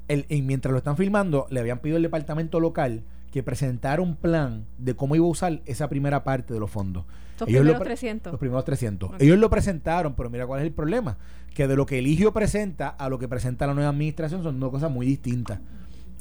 El- 0.08 0.25
y 0.29 0.41
mientras 0.41 0.71
lo 0.71 0.77
están 0.77 0.97
firmando, 0.97 1.47
le 1.49 1.60
habían 1.60 1.79
pedido 1.79 1.97
al 1.97 2.03
departamento 2.03 2.60
local 2.60 3.03
que 3.32 3.41
presentara 3.43 4.01
un 4.01 4.15
plan 4.15 4.65
de 4.77 4.95
cómo 4.95 5.15
iba 5.15 5.25
a 5.25 5.29
usar 5.29 5.62
esa 5.65 5.89
primera 5.89 6.23
parte 6.23 6.53
de 6.53 6.60
los 6.60 6.69
fondos. 6.69 7.06
Estos 7.32 7.47
Ellos 7.47 7.62
lo 7.65 7.71
primeros 7.71 7.79
pre- 7.79 7.88
300. 7.95 8.32
Los 8.34 8.39
primeros 8.39 8.65
300. 8.65 9.10
Ok. 9.10 9.15
Ellos 9.21 9.39
lo 9.39 9.49
presentaron, 9.49 10.13
pero 10.13 10.29
mira 10.29 10.45
cuál 10.45 10.60
es 10.62 10.67
el 10.67 10.73
problema. 10.73 11.17
Que 11.56 11.67
de 11.67 11.75
lo 11.75 11.86
que 11.86 11.99
Eligio 11.99 12.32
presenta 12.32 12.89
a 12.89 13.10
lo 13.10 13.17
que 13.17 13.27
presenta 13.27 13.65
la 13.65 13.73
nueva 13.73 13.89
administración 13.89 14.43
son 14.43 14.60
dos 14.60 14.69
cosas 14.71 14.91
muy 14.91 15.06
distintas. 15.08 15.60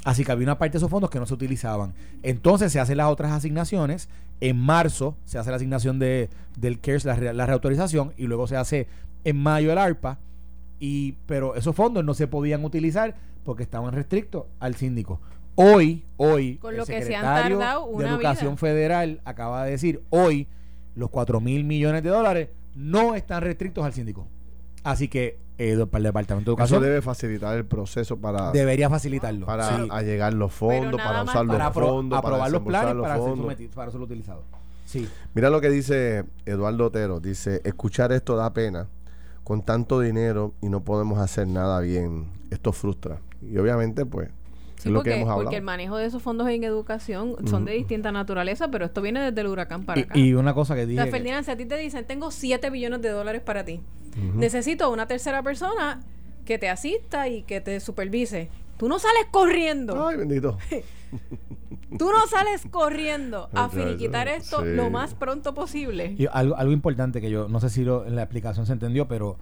Así 0.04 0.24
que 0.24 0.32
había 0.32 0.44
una 0.46 0.58
parte 0.58 0.72
de 0.72 0.78
esos 0.78 0.90
fondos 0.90 1.10
que 1.10 1.18
no 1.20 1.26
se 1.26 1.34
utilizaban. 1.34 1.94
Entonces 2.22 2.72
se 2.72 2.80
hacen 2.80 2.96
las 2.96 3.06
otras 3.08 3.32
asignaciones. 3.32 4.08
En 4.40 4.58
marzo 4.58 5.16
se 5.24 5.38
hace 5.38 5.50
la 5.50 5.56
asignación 5.56 5.98
de, 6.00 6.28
del 6.56 6.80
CARES, 6.80 7.04
la, 7.04 7.14
re- 7.14 7.32
la 7.32 7.46
reautorización, 7.46 8.12
y 8.16 8.26
luego 8.26 8.46
se 8.48 8.56
hace 8.56 8.88
en 9.24 9.36
mayo 9.38 9.70
el 9.70 9.78
ARPA. 9.78 10.18
Y, 10.80 11.12
pero 11.26 11.54
esos 11.54 11.76
fondos 11.76 12.04
no 12.04 12.14
se 12.14 12.26
podían 12.26 12.64
utilizar 12.64 13.14
porque 13.44 13.62
estaban 13.62 13.92
restrictos 13.94 14.46
al 14.58 14.74
síndico. 14.74 15.20
Hoy, 15.54 16.04
hoy, 16.16 16.56
Con 16.56 16.72
el 16.72 16.78
lo 16.78 16.86
que 16.86 17.02
se 17.02 17.14
han 17.14 17.22
secretario 17.22 17.58
tardado 17.58 17.86
de 17.88 17.94
una 17.94 18.08
Educación 18.10 18.52
vida. 18.54 18.56
Federal 18.56 19.20
acaba 19.24 19.64
de 19.64 19.70
decir, 19.72 20.02
hoy 20.10 20.48
los 20.96 21.10
4 21.10 21.40
mil 21.40 21.62
millones 21.62 22.02
de 22.02 22.08
dólares 22.10 22.48
no 22.74 23.14
están 23.14 23.42
restrictos 23.42 23.84
al 23.84 23.92
síndico. 23.92 24.26
Así 24.82 25.06
que 25.06 25.38
eh, 25.58 25.76
para 25.86 25.98
el 25.98 26.04
Departamento 26.04 26.50
de 26.50 26.54
Eso 26.54 26.62
Educación 26.76 26.82
debe 26.82 27.02
facilitar 27.02 27.56
el 27.56 27.64
proceso 27.64 28.16
para, 28.18 28.50
debería 28.52 28.88
facilitarlo. 28.90 29.46
para 29.46 29.76
Sí. 29.76 29.88
allegar 29.90 30.32
los 30.34 30.52
fondos, 30.52 31.00
para 31.00 31.22
usar 31.22 31.44
los 31.46 31.54
para 31.56 31.70
apro- 31.72 31.88
fondos, 31.88 32.20
para 32.20 32.34
aprobar 32.36 32.50
los 32.50 32.62
planes 32.62 32.94
los 32.94 33.02
para 33.02 33.14
ser, 33.14 33.22
fondos. 33.22 33.38
sometido- 33.40 33.70
para 33.74 33.90
ser 33.90 34.00
utilizado. 34.00 34.44
Sí. 34.86 35.08
Mira 35.34 35.48
lo 35.50 35.60
que 35.60 35.70
dice 35.70 36.24
Eduardo 36.46 36.86
Otero. 36.86 37.20
Dice, 37.20 37.60
escuchar 37.64 38.12
esto 38.12 38.36
da 38.36 38.52
pena. 38.52 38.88
Con 39.44 39.62
tanto 39.62 39.98
dinero 40.00 40.54
y 40.60 40.68
no 40.68 40.84
podemos 40.84 41.18
hacer 41.18 41.48
nada 41.48 41.80
bien. 41.80 42.26
Esto 42.50 42.72
frustra. 42.72 43.18
Y 43.40 43.56
obviamente, 43.58 44.06
pues, 44.06 44.28
Sí, 44.76 44.88
es 44.88 44.92
lo 44.92 44.98
porque, 45.00 45.10
que 45.10 45.20
hemos 45.22 45.34
porque 45.34 45.56
el 45.56 45.62
manejo 45.62 45.96
de 45.96 46.06
esos 46.06 46.22
fondos 46.22 46.48
en 46.48 46.62
educación 46.64 47.34
son 47.48 47.64
de 47.64 47.72
distinta 47.72 48.12
naturaleza, 48.12 48.68
pero 48.70 48.84
esto 48.84 49.00
viene 49.02 49.20
desde 49.20 49.40
el 49.40 49.46
huracán 49.48 49.84
para 49.84 50.00
acá. 50.00 50.16
Y, 50.18 50.28
y 50.28 50.34
una 50.34 50.54
cosa 50.54 50.74
que 50.74 50.82
O 50.82 50.86
dije. 50.86 51.02
sea, 51.02 51.10
Ferdinand, 51.10 51.44
si 51.44 51.50
a 51.52 51.56
ti 51.56 51.64
te 51.66 51.76
dicen, 51.76 52.04
tengo 52.06 52.30
7 52.30 52.68
billones 52.70 53.00
de 53.02 53.08
dólares 53.10 53.42
para 53.42 53.64
ti, 53.64 53.80
necesito 54.16 54.90
una 54.90 55.07
tercera 55.07 55.42
persona 55.42 56.01
que 56.44 56.59
te 56.59 56.68
asista 56.68 57.29
y 57.29 57.42
que 57.42 57.61
te 57.61 57.81
supervise. 57.81 58.48
Tú 58.77 58.88
no 58.88 58.98
sales 58.98 59.27
corriendo. 59.31 60.07
Ay, 60.09 60.16
bendito. 60.16 60.59
Tú 61.98 62.11
no 62.11 62.27
sales 62.27 62.62
corriendo 62.70 63.48
a 63.53 63.68
finiquitar 63.68 64.27
esto 64.29 64.62
sí. 64.62 64.68
lo 64.75 64.88
más 64.90 65.14
pronto 65.14 65.53
posible. 65.55 66.14
Y 66.18 66.27
algo, 66.33 66.57
algo 66.57 66.72
importante 66.72 67.20
que 67.20 67.31
yo 67.31 67.48
no 67.48 67.61
sé 67.61 67.68
si 67.68 67.85
lo- 67.85 68.07
en 68.07 68.16
la 68.16 68.22
explicación 68.22 68.64
se 68.66 68.72
entendió, 68.72 69.07
pero 69.09 69.37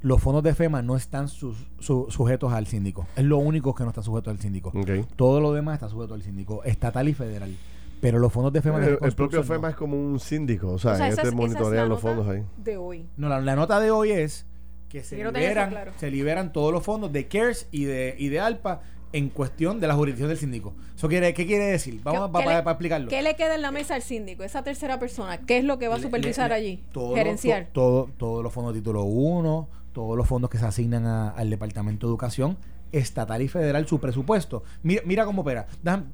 los 0.00 0.20
fondos 0.22 0.42
de 0.42 0.54
FEMA 0.54 0.80
no 0.80 0.96
están 0.96 1.28
sus- 1.28 1.66
su- 1.78 2.06
sujetos 2.08 2.52
al 2.54 2.66
síndico. 2.66 3.06
Es 3.16 3.24
lo 3.24 3.36
único 3.36 3.74
que 3.74 3.82
no 3.84 3.90
está 3.90 4.02
sujeto 4.02 4.30
al 4.30 4.38
síndico. 4.38 4.72
Todo 5.16 5.40
lo 5.40 5.52
demás 5.52 5.74
está 5.74 5.88
sujeto 5.90 6.14
al 6.14 6.22
síndico, 6.22 6.64
estatal 6.64 7.08
y 7.08 7.14
federal. 7.14 7.54
Pero 8.00 8.18
los 8.18 8.32
fondos 8.32 8.52
de 8.52 8.62
FEMA. 8.62 8.78
El, 8.84 8.98
el 9.02 9.12
propio 9.12 9.40
no. 9.40 9.44
FEMA 9.44 9.70
es 9.70 9.76
como 9.76 9.96
un 9.96 10.20
síndico. 10.20 10.68
O 10.72 10.78
sea, 10.78 10.92
O 10.92 10.96
sea, 10.96 11.08
este 11.08 11.20
es- 11.22 11.26
esa 11.26 11.28
es 11.28 11.34
monitorean 11.34 11.88
los 11.88 12.00
fondos 12.00 12.28
ahí. 12.28 12.42
De 12.56 12.76
hoy. 12.76 13.06
No, 13.16 13.28
la, 13.28 13.40
la 13.40 13.56
nota 13.56 13.80
de 13.80 13.90
hoy 13.90 14.10
es 14.12 14.46
que 14.88 15.02
se 15.02 15.16
Quiero 15.16 15.30
liberan, 15.32 15.70
claro. 15.70 15.92
se 15.96 16.10
liberan 16.10 16.52
todos 16.52 16.72
los 16.72 16.82
fondos 16.82 17.12
de 17.12 17.26
CARES 17.28 17.68
y 17.70 17.84
de, 17.84 18.14
y 18.18 18.28
de 18.28 18.40
ALPA 18.40 18.80
en 19.12 19.28
cuestión 19.30 19.80
de 19.80 19.86
la 19.86 19.94
jurisdicción 19.94 20.28
del 20.28 20.38
síndico. 20.38 20.74
¿Eso 20.96 21.08
quiere, 21.08 21.32
¿Qué 21.34 21.46
quiere 21.46 21.64
decir? 21.66 22.00
Vamos 22.02 22.20
¿Qué- 22.20 22.24
a 22.28 22.32
para 22.44 22.62
le- 22.62 22.70
explicarlo. 22.70 23.08
¿Qué 23.08 23.22
le 23.22 23.36
queda 23.36 23.54
en 23.54 23.62
la 23.62 23.70
mesa 23.70 23.94
al 23.94 24.02
síndico? 24.02 24.44
Esa 24.44 24.62
tercera 24.62 24.98
persona, 24.98 25.38
¿qué 25.38 25.58
es 25.58 25.64
lo 25.64 25.78
que 25.78 25.88
va 25.88 25.94
a 25.94 25.98
Le- 25.98 26.04
supervisar 26.04 26.50
le- 26.50 26.54
allí? 26.56 26.84
todo- 26.92 27.14
Gerenciar. 27.14 27.64
to- 27.66 27.70
todo- 27.72 28.10
todos 28.16 28.42
los 28.44 28.52
fondos 28.52 28.74
de 28.74 28.80
título 28.80 29.04
1, 29.04 29.68
todos 29.92 30.16
los 30.16 30.26
fondos 30.28 30.50
que 30.50 30.58
se 30.58 30.66
asignan 30.66 31.06
a- 31.06 31.30
al 31.30 31.48
Departamento 31.50 32.06
de 32.06 32.10
Educación, 32.12 32.56
estatal 32.92 33.42
y 33.42 33.48
federal, 33.48 33.86
su 33.86 33.98
presupuesto. 34.00 34.62
Mira, 34.82 35.02
mira 35.04 35.24
cómo 35.26 35.42
opera. 35.42 35.66
Déjame- 35.82 36.04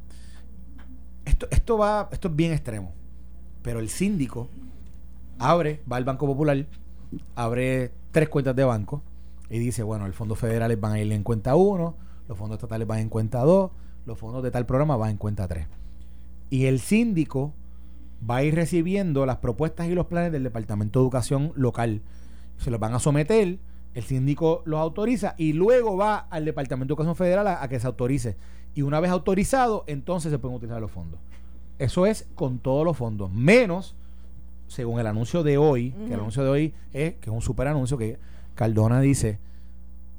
esto, 1.24 1.46
esto 1.50 1.78
va, 1.78 2.08
esto 2.12 2.28
es 2.28 2.36
bien 2.36 2.52
extremo. 2.52 2.92
Pero 3.62 3.80
el 3.80 3.88
síndico 3.88 4.48
abre, 5.38 5.82
va 5.90 5.96
al 5.96 6.04
Banco 6.04 6.26
Popular, 6.26 6.66
abre 7.34 7.92
tres 8.12 8.28
cuentas 8.28 8.54
de 8.54 8.64
banco 8.64 9.02
y 9.50 9.58
dice, 9.58 9.82
bueno, 9.82 10.06
los 10.06 10.16
fondos 10.16 10.38
federales 10.38 10.80
van 10.80 10.92
a 10.92 11.00
ir 11.00 11.12
en 11.12 11.22
cuenta 11.22 11.54
1, 11.54 11.94
los 12.28 12.38
fondos 12.38 12.56
estatales 12.56 12.86
van 12.86 13.00
en 13.00 13.08
cuenta 13.08 13.40
2, 13.40 13.70
los 14.06 14.18
fondos 14.18 14.42
de 14.42 14.50
tal 14.50 14.66
programa 14.66 14.96
van 14.96 15.10
en 15.10 15.16
cuenta 15.16 15.48
3. 15.48 15.66
Y 16.50 16.66
el 16.66 16.80
síndico 16.80 17.52
va 18.28 18.36
a 18.36 18.44
ir 18.44 18.54
recibiendo 18.54 19.26
las 19.26 19.38
propuestas 19.38 19.88
y 19.88 19.94
los 19.94 20.06
planes 20.06 20.32
del 20.32 20.44
Departamento 20.44 20.98
de 20.98 21.04
Educación 21.04 21.52
local. 21.56 22.02
Se 22.58 22.70
los 22.70 22.80
van 22.80 22.94
a 22.94 22.98
someter, 22.98 23.58
el 23.94 24.02
síndico 24.02 24.62
los 24.64 24.80
autoriza 24.80 25.34
y 25.38 25.52
luego 25.52 25.96
va 25.96 26.18
al 26.18 26.44
Departamento 26.44 26.92
de 26.92 26.94
Educación 26.94 27.16
Federal 27.16 27.46
a, 27.46 27.62
a 27.62 27.68
que 27.68 27.80
se 27.80 27.86
autorice. 27.86 28.36
Y 28.74 28.82
una 28.82 29.00
vez 29.00 29.10
autorizado, 29.10 29.84
entonces 29.86 30.30
se 30.32 30.38
pueden 30.38 30.56
utilizar 30.56 30.80
los 30.80 30.90
fondos. 30.90 31.20
Eso 31.78 32.06
es 32.06 32.26
con 32.34 32.58
todos 32.58 32.84
los 32.84 32.96
fondos, 32.96 33.32
menos, 33.32 33.94
según 34.68 35.00
el 35.00 35.06
anuncio 35.06 35.42
de 35.42 35.58
hoy, 35.58 35.92
que 35.92 36.14
el 36.14 36.20
anuncio 36.20 36.42
de 36.42 36.50
hoy 36.50 36.74
es 36.92 37.14
que 37.14 37.30
es 37.30 37.34
un 37.34 37.42
super 37.42 37.68
anuncio 37.68 37.98
que 37.98 38.18
Cardona 38.54 39.00
dice, 39.00 39.38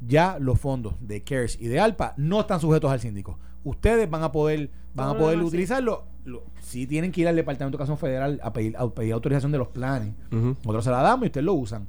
ya 0.05 0.37
los 0.39 0.59
fondos 0.59 0.95
de 0.99 1.21
CARES 1.21 1.59
y 1.59 1.67
de 1.67 1.79
ALPA 1.79 2.13
no 2.17 2.41
están 2.41 2.59
sujetos 2.59 2.91
al 2.91 2.99
síndico. 2.99 3.39
Ustedes 3.63 4.09
van 4.09 4.23
a 4.23 4.31
poder, 4.31 4.69
van 4.93 5.07
Todo 5.07 5.15
a 5.15 5.19
poder 5.19 5.41
utilizarlo. 5.41 6.03
Lo, 6.25 6.43
sí 6.61 6.87
tienen 6.87 7.11
que 7.11 7.21
ir 7.21 7.27
al 7.27 7.35
Departamento 7.35 7.77
de 7.77 7.83
Educación 7.83 7.97
Federal 7.97 8.39
a 8.43 8.53
pedir, 8.53 8.75
a 8.77 8.87
pedir 8.89 9.13
autorización 9.13 9.51
de 9.51 9.57
los 9.57 9.69
planes. 9.69 10.13
Nosotros 10.31 10.83
se 10.83 10.91
la 10.91 11.01
damos 11.01 11.23
y 11.23 11.27
ustedes 11.27 11.45
lo 11.45 11.53
usan. 11.53 11.87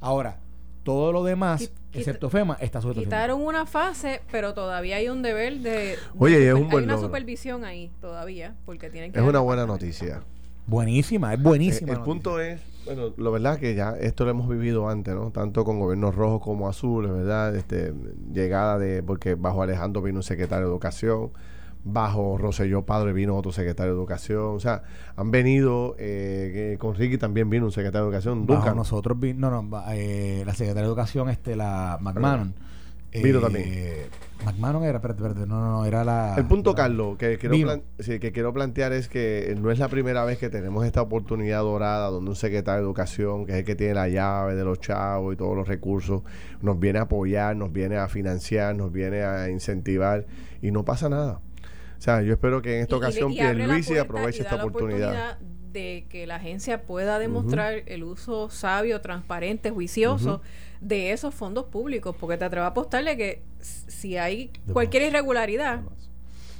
Ahora, 0.00 0.38
todo 0.82 1.12
lo 1.12 1.24
demás, 1.24 1.62
Quit- 1.62 1.70
excepto 1.98 2.28
FEMA, 2.30 2.54
está 2.60 2.80
sujeto. 2.80 3.00
Quitaron 3.00 3.40
una 3.42 3.66
fase, 3.66 4.20
pero 4.30 4.54
todavía 4.54 4.96
hay 4.96 5.08
un 5.08 5.22
deber 5.22 5.58
de. 5.60 5.96
Oye, 6.18 6.48
es 6.48 6.54
un 6.54 6.68
buen 6.68 6.84
Hay 6.84 6.94
una 6.94 6.98
supervisión 6.98 7.64
ahí 7.64 7.90
todavía, 8.00 8.54
porque 8.64 8.90
tienen 8.90 9.12
que. 9.12 9.18
Es 9.20 9.24
una 9.24 9.38
el 9.38 9.44
buena 9.44 9.66
noticia. 9.66 10.22
Buenísima, 10.66 11.34
es 11.34 11.40
Eh, 11.40 11.42
buenísima. 11.42 11.92
el 11.92 11.98
noticia. 11.98 12.04
punto 12.04 12.40
es, 12.40 12.60
bueno, 12.84 13.12
lo 13.16 13.32
verdad 13.32 13.58
que 13.58 13.74
ya 13.74 13.96
esto 14.00 14.24
lo 14.24 14.30
hemos 14.30 14.48
vivido 14.48 14.88
antes, 14.88 15.12
¿no? 15.14 15.30
Tanto 15.30 15.64
con 15.64 15.80
gobiernos 15.80 16.14
rojos 16.14 16.40
como 16.40 16.68
azules, 16.68 17.10
¿verdad? 17.12 17.54
Este, 17.56 17.92
llegada 18.32 18.78
de, 18.78 19.02
porque 19.02 19.34
bajo 19.34 19.62
Alejandro 19.62 20.02
vino 20.02 20.18
un 20.18 20.22
secretario 20.22 20.66
de 20.66 20.70
Educación, 20.70 21.30
bajo 21.84 22.38
Roselló 22.38 22.82
Padre 22.86 23.12
vino 23.12 23.36
otro 23.36 23.50
secretario 23.52 23.92
de 23.94 23.98
Educación, 23.98 24.54
o 24.56 24.60
sea, 24.60 24.82
han 25.16 25.30
venido, 25.30 25.96
eh, 25.98 26.50
que 26.72 26.78
con 26.78 26.94
Ricky 26.94 27.18
también 27.18 27.50
vino 27.50 27.64
un 27.66 27.72
secretario 27.72 28.04
de 28.04 28.08
Educación, 28.10 28.46
Bajo 28.46 28.60
Duncan. 28.60 28.76
nosotros, 28.76 29.18
vi- 29.18 29.34
no, 29.34 29.50
no, 29.50 29.82
eh, 29.90 30.42
la 30.46 30.52
secretaria 30.54 30.82
de 30.82 30.88
Educación, 30.88 31.28
este, 31.28 31.56
la 31.56 31.98
McMahon. 32.00 32.54
Vino 33.14 33.40
Eh, 33.40 33.42
también. 33.42 33.68
McMahon 34.46 34.84
era, 34.84 34.96
espérate, 34.96 35.22
espérate, 35.22 35.46
no, 35.46 35.60
no, 35.60 35.84
era 35.84 36.02
la. 36.02 36.34
El 36.38 36.46
punto, 36.46 36.70
la- 36.70 36.76
Carlos, 36.76 37.18
que 37.18 37.36
quiero, 37.36 37.54
Vino. 37.54 37.72
sí, 37.98 38.18
que 38.18 38.32
quiero 38.32 38.54
plantear 38.54 38.92
es 38.94 39.08
que 39.10 39.54
no 39.60 39.70
es 39.70 39.78
la 39.78 39.88
primera 39.88 40.24
vez 40.24 40.38
que 40.38 40.48
tenemos 40.48 40.86
esta 40.86 41.02
oportunidad 41.02 41.60
dorada 41.60 42.08
donde 42.08 42.30
un 42.30 42.36
secretario 42.36 42.78
de 42.80 42.86
educación, 42.86 43.44
que 43.44 43.52
es 43.52 43.58
el 43.58 43.64
que 43.66 43.74
tiene 43.74 43.92
la 43.94 44.08
llave 44.08 44.54
de 44.54 44.64
los 44.64 44.80
chavos 44.80 45.34
y 45.34 45.36
todos 45.36 45.54
los 45.54 45.68
recursos, 45.68 46.22
nos 46.62 46.80
viene 46.80 47.00
a 47.00 47.02
apoyar, 47.02 47.54
nos 47.54 47.70
viene 47.70 47.98
a 47.98 48.08
financiar, 48.08 48.74
nos 48.74 48.90
viene 48.90 49.22
a 49.24 49.50
incentivar 49.50 50.24
y 50.62 50.70
no 50.70 50.82
pasa 50.86 51.10
nada. 51.10 51.40
O 52.02 52.04
sea, 52.04 52.20
yo 52.20 52.32
espero 52.32 52.60
que 52.62 52.78
en 52.78 52.82
esta 52.82 52.96
Y- 52.96 52.98
y 52.98 53.00
ocasión 53.00 53.30
y 53.32 53.36
la 53.36 53.52
Pierluisi 53.54 53.96
aproveche 53.96 54.38
y 54.38 54.40
esta 54.42 54.56
la 54.56 54.64
oportunidad. 54.64 55.38
de 55.72 56.04
que 56.08 56.26
la 56.26 56.34
agencia 56.34 56.82
pueda 56.82 57.20
demostrar 57.20 57.84
el 57.86 58.02
uso 58.02 58.50
sabio, 58.50 59.00
transparente, 59.00 59.70
juicioso 59.70 60.42
de 60.80 61.12
esos 61.12 61.32
fondos 61.32 61.66
públicos, 61.66 62.16
porque 62.18 62.36
te 62.38 62.44
atrevo 62.44 62.64
a 62.64 62.70
apostarle 62.70 63.16
que 63.16 63.44
si 63.60 64.16
hay 64.16 64.50
cualquier 64.72 65.04
irregularidad, 65.04 65.76
van 65.84 65.94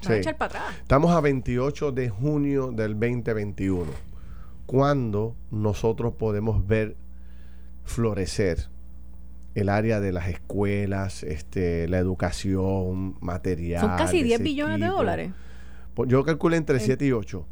Sí. 0.02 0.12
a 0.12 0.16
echar 0.18 0.37
para 0.38 0.61
atrás. 0.61 0.76
Estamos 0.81 1.11
a 1.11 1.20
28 1.20 1.90
de 1.90 2.09
junio 2.09 2.70
del 2.70 2.92
2021. 2.94 3.90
¿Cuándo 4.64 5.35
nosotros 5.50 6.12
podemos 6.14 6.64
ver 6.68 6.96
florecer 7.83 8.68
el 9.54 9.68
área 9.68 10.00
de 10.00 10.12
las 10.12 10.28
escuelas, 10.28 11.22
este, 11.22 11.88
la 11.88 11.98
educación, 11.98 13.16
material? 13.20 13.80
Son 13.80 13.96
casi 13.96 14.22
10 14.22 14.36
ese 14.36 14.42
billones 14.44 14.80
de 14.80 14.86
dólares. 14.86 15.32
Pues 15.94 16.08
yo 16.08 16.24
calculé 16.24 16.56
entre 16.56 16.76
En- 16.76 16.82
7 16.84 17.04
y 17.06 17.12
8. 17.12 17.46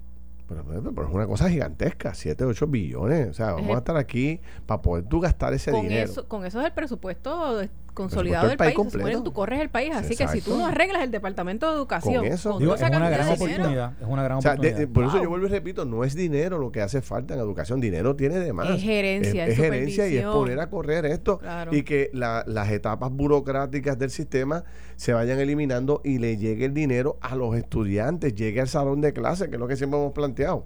Pero, 0.49 0.65
pero- 0.65 1.09
es 1.09 1.15
una 1.15 1.27
cosa 1.29 1.49
gigantesca, 1.49 2.13
7, 2.13 2.45
8 2.45 2.67
billones. 2.67 3.29
O 3.29 3.35
sea, 3.35 3.53
vamos 3.53 3.69
el- 3.69 3.75
a 3.77 3.79
estar 3.79 3.97
aquí 3.97 4.41
para 4.67 4.83
poder 4.83 5.05
tú 5.05 5.21
gastar 5.21 5.53
ese 5.55 5.71
Con 5.71 5.83
dinero. 5.83 6.11
eso, 6.11 6.27
con 6.27 6.45
eso 6.45 6.59
es 6.61 6.67
el 6.67 6.73
presupuesto 6.73 7.61
consolidado 7.93 8.49
del 8.49 8.57
país 8.57 8.75
país. 8.77 8.93
Supone 8.93 9.21
tú 9.23 9.33
corres 9.33 9.61
el 9.61 9.69
país. 9.71 9.93
Así 9.95 10.17
que 10.17 10.27
si 10.29 10.41
tú 10.41 10.57
no 10.57 10.67
arreglas 10.67 11.03
el 11.03 11.11
Departamento 11.11 11.69
de 11.71 11.77
Educación 11.77 12.25
Con 12.25 12.27
eso. 12.33 12.59
Digo, 12.59 12.75
es 12.75 12.81
esa 12.81 12.89
una 12.91 12.99
gran 13.11 13.11
de 13.29 13.35
dinero, 13.35 13.45
oportunidad. 13.45 13.93
Es 14.01 14.07
una 14.09 14.23
gran 14.23 14.39
O 14.39 14.43
sea, 14.43 14.51
de- 14.53 14.57
oportunidad. 14.57 14.79
de- 14.79 14.87
por 14.89 15.05
eso 15.05 15.23
yo 15.23 15.29
vuelvo 15.29 15.47
y 15.47 15.51
repito, 15.51 15.85
no 15.85 16.05
es 16.05 16.15
dinero 16.15 16.59
lo 16.59 16.71
que 16.73 16.81
hace 16.81 17.01
falta 17.03 17.35
en 17.35 17.41
educación, 17.41 17.81
dinero 17.81 18.17
tiene 18.17 18.39
de 18.39 18.53
más. 18.53 18.69
Es 18.71 18.83
gerencia, 18.83 19.47
es, 19.47 19.53
es 19.53 19.57
gerencia 19.59 20.09
y 20.09 20.17
es 20.19 20.25
poner 20.27 20.61
a 20.61 20.71
correr 20.71 21.05
esto 21.07 21.39
Claro. 21.39 21.75
y 21.75 21.83
que 21.83 22.11
la- 22.13 22.45
las 22.47 22.71
etapas 22.71 23.11
burocráticas 23.11 23.99
del 23.99 24.11
sistema 24.11 24.65
se 24.97 25.13
vayan 25.13 25.39
eliminando 25.39 26.01
y 26.05 26.19
le 26.19 26.37
llegue 26.37 26.65
el 26.67 26.75
dinero 26.75 27.19
a 27.21 27.35
los 27.37 27.57
estudiantes, 27.57 28.35
llegue 28.35 28.61
al 28.61 28.69
salón 28.69 29.01
de 29.01 29.13
clase, 29.13 29.49
que 29.49 29.57
es 29.57 29.61
lo 29.61 29.67
que 29.69 29.77
siempre 29.77 29.99
hemos 29.99 30.13
planteado. 30.13 30.65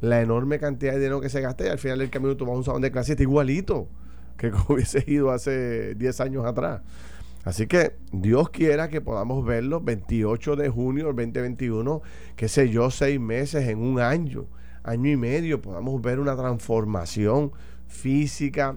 La 0.00 0.20
enorme 0.20 0.58
cantidad 0.58 0.92
de 0.92 0.98
dinero 0.98 1.20
que 1.20 1.28
se 1.28 1.40
gasta 1.40 1.64
y 1.64 1.68
al 1.68 1.78
final 1.78 1.98
del 1.98 2.10
camino 2.10 2.36
tú 2.36 2.44
vas 2.44 2.54
a 2.54 2.58
un 2.58 2.64
salón 2.64 2.82
de 2.82 2.90
clase 2.90 3.12
y 3.12 3.14
está 3.14 3.22
igualito 3.22 3.88
que 4.36 4.52
hubiese 4.68 5.04
ido 5.06 5.30
hace 5.30 5.94
10 5.94 6.20
años 6.20 6.46
atrás. 6.46 6.82
Así 7.44 7.66
que 7.66 7.96
Dios 8.10 8.48
quiera 8.48 8.88
que 8.88 9.02
podamos 9.02 9.44
verlo 9.44 9.80
28 9.80 10.56
de 10.56 10.70
junio 10.70 11.06
del 11.06 11.16
2021, 11.16 12.00
qué 12.36 12.48
sé 12.48 12.70
yo, 12.70 12.90
seis 12.90 13.20
meses 13.20 13.68
en 13.68 13.82
un 13.82 14.00
año, 14.00 14.46
año 14.82 15.10
y 15.10 15.16
medio, 15.16 15.60
podamos 15.60 16.00
ver 16.00 16.20
una 16.20 16.36
transformación 16.36 17.52
física, 17.86 18.76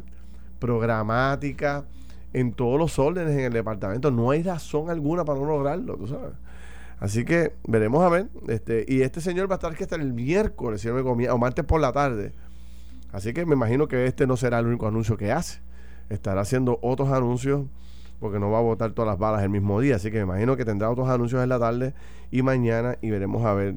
programática, 0.59 1.85
en 2.33 2.51
todos 2.51 2.77
los 2.77 2.99
órdenes 2.99 3.33
en 3.33 3.45
el 3.45 3.53
departamento. 3.53 4.11
No 4.11 4.31
hay 4.31 4.43
razón 4.43 4.89
alguna 4.89 5.23
para 5.23 5.39
no 5.39 5.45
lograrlo, 5.45 5.95
tú 5.95 6.07
sabes. 6.07 6.33
Así 6.99 7.25
que 7.25 7.53
veremos 7.67 8.03
a 8.03 8.09
ver. 8.09 8.27
Este, 8.47 8.85
y 8.87 9.01
este 9.01 9.21
señor 9.21 9.49
va 9.49 9.55
a 9.55 9.57
estar 9.57 9.71
aquí 9.71 9.83
hasta 9.83 9.95
el 9.95 10.13
miércoles, 10.13 10.81
si 10.81 10.87
no 10.87 10.95
me 10.95 11.03
comía, 11.03 11.33
o 11.33 11.37
martes 11.37 11.63
por 11.63 11.79
la 11.79 11.93
tarde. 11.93 12.33
Así 13.11 13.33
que 13.33 13.45
me 13.45 13.55
imagino 13.55 13.87
que 13.87 14.05
este 14.05 14.27
no 14.27 14.37
será 14.37 14.59
el 14.59 14.67
único 14.67 14.87
anuncio 14.87 15.17
que 15.17 15.31
hace. 15.31 15.59
Estará 16.09 16.41
haciendo 16.41 16.79
otros 16.81 17.11
anuncios 17.11 17.65
porque 18.19 18.39
no 18.39 18.49
va 18.49 18.59
a 18.59 18.61
botar 18.61 18.91
todas 18.91 19.09
las 19.09 19.19
balas 19.19 19.43
el 19.43 19.49
mismo 19.49 19.79
día. 19.79 19.95
Así 19.95 20.11
que 20.11 20.17
me 20.17 20.23
imagino 20.23 20.57
que 20.57 20.65
tendrá 20.65 20.89
otros 20.89 21.09
anuncios 21.09 21.41
en 21.43 21.49
la 21.49 21.59
tarde 21.59 21.93
y 22.31 22.41
mañana 22.41 22.97
y 23.01 23.09
veremos 23.09 23.45
a 23.45 23.53
ver 23.53 23.75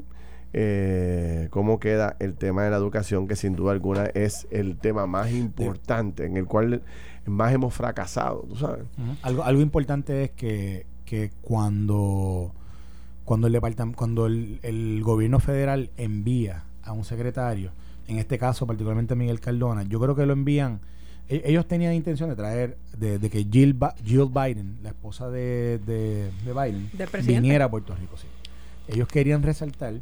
eh, 0.53 1.47
cómo 1.51 1.79
queda 1.79 2.17
el 2.19 2.35
tema 2.35 2.65
de 2.65 2.71
la 2.71 2.77
educación, 2.77 3.29
que 3.29 3.37
sin 3.37 3.55
duda 3.55 3.73
alguna 3.73 4.07
es 4.07 4.49
el 4.51 4.79
tema 4.79 5.07
más 5.07 5.31
importante, 5.33 6.27
en 6.27 6.37
el 6.37 6.47
cual 6.47 6.83
más 7.27 7.53
hemos 7.53 7.73
fracasado, 7.73 8.45
tú 8.49 8.57
sabes. 8.57 8.85
algo, 9.23 9.45
algo 9.45 9.63
importante 9.63 10.25
es 10.25 10.31
que, 10.33 10.87
que 11.05 11.31
cuando, 11.41 12.53
cuando, 13.25 13.47
el, 13.47 13.61
cuando 13.95 14.27
el, 14.27 15.01
gobierno 15.05 15.39
federal 15.39 15.91
envía 15.97 16.65
a 16.83 16.93
un 16.93 17.05
secretario, 17.05 17.71
en 18.11 18.19
este 18.19 18.39
caso 18.39 18.67
particularmente 18.67 19.15
Miguel 19.15 19.41
Cardona, 19.41 19.83
yo 19.85 20.01
creo 20.01 20.15
que 20.15 20.27
lo 20.27 20.33
envían 20.33 20.81
e, 21.31 21.43
ellos 21.45 21.67
tenían 21.67 21.95
intención 21.95 22.29
de 22.29 22.35
traer, 22.37 22.77
de, 22.99 23.19
que 23.31 23.47
Jill, 23.51 23.79
Jill 24.05 24.27
Biden, 24.27 24.79
la 24.83 24.91
esposa 24.91 25.31
de, 25.31 25.79
de, 25.79 26.31
Biden, 26.45 26.91
viniera 27.25 27.67
a 27.67 27.71
Puerto 27.71 27.95
Rico. 27.95 28.17
Sí. 28.17 28.27
Ellos 28.89 29.07
querían 29.07 29.43
resaltar 29.43 29.95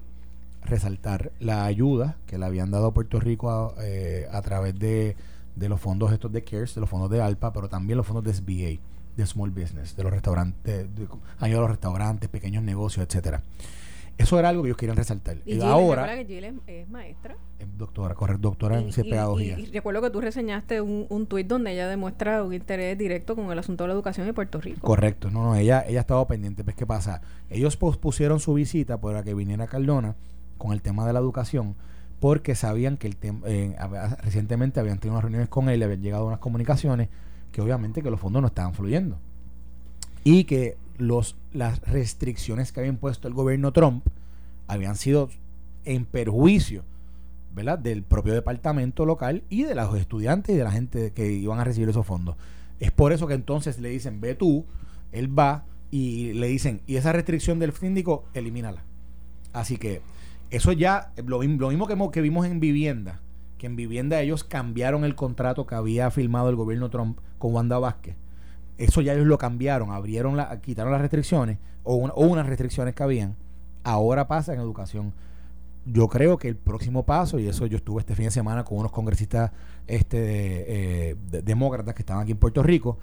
resaltar 0.65 1.33
la 1.41 1.65
ayuda 1.65 2.17
que 2.27 2.39
le 2.39 2.45
habían 2.45 2.71
dado 2.71 2.87
a 2.87 2.95
Puerto 2.95 3.21
Rico 3.21 3.51
a, 3.51 3.75
eh, 3.81 4.27
través 4.43 4.79
de, 4.79 5.17
los 5.57 5.81
fondos 5.81 6.13
estos 6.13 6.33
de 6.33 6.43
CARES, 6.43 6.75
de 6.75 6.81
los 6.81 6.91
fondos 6.91 7.11
de 7.11 7.21
ALPA, 7.21 7.53
pero 7.53 7.69
también 7.69 7.97
los 7.97 8.07
fondos 8.07 8.25
de 8.25 8.35
SBA, 8.35 8.81
de 9.17 9.27
Small 9.27 9.51
Business, 9.51 9.97
de 9.97 10.03
los 10.03 10.13
restaurantes, 10.13 10.95
de, 10.95 11.09
ayuda 11.39 11.59
a 11.59 11.63
los 11.63 11.71
restaurantes, 11.71 12.29
pequeños 12.29 12.63
negocios, 12.63 13.07
etcétera. 13.07 13.43
Eso 14.19 14.39
era 14.39 14.49
algo 14.49 14.63
que 14.63 14.69
ellos 14.69 14.77
querían 14.77 14.97
resaltar. 14.97 15.39
Y, 15.47 15.61
ahora. 15.61 16.15
que 16.17 16.27
Jill 16.27 16.61
es, 16.67 16.89
maestra. 16.89 17.37
doctora, 17.77 18.15
correcto, 18.15 18.49
doctora 18.49 18.81
en 18.81 18.91
pedagogía. 18.91 19.59
Y, 19.59 19.67
recuerdo 19.67 20.03
que 20.03 20.11
tú 20.11 20.21
reseñaste 20.21 20.81
un, 20.81 21.07
un 21.09 21.27
tuit 21.27 21.47
donde 21.47 21.73
ella 21.73 21.89
demuestra 21.89 22.43
un 22.43 22.53
interés 22.53 22.99
directo 22.99 23.37
con 23.37 23.51
el 23.53 23.59
asunto 23.59 23.85
de 23.85 23.89
la 23.89 23.95
educación 23.95 24.27
en 24.27 24.35
Puerto 24.35 24.61
Rico. 24.61 24.81
Correcto, 24.81 25.31
no, 25.31 25.45
no, 25.45 25.55
ella, 25.55 25.85
ella 25.87 26.01
ha 26.01 26.03
estado 26.03 26.27
pendiente. 26.27 26.65
¿Ves 26.65 26.75
qué 26.75 26.85
pasa? 26.85 27.23
Ellos 27.49 27.77
pospusieron 27.77 28.41
su 28.41 28.55
visita 28.55 29.01
para 29.01 29.23
que 29.23 29.35
viniera 29.35 29.67
Cardona 29.69 30.17
con 30.59 30.73
el 30.73 30.83
tema 30.83 31.07
de 31.07 31.13
la 31.13 31.21
educación 31.21 31.77
porque 32.21 32.55
sabían 32.55 32.97
que 32.97 33.07
el 33.07 33.17
tema 33.17 33.47
eh, 33.47 33.77
recientemente 34.23 34.81
habían 34.81 34.99
tenido 34.99 35.15
unas 35.15 35.23
reuniones 35.23 35.49
con 35.49 35.69
él, 35.69 35.79
le 35.79 35.85
habían 35.85 36.03
llegado 36.03 36.27
unas 36.27 36.41
comunicaciones 36.41 37.09
que 37.53 37.61
obviamente 37.61 38.03
que 38.03 38.11
los 38.11 38.21
fondos 38.21 38.43
no 38.43 38.49
estaban 38.49 38.75
fluyendo 38.75 39.19
y 40.25 40.45
que 40.45 40.77
los 40.99 41.37
las 41.53 41.81
restricciones 41.81 42.73
que 42.73 42.81
había 42.81 42.91
impuesto 42.91 43.29
el 43.29 43.35
gobierno 43.35 43.73
Trump 43.73 44.05
habían 44.67 44.97
sido 44.97 45.31
en 45.85 46.05
perjuicio 46.05 46.85
¿verdad? 47.55 47.79
del 47.79 48.03
propio 48.03 48.35
departamento 48.35 49.07
local 49.07 49.43
y 49.49 49.65
de 49.65 49.75
los 49.75 49.97
estudiantes 49.97 50.55
y 50.55 50.59
de 50.59 50.65
la 50.65 50.71
gente 50.71 51.13
que 51.13 51.33
iban 51.33 51.59
a 51.59 51.65
recibir 51.65 51.89
esos 51.89 52.07
fondos. 52.07 52.37
Es 52.79 52.93
por 52.93 53.13
eso 53.13 53.27
que 53.27 53.35
entonces 53.35 53.79
le 53.81 53.89
dicen, 53.89 54.21
ve 54.21 54.35
tú, 54.35 54.65
él 55.11 55.37
va 55.37 55.65
y 55.91 56.35
le 56.35 56.47
dicen, 56.47 56.83
y 56.87 56.97
esa 56.97 57.13
restricción 57.13 57.59
del 57.59 57.73
síndico, 57.73 58.25
elimínala. 58.35 58.85
Así 59.53 59.79
que 59.79 60.03
eso 60.51 60.73
ya, 60.73 61.13
lo, 61.27 61.41
mismo 61.41 61.87
que, 61.87 61.97
que 62.13 62.21
vimos 62.21 62.47
en 62.47 62.61
vivienda, 62.61 63.21
que 63.57 63.67
en 63.67 63.77
vivienda 63.77 64.21
ellos 64.21 64.45
cambiaron 64.45 65.05
el 65.05 65.15
contrato 65.15 65.67
que 65.67 65.75
había 65.75 66.11
firmado 66.11 66.51
el 66.51 66.57
gobierno 66.57 66.91
Trump 66.91 67.19
con 67.39 67.55
Wanda 67.55 67.79
Vázquez. 67.79 68.15
Eso 68.79 69.01
ya 69.01 69.13
ellos 69.13 69.27
lo 69.27 69.39
cambiaron, 69.39 69.91
abrieron 69.91 70.37
la, 70.37 70.61
quitaron 70.61 70.93
las 70.93 71.01
restricciones 71.01 71.59
o, 71.83 71.97
unas 71.97 72.47
restricciones 72.47 72.95
que 72.95 73.03
habían. 73.03 73.37
Ahora 73.85 74.29
pasa 74.29 74.55
en 74.55 74.61
educación. 74.61 75.13
Yo 75.85 76.09
creo 76.09 76.39
que 76.39 76.49
el 76.49 76.57
próximo 76.57 77.05
paso, 77.05 77.39
y 77.39 77.49
eso 77.49 77.67
yo 77.67 77.77
estuve 77.79 78.01
este 78.01 78.15
fin 78.15 78.27
de 78.27 78.31
semana 78.31 78.65
con 78.65 78.79
unos 78.79 78.93
congresistas 78.93 79.53
este, 79.87 81.11
eh, 81.11 81.17
demócratas 81.45 81.95
que 81.95 82.03
estaban 82.03 82.23
aquí 82.23 82.33
en 82.33 82.39
Puerto 82.39 82.63
Rico, 82.63 82.99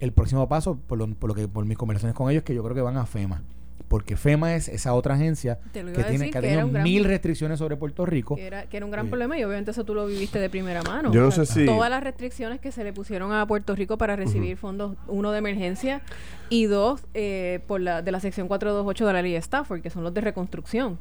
el 0.00 0.12
próximo 0.12 0.48
paso, 0.48 0.78
por 0.86 0.98
lo, 0.98 1.08
por 1.14 1.28
lo 1.28 1.34
que 1.34 1.48
por 1.48 1.64
mis 1.64 1.76
conversaciones 1.76 2.14
con 2.14 2.30
ellos, 2.30 2.44
que 2.44 2.54
yo 2.54 2.62
creo 2.62 2.74
que 2.74 2.82
van 2.82 2.96
a 2.96 3.06
FEMA 3.06 3.42
porque 3.86 4.16
FEMA 4.16 4.54
es 4.54 4.68
esa 4.68 4.92
otra 4.94 5.14
agencia 5.14 5.58
que 5.72 5.82
tiene 5.82 6.30
que 6.30 6.40
tener 6.40 6.66
mil 6.66 7.04
restricciones 7.04 7.58
sobre 7.58 7.76
Puerto 7.76 8.04
Rico. 8.04 8.36
Que 8.36 8.46
era, 8.46 8.66
que 8.66 8.76
era 8.76 8.84
un 8.84 8.92
gran 8.92 9.08
problema 9.08 9.38
y 9.38 9.44
obviamente 9.44 9.70
eso 9.70 9.84
tú 9.84 9.94
lo 9.94 10.06
viviste 10.06 10.38
de 10.38 10.50
primera 10.50 10.82
mano. 10.82 11.12
Yo 11.12 11.22
no 11.22 11.30
sé 11.30 11.46
si... 11.46 11.64
Todas 11.64 11.88
las 11.88 12.02
restricciones 12.02 12.60
que 12.60 12.72
se 12.72 12.84
le 12.84 12.92
pusieron 12.92 13.32
a 13.32 13.46
Puerto 13.46 13.74
Rico 13.74 13.96
para 13.96 14.16
recibir 14.16 14.56
fondos, 14.56 14.96
uno 15.06 15.32
de 15.32 15.38
emergencia 15.38 16.02
y 16.50 16.64
dos 16.64 17.02
eh, 17.14 17.60
por 17.66 17.80
la, 17.80 18.02
de 18.02 18.12
la 18.12 18.20
sección 18.20 18.48
428 18.48 19.06
de 19.06 19.12
la 19.12 19.22
ley 19.22 19.32
de 19.32 19.38
Stafford, 19.38 19.80
que 19.80 19.90
son 19.90 20.02
los 20.04 20.12
de 20.12 20.20
reconstrucción. 20.20 20.98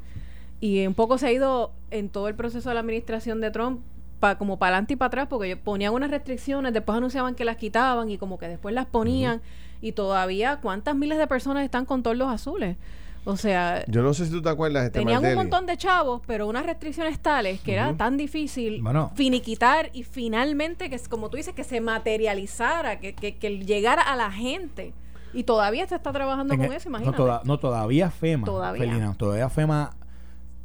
Y 0.60 0.86
un 0.88 0.94
poco 0.94 1.18
se 1.18 1.28
ha 1.28 1.32
ido 1.32 1.74
en 1.92 2.10
todo 2.10 2.28
el 2.28 2.36
proceso 2.36 2.70
de 2.70 2.76
la 2.76 2.82
administración 2.82 3.42
de 3.42 3.52
Trump 3.52 3.82
pa, 4.20 4.38
como 4.38 4.58
para 4.58 4.76
adelante 4.76 4.94
y 4.94 4.96
para 4.96 5.08
atrás, 5.08 5.28
porque 5.30 5.56
ponían 5.58 5.94
unas 5.94 6.10
restricciones, 6.10 6.74
después 6.74 6.98
anunciaban 6.98 7.36
que 7.36 7.46
las 7.46 7.58
quitaban 7.58 8.10
y 8.10 8.18
como 8.18 8.38
que 8.38 8.48
después 8.48 8.74
las 8.74 8.86
ponían 8.86 9.42
y 9.82 9.92
todavía 9.94 10.60
cuántas 10.62 10.96
miles 10.96 11.18
de 11.18 11.28
personas 11.28 11.64
están 11.64 11.86
con 11.86 12.04
tordos 12.04 12.30
azules. 12.30 12.78
O 13.26 13.36
sea, 13.36 13.84
yo 13.88 14.04
no 14.04 14.14
sé 14.14 14.26
si 14.26 14.32
tú 14.32 14.42
te 14.42 14.48
acuerdas. 14.48 14.86
Este 14.86 15.00
tenían 15.00 15.24
un 15.26 15.36
montón 15.36 15.66
de 15.66 15.76
chavos, 15.76 16.22
pero 16.26 16.48
unas 16.48 16.66
restricciones 16.66 17.20
tales 17.20 17.60
que 17.60 17.74
era 17.74 17.94
tan 17.98 18.16
difícil 18.16 18.82
finiquitar 19.16 19.90
y 19.92 20.04
finalmente, 20.04 20.90
que 20.90 20.98
como 21.10 21.30
tú 21.30 21.36
dices, 21.36 21.54
que 21.54 21.66
se 21.66 21.82
materializara, 21.82 23.02
que, 23.02 23.14
que, 23.14 23.36
que 23.36 23.60
llegara 23.60 24.02
a 24.02 24.16
la 24.16 24.32
gente. 24.32 24.94
Y 25.34 25.44
todavía 25.44 25.86
se 25.88 25.96
está 25.96 26.14
trabajando 26.14 26.56
con 26.56 26.72
eso, 26.72 26.88
imagínate. 26.88 27.22
No, 27.44 27.60
todavía 27.60 28.10
FEMA. 28.10 28.46
Todavía. 28.46 29.14
todavía 29.18 29.50
FEMA 29.50 29.92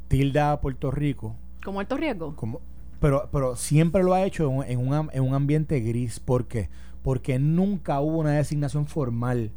tilda 0.07 0.53
a 0.53 0.61
Puerto 0.61 0.89
Rico. 0.89 1.35
¿Como 1.65 1.79
alto 1.79 1.97
riesgo? 1.97 2.35
Como, 2.35 2.61
pero, 2.99 3.29
pero 3.31 3.55
siempre 3.55 4.03
lo 4.03 4.13
ha 4.13 4.23
hecho 4.23 4.63
en, 4.63 4.79
un, 4.79 5.09
en 5.11 5.23
un 5.23 5.33
ambiente 5.33 5.81
gris. 5.81 6.19
¿Por 6.19 6.47
qué? 6.47 6.69
Porque 7.03 7.37
nunca 7.37 7.99
hubo 7.99 8.19
una 8.19 8.31
designación 8.31 8.87
formal 8.87 9.51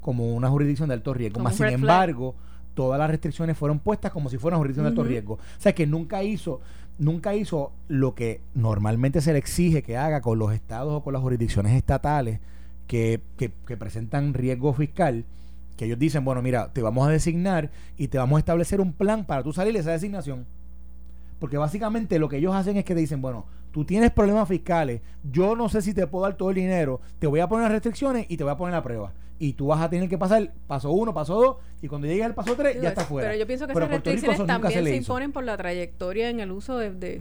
como 0.00 0.34
una 0.34 0.48
jurisdicción 0.48 0.88
de 0.88 0.94
alto 0.94 1.14
riesgo. 1.14 1.40
Más 1.40 1.56
sin 1.56 1.66
embargo, 1.66 2.34
todas 2.74 2.98
las 2.98 3.10
restricciones 3.10 3.56
fueron 3.56 3.78
puestas 3.78 4.12
como 4.12 4.30
si 4.30 4.38
fuera 4.38 4.56
una 4.56 4.62
jurisdicción 4.62 4.84
de 4.84 4.90
alto 4.90 5.04
riesgo. 5.04 5.34
O 5.34 5.60
sea 5.60 5.74
que 5.74 5.86
nunca 5.86 6.22
hizo, 6.22 6.60
nunca 6.98 7.34
hizo 7.34 7.72
lo 7.88 8.14
que 8.14 8.40
normalmente 8.54 9.20
se 9.20 9.32
le 9.32 9.38
exige 9.38 9.82
que 9.82 9.96
haga 9.96 10.20
con 10.20 10.38
los 10.38 10.52
estados 10.52 10.92
o 10.92 11.02
con 11.02 11.12
las 11.12 11.22
jurisdicciones 11.22 11.72
estatales 11.72 12.40
que, 12.86 13.20
que, 13.36 13.52
que 13.66 13.76
presentan 13.76 14.32
riesgo 14.32 14.72
fiscal 14.72 15.24
que 15.76 15.84
ellos 15.84 15.98
dicen, 15.98 16.24
bueno, 16.24 16.42
mira, 16.42 16.72
te 16.72 16.82
vamos 16.82 17.06
a 17.06 17.10
designar 17.10 17.70
y 17.96 18.08
te 18.08 18.18
vamos 18.18 18.36
a 18.36 18.40
establecer 18.40 18.80
un 18.80 18.92
plan 18.92 19.24
para 19.24 19.42
tú 19.42 19.52
salir 19.52 19.74
de 19.74 19.80
esa 19.80 19.92
designación. 19.92 20.46
Porque 21.38 21.58
básicamente 21.58 22.18
lo 22.18 22.28
que 22.28 22.38
ellos 22.38 22.54
hacen 22.54 22.76
es 22.76 22.84
que 22.84 22.94
te 22.94 23.00
dicen, 23.00 23.20
bueno, 23.20 23.46
tú 23.72 23.84
tienes 23.84 24.10
problemas 24.10 24.48
fiscales, 24.48 25.02
yo 25.30 25.54
no 25.54 25.68
sé 25.68 25.82
si 25.82 25.92
te 25.92 26.06
puedo 26.06 26.24
dar 26.24 26.34
todo 26.34 26.48
el 26.48 26.56
dinero, 26.56 27.00
te 27.18 27.26
voy 27.26 27.40
a 27.40 27.48
poner 27.48 27.70
restricciones 27.70 28.26
y 28.28 28.36
te 28.36 28.44
voy 28.44 28.52
a 28.52 28.56
poner 28.56 28.72
la 28.72 28.82
prueba. 28.82 29.12
Y 29.38 29.52
tú 29.52 29.66
vas 29.66 29.82
a 29.82 29.90
tener 29.90 30.08
que 30.08 30.16
pasar 30.16 30.50
paso 30.66 30.90
uno, 30.90 31.12
paso 31.12 31.34
dos, 31.34 31.56
y 31.82 31.88
cuando 31.88 32.06
llegue 32.06 32.24
al 32.24 32.34
paso 32.34 32.54
tres, 32.56 32.80
ya 32.80 32.88
está 32.88 33.04
fuera. 33.04 33.28
Pero 33.28 33.38
yo 33.38 33.46
pienso 33.46 33.66
que 33.66 33.74
esas 33.74 33.88
restricciones 33.88 34.46
también 34.46 34.82
se, 34.82 34.96
imponen 34.96 35.30
por 35.30 35.44
la 35.44 35.58
trayectoria 35.58 36.30
en 36.30 36.40
el 36.40 36.52
uso 36.52 36.78
de... 36.78 37.20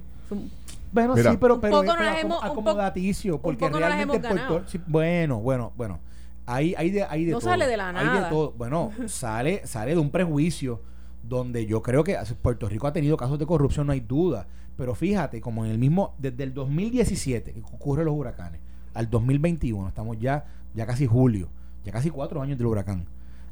bueno, 0.94 1.18
sí, 1.18 1.38
pero, 1.42 1.60
pero, 1.60 1.84
es 1.84 2.26
acomodaticio, 2.42 3.42
porque 3.42 3.68
realmente 3.68 4.26
Puerto, 4.26 4.64
bueno, 4.88 5.42
bueno, 5.42 5.74
bueno. 5.76 6.00
Hay, 6.46 6.76
hay 6.78 6.92
de, 6.92 7.04
hay 7.04 7.26
de 7.26 7.32
no 7.32 7.42
sale 7.42 7.68
de 7.68 7.76
la 7.76 7.92
nada. 7.92 8.14
Hay 8.14 8.24
de 8.24 8.30
todo. 8.30 8.54
Bueno, 8.56 8.92
sale, 9.08 9.66
sale 9.66 9.92
de 9.92 10.00
un 10.00 10.12
prejuicio 10.12 10.80
donde 11.28 11.66
yo 11.66 11.82
creo 11.82 12.04
que 12.04 12.18
Puerto 12.42 12.70
Rico 12.70 12.88
ha 12.88 12.94
tenido 12.94 13.18
casos 13.18 13.40
de 13.40 13.46
corrupción, 13.46 13.88
no 13.88 13.94
hay 13.94 14.00
duda. 14.00 14.48
Pero 14.78 14.94
fíjate, 14.94 15.42
como 15.42 15.66
en 15.66 15.72
el 15.72 15.78
mismo, 15.78 16.16
desde 16.18 16.44
el 16.44 16.54
2017 16.54 17.54
que 17.54 17.60
ocurren 17.60 18.06
los 18.06 18.16
huracanes, 18.16 18.62
al 18.94 19.10
2021, 19.10 19.88
estamos 19.88 20.18
ya, 20.20 20.46
ya 20.74 20.86
casi 20.86 21.06
julio, 21.06 21.50
ya 21.84 21.92
casi 21.92 22.10
cuatro 22.10 22.42
años 22.42 22.58
del 22.58 22.68
huracán. 22.68 23.06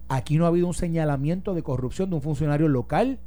Aquí 0.09 0.37
no 0.37 0.45
ha 0.45 0.49
habido 0.49 0.67
un 0.67 0.73
señalamiento 0.73 1.53
de 1.53 1.63
corrupción 1.63 2.09
de 2.09 2.17
un 2.17 2.21
funcionario 2.21 2.67
local 2.67 3.19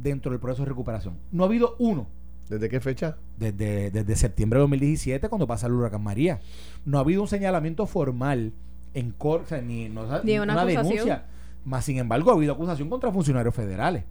dentro 0.00 0.30
del 0.30 0.40
proceso 0.40 0.62
de 0.62 0.68
recuperación. 0.70 1.18
No 1.32 1.44
ha 1.44 1.46
habido 1.46 1.76
uno. 1.78 2.06
¿Desde 2.48 2.68
qué 2.68 2.80
fecha? 2.80 3.16
Desde, 3.38 3.90
desde 3.90 4.16
septiembre 4.16 4.58
de 4.58 4.62
2017, 4.62 5.28
cuando 5.28 5.46
pasa 5.46 5.66
el 5.66 5.72
huracán 5.72 6.02
María. 6.02 6.40
No 6.84 6.98
ha 6.98 7.00
habido 7.00 7.22
un 7.22 7.28
señalamiento 7.28 7.86
formal 7.86 8.52
en 8.92 9.10
corte, 9.12 9.60
ni, 9.62 9.88
no, 9.88 10.02
una 10.02 10.64
denuncia 10.64 11.24
más 11.64 11.84
sin 11.84 11.98
embargo, 11.98 12.30
ha 12.30 12.34
habido 12.34 12.52
acusación 12.52 12.88
contra 12.88 13.10
funcionarios 13.12 13.54
federales. 13.54 14.04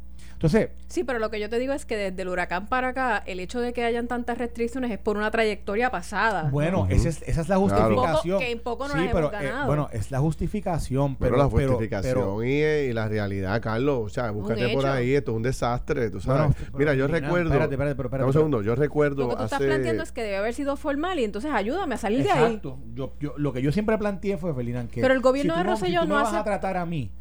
Entonces. 0.43 0.71
Sí, 0.87 1.05
pero 1.05 1.19
lo 1.19 1.29
que 1.29 1.39
yo 1.39 1.49
te 1.49 1.57
digo 1.57 1.71
es 1.71 1.85
que 1.85 1.95
desde 1.95 2.21
el 2.21 2.27
huracán 2.27 2.67
para 2.67 2.89
acá, 2.89 3.23
el 3.25 3.39
hecho 3.39 3.61
de 3.61 3.71
que 3.71 3.85
hayan 3.85 4.09
tantas 4.09 4.37
restricciones 4.37 4.91
es 4.91 4.97
por 4.97 5.15
una 5.15 5.31
trayectoria 5.31 5.89
pasada. 5.89 6.49
Bueno, 6.51 6.85
esa, 6.89 7.07
es, 7.07 7.21
esa, 7.25 7.41
es, 7.41 7.49
la 7.49 7.57
justificación. 7.57 8.39
que 8.39 8.57
poco 8.57 8.89
no 8.89 8.93
sí, 8.93 9.09
pero, 9.11 9.31
eh, 9.33 9.51
bueno, 9.65 9.89
es 9.93 10.11
la 10.11 10.19
justificación. 10.19 11.15
Pero, 11.15 11.37
la 11.37 11.45
justificación 11.45 12.45
y, 12.45 12.91
la 12.91 13.07
realidad, 13.07 13.61
Carlos. 13.61 14.01
O 14.03 14.09
sea, 14.09 14.31
búscate 14.31 14.73
por 14.73 14.85
ahí, 14.85 15.13
esto 15.13 15.31
es 15.31 15.37
un 15.37 15.43
desastre. 15.43 16.09
Tú 16.09 16.19
sabes. 16.19 16.55
Mira, 16.73 16.93
yo 16.93 17.07
recuerdo. 17.07 17.49
Espérate, 17.49 17.75
espérate, 17.75 17.95
pero 17.95 18.07
espérate. 18.07 18.27
Un 18.27 18.33
segundo, 18.33 18.61
yo 18.61 18.75
recuerdo. 18.75 19.23
Lo 19.23 19.29
que 19.29 19.35
tú 19.37 19.43
estás 19.43 19.61
planteando 19.61 20.03
es 20.03 20.11
que 20.11 20.23
debe 20.23 20.37
haber 20.37 20.53
sido 20.53 20.75
formal 20.75 21.19
y 21.19 21.23
entonces 21.23 21.51
ayúdame 21.53 21.95
a 21.95 21.97
salir 21.97 22.23
de 22.23 22.31
ahí. 22.31 22.43
Exacto. 22.43 22.79
Yo, 22.93 23.13
yo, 23.21 23.33
lo 23.37 23.53
que 23.53 23.61
yo 23.61 23.71
siempre 23.71 23.97
planteé 23.97 24.37
fue, 24.37 24.53
Felina, 24.53 24.85
que. 24.87 24.99
Pero 24.99 25.13
el 25.13 25.21
gobierno 25.21 25.55
de 25.55 25.63
Rosselló 25.63 26.05
no 26.05 26.17
hace. 26.17 26.33
vas 26.33 26.41
a 26.41 26.43
tratar 26.43 26.75
a 26.75 26.85
mí 26.85 27.11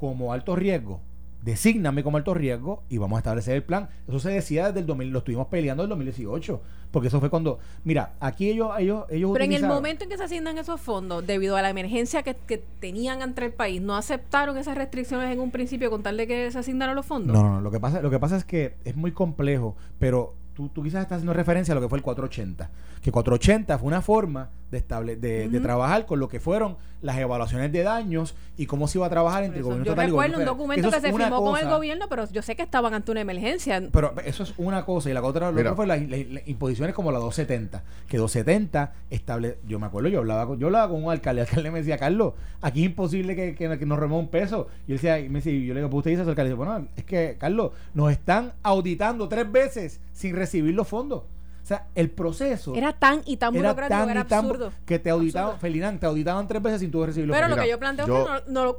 como 0.00 0.32
alto 0.32 0.56
riesgo, 0.56 1.00
Desígname 1.42 2.02
como 2.02 2.18
alto 2.18 2.34
riesgo 2.34 2.82
y 2.90 2.98
vamos 2.98 3.16
a 3.16 3.20
establecer 3.20 3.54
el 3.56 3.62
plan. 3.62 3.88
Eso 4.06 4.20
se 4.20 4.30
decía 4.30 4.66
desde 4.66 4.80
el 4.80 4.86
2000, 4.86 5.10
lo 5.10 5.18
estuvimos 5.20 5.46
peleando 5.46 5.82
el 5.82 5.88
2018, 5.88 6.60
porque 6.90 7.08
eso 7.08 7.18
fue 7.18 7.30
cuando, 7.30 7.58
mira, 7.82 8.12
aquí 8.20 8.50
ellos 8.50 8.72
ellos 8.78 9.06
ellos 9.08 9.30
Pero 9.32 9.44
en 9.46 9.52
el 9.54 9.66
momento 9.66 10.04
en 10.04 10.10
que 10.10 10.18
se 10.18 10.24
asignan 10.24 10.58
esos 10.58 10.78
fondos, 10.82 11.26
debido 11.26 11.56
a 11.56 11.62
la 11.62 11.70
emergencia 11.70 12.22
que, 12.22 12.34
que 12.34 12.58
tenían 12.58 13.22
entre 13.22 13.46
el 13.46 13.52
país, 13.54 13.80
¿no 13.80 13.96
aceptaron 13.96 14.58
esas 14.58 14.76
restricciones 14.76 15.32
en 15.32 15.40
un 15.40 15.50
principio 15.50 15.90
con 15.90 16.02
tal 16.02 16.18
de 16.18 16.26
que 16.26 16.50
se 16.50 16.58
asignaran 16.58 16.94
los 16.94 17.06
fondos? 17.06 17.34
No, 17.34 17.42
no, 17.42 17.54
no, 17.54 17.60
lo 17.62 17.70
que 17.70 17.80
pasa 17.80 18.02
lo 18.02 18.10
que 18.10 18.18
pasa 18.18 18.36
es 18.36 18.44
que 18.44 18.76
es 18.84 18.94
muy 18.94 19.12
complejo, 19.12 19.76
pero 19.98 20.34
tú, 20.52 20.68
tú 20.68 20.82
quizás 20.82 21.00
estás 21.00 21.16
haciendo 21.16 21.32
referencia 21.32 21.72
a 21.72 21.74
lo 21.74 21.80
que 21.80 21.88
fue 21.88 21.96
el 21.96 22.04
480, 22.04 22.70
que 23.00 23.10
480 23.10 23.78
fue 23.78 23.88
una 23.88 24.02
forma 24.02 24.50
de, 24.70 24.78
estable, 24.78 25.16
de, 25.16 25.48
de 25.48 25.60
trabajar 25.60 26.06
con 26.06 26.20
lo 26.20 26.28
que 26.28 26.40
fueron 26.40 26.76
las 27.02 27.16
evaluaciones 27.18 27.72
de 27.72 27.82
daños 27.82 28.34
y 28.56 28.66
cómo 28.66 28.86
se 28.86 28.98
iba 28.98 29.06
a 29.06 29.10
trabajar 29.10 29.42
entre 29.44 29.62
gobierno 29.62 29.84
Yo 29.84 29.94
recuerdo 29.94 30.38
un 30.38 30.44
documento 30.44 30.90
que, 30.90 31.00
se 31.00 31.12
firmó 31.12 31.42
con 31.42 31.58
el 31.58 31.68
gobierno, 31.68 32.06
pero 32.08 32.30
yo 32.30 32.42
sé 32.42 32.56
que 32.56 32.62
estaban 32.62 32.92
ante 32.94 33.10
una 33.10 33.20
emergencia. 33.20 33.82
Pero 33.90 34.14
eso 34.24 34.42
es 34.42 34.54
una 34.58 34.84
cosa 34.84 35.10
y 35.10 35.14
la 35.14 35.22
otra 35.22 35.50
lo 35.50 35.76
fue 35.76 35.86
las, 35.86 36.00
imposiciones 36.46 36.94
como 36.94 37.10
la 37.10 37.18
270, 37.18 37.82
que 38.06 38.18
270 38.18 38.92
estable, 39.10 39.58
yo 39.66 39.78
me 39.78 39.86
acuerdo, 39.86 40.08
yo 40.08 40.18
hablaba 40.18 40.46
con, 40.46 40.58
yo 40.58 40.66
hablaba 40.66 40.88
con 40.88 41.04
un 41.04 41.10
alcalde, 41.10 41.42
el 41.42 41.48
alcalde 41.48 41.70
me 41.70 41.78
decía, 41.78 41.98
"Carlos, 41.98 42.34
aquí 42.60 42.80
es 42.80 42.86
imposible 42.86 43.34
que, 43.34 43.54
que, 43.54 43.86
nos 43.86 43.98
remove 43.98 44.20
un 44.20 44.28
peso." 44.28 44.68
Y 44.86 44.92
él 44.92 44.98
decía, 44.98 45.18
y 45.18 45.28
me 45.28 45.38
decía, 45.38 45.52
yo 45.52 45.74
le 45.74 45.80
digo, 45.80 45.90
"¿Pues 45.90 45.98
usted 45.98 46.10
dice 46.10 46.22
eso?" 46.22 46.30
alcalde 46.30 46.54
"Bueno, 46.54 46.86
es 46.96 47.04
que 47.04 47.36
Carlos, 47.38 47.72
nos 47.94 48.10
están 48.12 48.52
auditando 48.62 49.28
tres 49.28 49.50
veces 49.50 50.00
sin 50.12 50.36
recibir 50.36 50.74
los 50.74 50.86
fondos." 50.86 51.22
O 51.70 51.72
sea, 51.72 51.86
el 51.94 52.10
proceso. 52.10 52.74
Era 52.74 52.92
tan 52.92 53.22
y 53.26 53.36
tan 53.36 53.54
burocrático 53.54 54.10
era, 54.10 54.22
absurdo. 54.22 54.72
que 54.84 54.98
te 54.98 55.08
auditaban, 55.08 56.00
te 56.00 56.06
auditaban 56.06 56.48
tres 56.48 56.60
veces 56.60 56.80
sin 56.80 56.90
tú 56.90 57.06
recibir 57.06 57.28
los 57.28 57.36
Pero 57.36 57.46
lo 57.46 57.54
que 57.54 57.68
yo 57.68 57.78
planteo 57.78 58.06
es 58.06 58.10
que 58.10 58.50
no, 58.50 58.64
no 58.64 58.76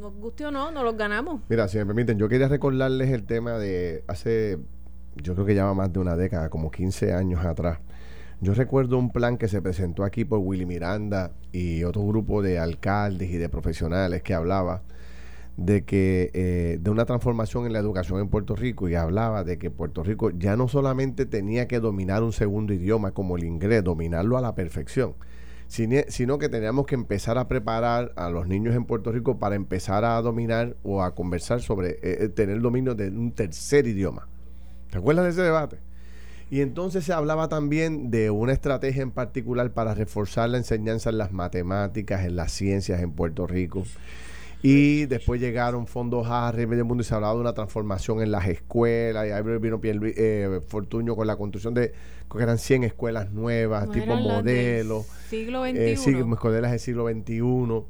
nos 0.00 0.14
guste 0.16 0.44
o 0.44 0.50
no, 0.50 0.72
no 0.72 0.82
los 0.82 0.96
ganamos. 0.96 1.42
Mira, 1.48 1.68
si 1.68 1.78
me 1.78 1.86
permiten, 1.86 2.18
yo 2.18 2.28
quería 2.28 2.48
recordarles 2.48 3.10
el 3.10 3.26
tema 3.26 3.58
de 3.58 4.02
hace, 4.08 4.58
yo 5.22 5.34
creo 5.34 5.46
que 5.46 5.54
ya 5.54 5.66
va 5.66 5.74
más 5.74 5.92
de 5.92 6.00
una 6.00 6.16
década, 6.16 6.50
como 6.50 6.72
15 6.72 7.12
años 7.12 7.44
atrás. 7.44 7.78
Yo 8.40 8.54
recuerdo 8.54 8.98
un 8.98 9.12
plan 9.12 9.38
que 9.38 9.46
se 9.46 9.62
presentó 9.62 10.02
aquí 10.02 10.24
por 10.24 10.40
Willy 10.40 10.66
Miranda 10.66 11.30
y 11.52 11.84
otro 11.84 12.04
grupo 12.04 12.42
de 12.42 12.58
alcaldes 12.58 13.30
y 13.30 13.36
de 13.36 13.48
profesionales 13.48 14.20
que 14.24 14.34
hablaba 14.34 14.82
de 15.56 15.84
que 15.84 16.30
eh, 16.34 16.78
de 16.80 16.90
una 16.90 17.04
transformación 17.04 17.66
en 17.66 17.72
la 17.72 17.78
educación 17.78 18.20
en 18.20 18.28
Puerto 18.28 18.56
Rico 18.56 18.88
y 18.88 18.96
hablaba 18.96 19.44
de 19.44 19.58
que 19.58 19.70
Puerto 19.70 20.02
Rico 20.02 20.30
ya 20.30 20.56
no 20.56 20.68
solamente 20.68 21.26
tenía 21.26 21.68
que 21.68 21.78
dominar 21.78 22.22
un 22.22 22.32
segundo 22.32 22.72
idioma 22.72 23.12
como 23.12 23.36
el 23.36 23.44
inglés, 23.44 23.84
dominarlo 23.84 24.36
a 24.36 24.40
la 24.40 24.54
perfección, 24.54 25.14
sino 25.68 26.38
que 26.38 26.48
teníamos 26.48 26.86
que 26.86 26.96
empezar 26.96 27.38
a 27.38 27.46
preparar 27.46 28.12
a 28.16 28.30
los 28.30 28.48
niños 28.48 28.74
en 28.74 28.84
Puerto 28.84 29.12
Rico 29.12 29.38
para 29.38 29.54
empezar 29.54 30.04
a 30.04 30.20
dominar 30.20 30.76
o 30.82 31.02
a 31.02 31.14
conversar 31.14 31.60
sobre 31.60 31.90
eh, 31.90 31.98
eh, 32.02 32.28
tener 32.28 32.60
dominio 32.60 32.94
de 32.94 33.08
un 33.08 33.32
tercer 33.32 33.86
idioma. 33.86 34.26
¿Te 34.90 34.98
acuerdas 34.98 35.24
de 35.24 35.30
ese 35.30 35.42
debate? 35.42 35.78
Y 36.50 36.60
entonces 36.60 37.04
se 37.04 37.12
hablaba 37.12 37.48
también 37.48 38.10
de 38.10 38.30
una 38.30 38.52
estrategia 38.52 39.02
en 39.02 39.10
particular 39.10 39.72
para 39.72 39.94
reforzar 39.94 40.50
la 40.50 40.58
enseñanza 40.58 41.10
en 41.10 41.18
las 41.18 41.32
matemáticas, 41.32 42.24
en 42.24 42.36
las 42.36 42.52
ciencias 42.52 43.00
en 43.00 43.12
Puerto 43.12 43.46
Rico. 43.46 43.84
Y 44.66 45.04
después 45.04 45.42
llegaron 45.42 45.86
fondos 45.86 46.26
Harry, 46.26 46.66
medio 46.66 46.86
mundo, 46.86 47.02
y 47.02 47.04
se 47.04 47.14
hablaba 47.14 47.34
de 47.34 47.40
una 47.40 47.52
transformación 47.52 48.22
en 48.22 48.30
las 48.30 48.46
escuelas. 48.46 49.26
Y 49.26 49.30
ahí 49.30 49.42
vino 49.58 49.78
Pierre 49.78 50.14
eh, 50.16 50.60
Fortuño 50.66 51.14
con 51.14 51.26
la 51.26 51.36
construcción 51.36 51.74
de, 51.74 51.92
que 52.32 52.42
eran 52.42 52.56
100 52.56 52.84
escuelas 52.84 53.30
nuevas, 53.30 53.90
tipo 53.90 54.16
modelo. 54.16 55.04
Siglo 55.28 55.64
XXI. 55.64 55.78
Eh, 55.78 55.96
sí, 55.98 56.16
escuelas 56.16 56.70
del 56.70 56.80
siglo 56.80 57.06
XXI. 57.06 57.84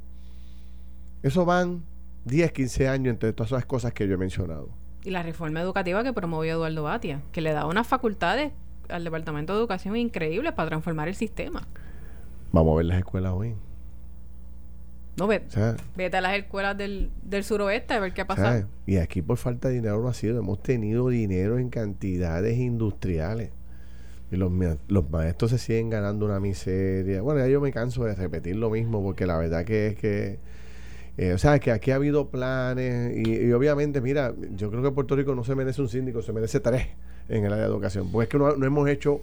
Eso 1.22 1.44
van 1.44 1.84
10, 2.24 2.50
15 2.50 2.88
años 2.88 3.12
entre 3.12 3.32
todas 3.32 3.52
esas 3.52 3.66
cosas 3.66 3.92
que 3.92 4.08
yo 4.08 4.14
he 4.14 4.18
mencionado. 4.18 4.68
Y 5.04 5.10
la 5.10 5.22
reforma 5.22 5.60
educativa 5.60 6.02
que 6.02 6.12
promovió 6.12 6.54
Eduardo 6.54 6.82
Batia, 6.82 7.22
que 7.30 7.40
le 7.40 7.52
da 7.52 7.66
unas 7.66 7.86
facultades 7.86 8.50
al 8.88 9.04
Departamento 9.04 9.52
de 9.52 9.60
Educación 9.60 9.94
increíbles 9.94 10.52
para 10.54 10.70
transformar 10.70 11.06
el 11.06 11.14
sistema. 11.14 11.68
Vamos 12.50 12.72
a 12.72 12.76
ver 12.78 12.86
las 12.86 12.98
escuelas 12.98 13.32
hoy. 13.32 13.54
No, 15.16 15.28
ve, 15.28 15.42
vete 15.96 16.16
a 16.16 16.20
las 16.20 16.36
escuelas 16.36 16.76
del, 16.76 17.10
suroeste 17.42 17.94
a 17.94 18.00
ver 18.00 18.12
qué 18.12 18.22
ha 18.22 18.26
pasado. 18.26 18.66
Y 18.86 18.96
aquí 18.96 19.22
por 19.22 19.36
falta 19.36 19.68
de 19.68 19.74
dinero 19.74 20.02
no 20.02 20.08
ha 20.08 20.14
sido. 20.14 20.38
Hemos 20.38 20.62
tenido 20.62 21.08
dinero 21.08 21.58
en 21.58 21.70
cantidades 21.70 22.58
industriales. 22.58 23.50
Y 24.32 24.36
los, 24.36 24.50
los 24.88 25.10
maestros 25.10 25.52
se 25.52 25.58
siguen 25.58 25.90
ganando 25.90 26.26
una 26.26 26.40
miseria. 26.40 27.22
Bueno, 27.22 27.40
ya 27.40 27.46
yo 27.46 27.60
me 27.60 27.72
canso 27.72 28.04
de 28.04 28.14
repetir 28.14 28.56
lo 28.56 28.70
mismo 28.70 29.02
porque 29.02 29.26
la 29.26 29.36
verdad 29.36 29.64
que 29.64 29.88
es 29.88 29.96
que... 29.96 30.38
Eh, 31.16 31.32
o 31.32 31.38
sea, 31.38 31.60
que 31.60 31.70
aquí 31.70 31.92
ha 31.92 31.94
habido 31.94 32.28
planes 32.28 33.16
y, 33.16 33.52
obviamente, 33.52 34.00
mira, 34.00 34.34
yo 34.56 34.68
creo 34.68 34.82
que 34.82 34.90
Puerto 34.90 35.14
Rico 35.14 35.36
no 35.36 35.44
se 35.44 35.54
merece 35.54 35.80
un 35.80 35.88
síndico, 35.88 36.22
se 36.22 36.32
merece 36.32 36.58
tres 36.58 36.88
en 37.28 37.44
el 37.44 37.52
área 37.52 37.66
de 37.66 37.70
educación. 37.70 38.10
Porque 38.10 38.24
es 38.24 38.28
que 38.30 38.38
no 38.38 38.66
hemos 38.66 38.88
hecho 38.88 39.20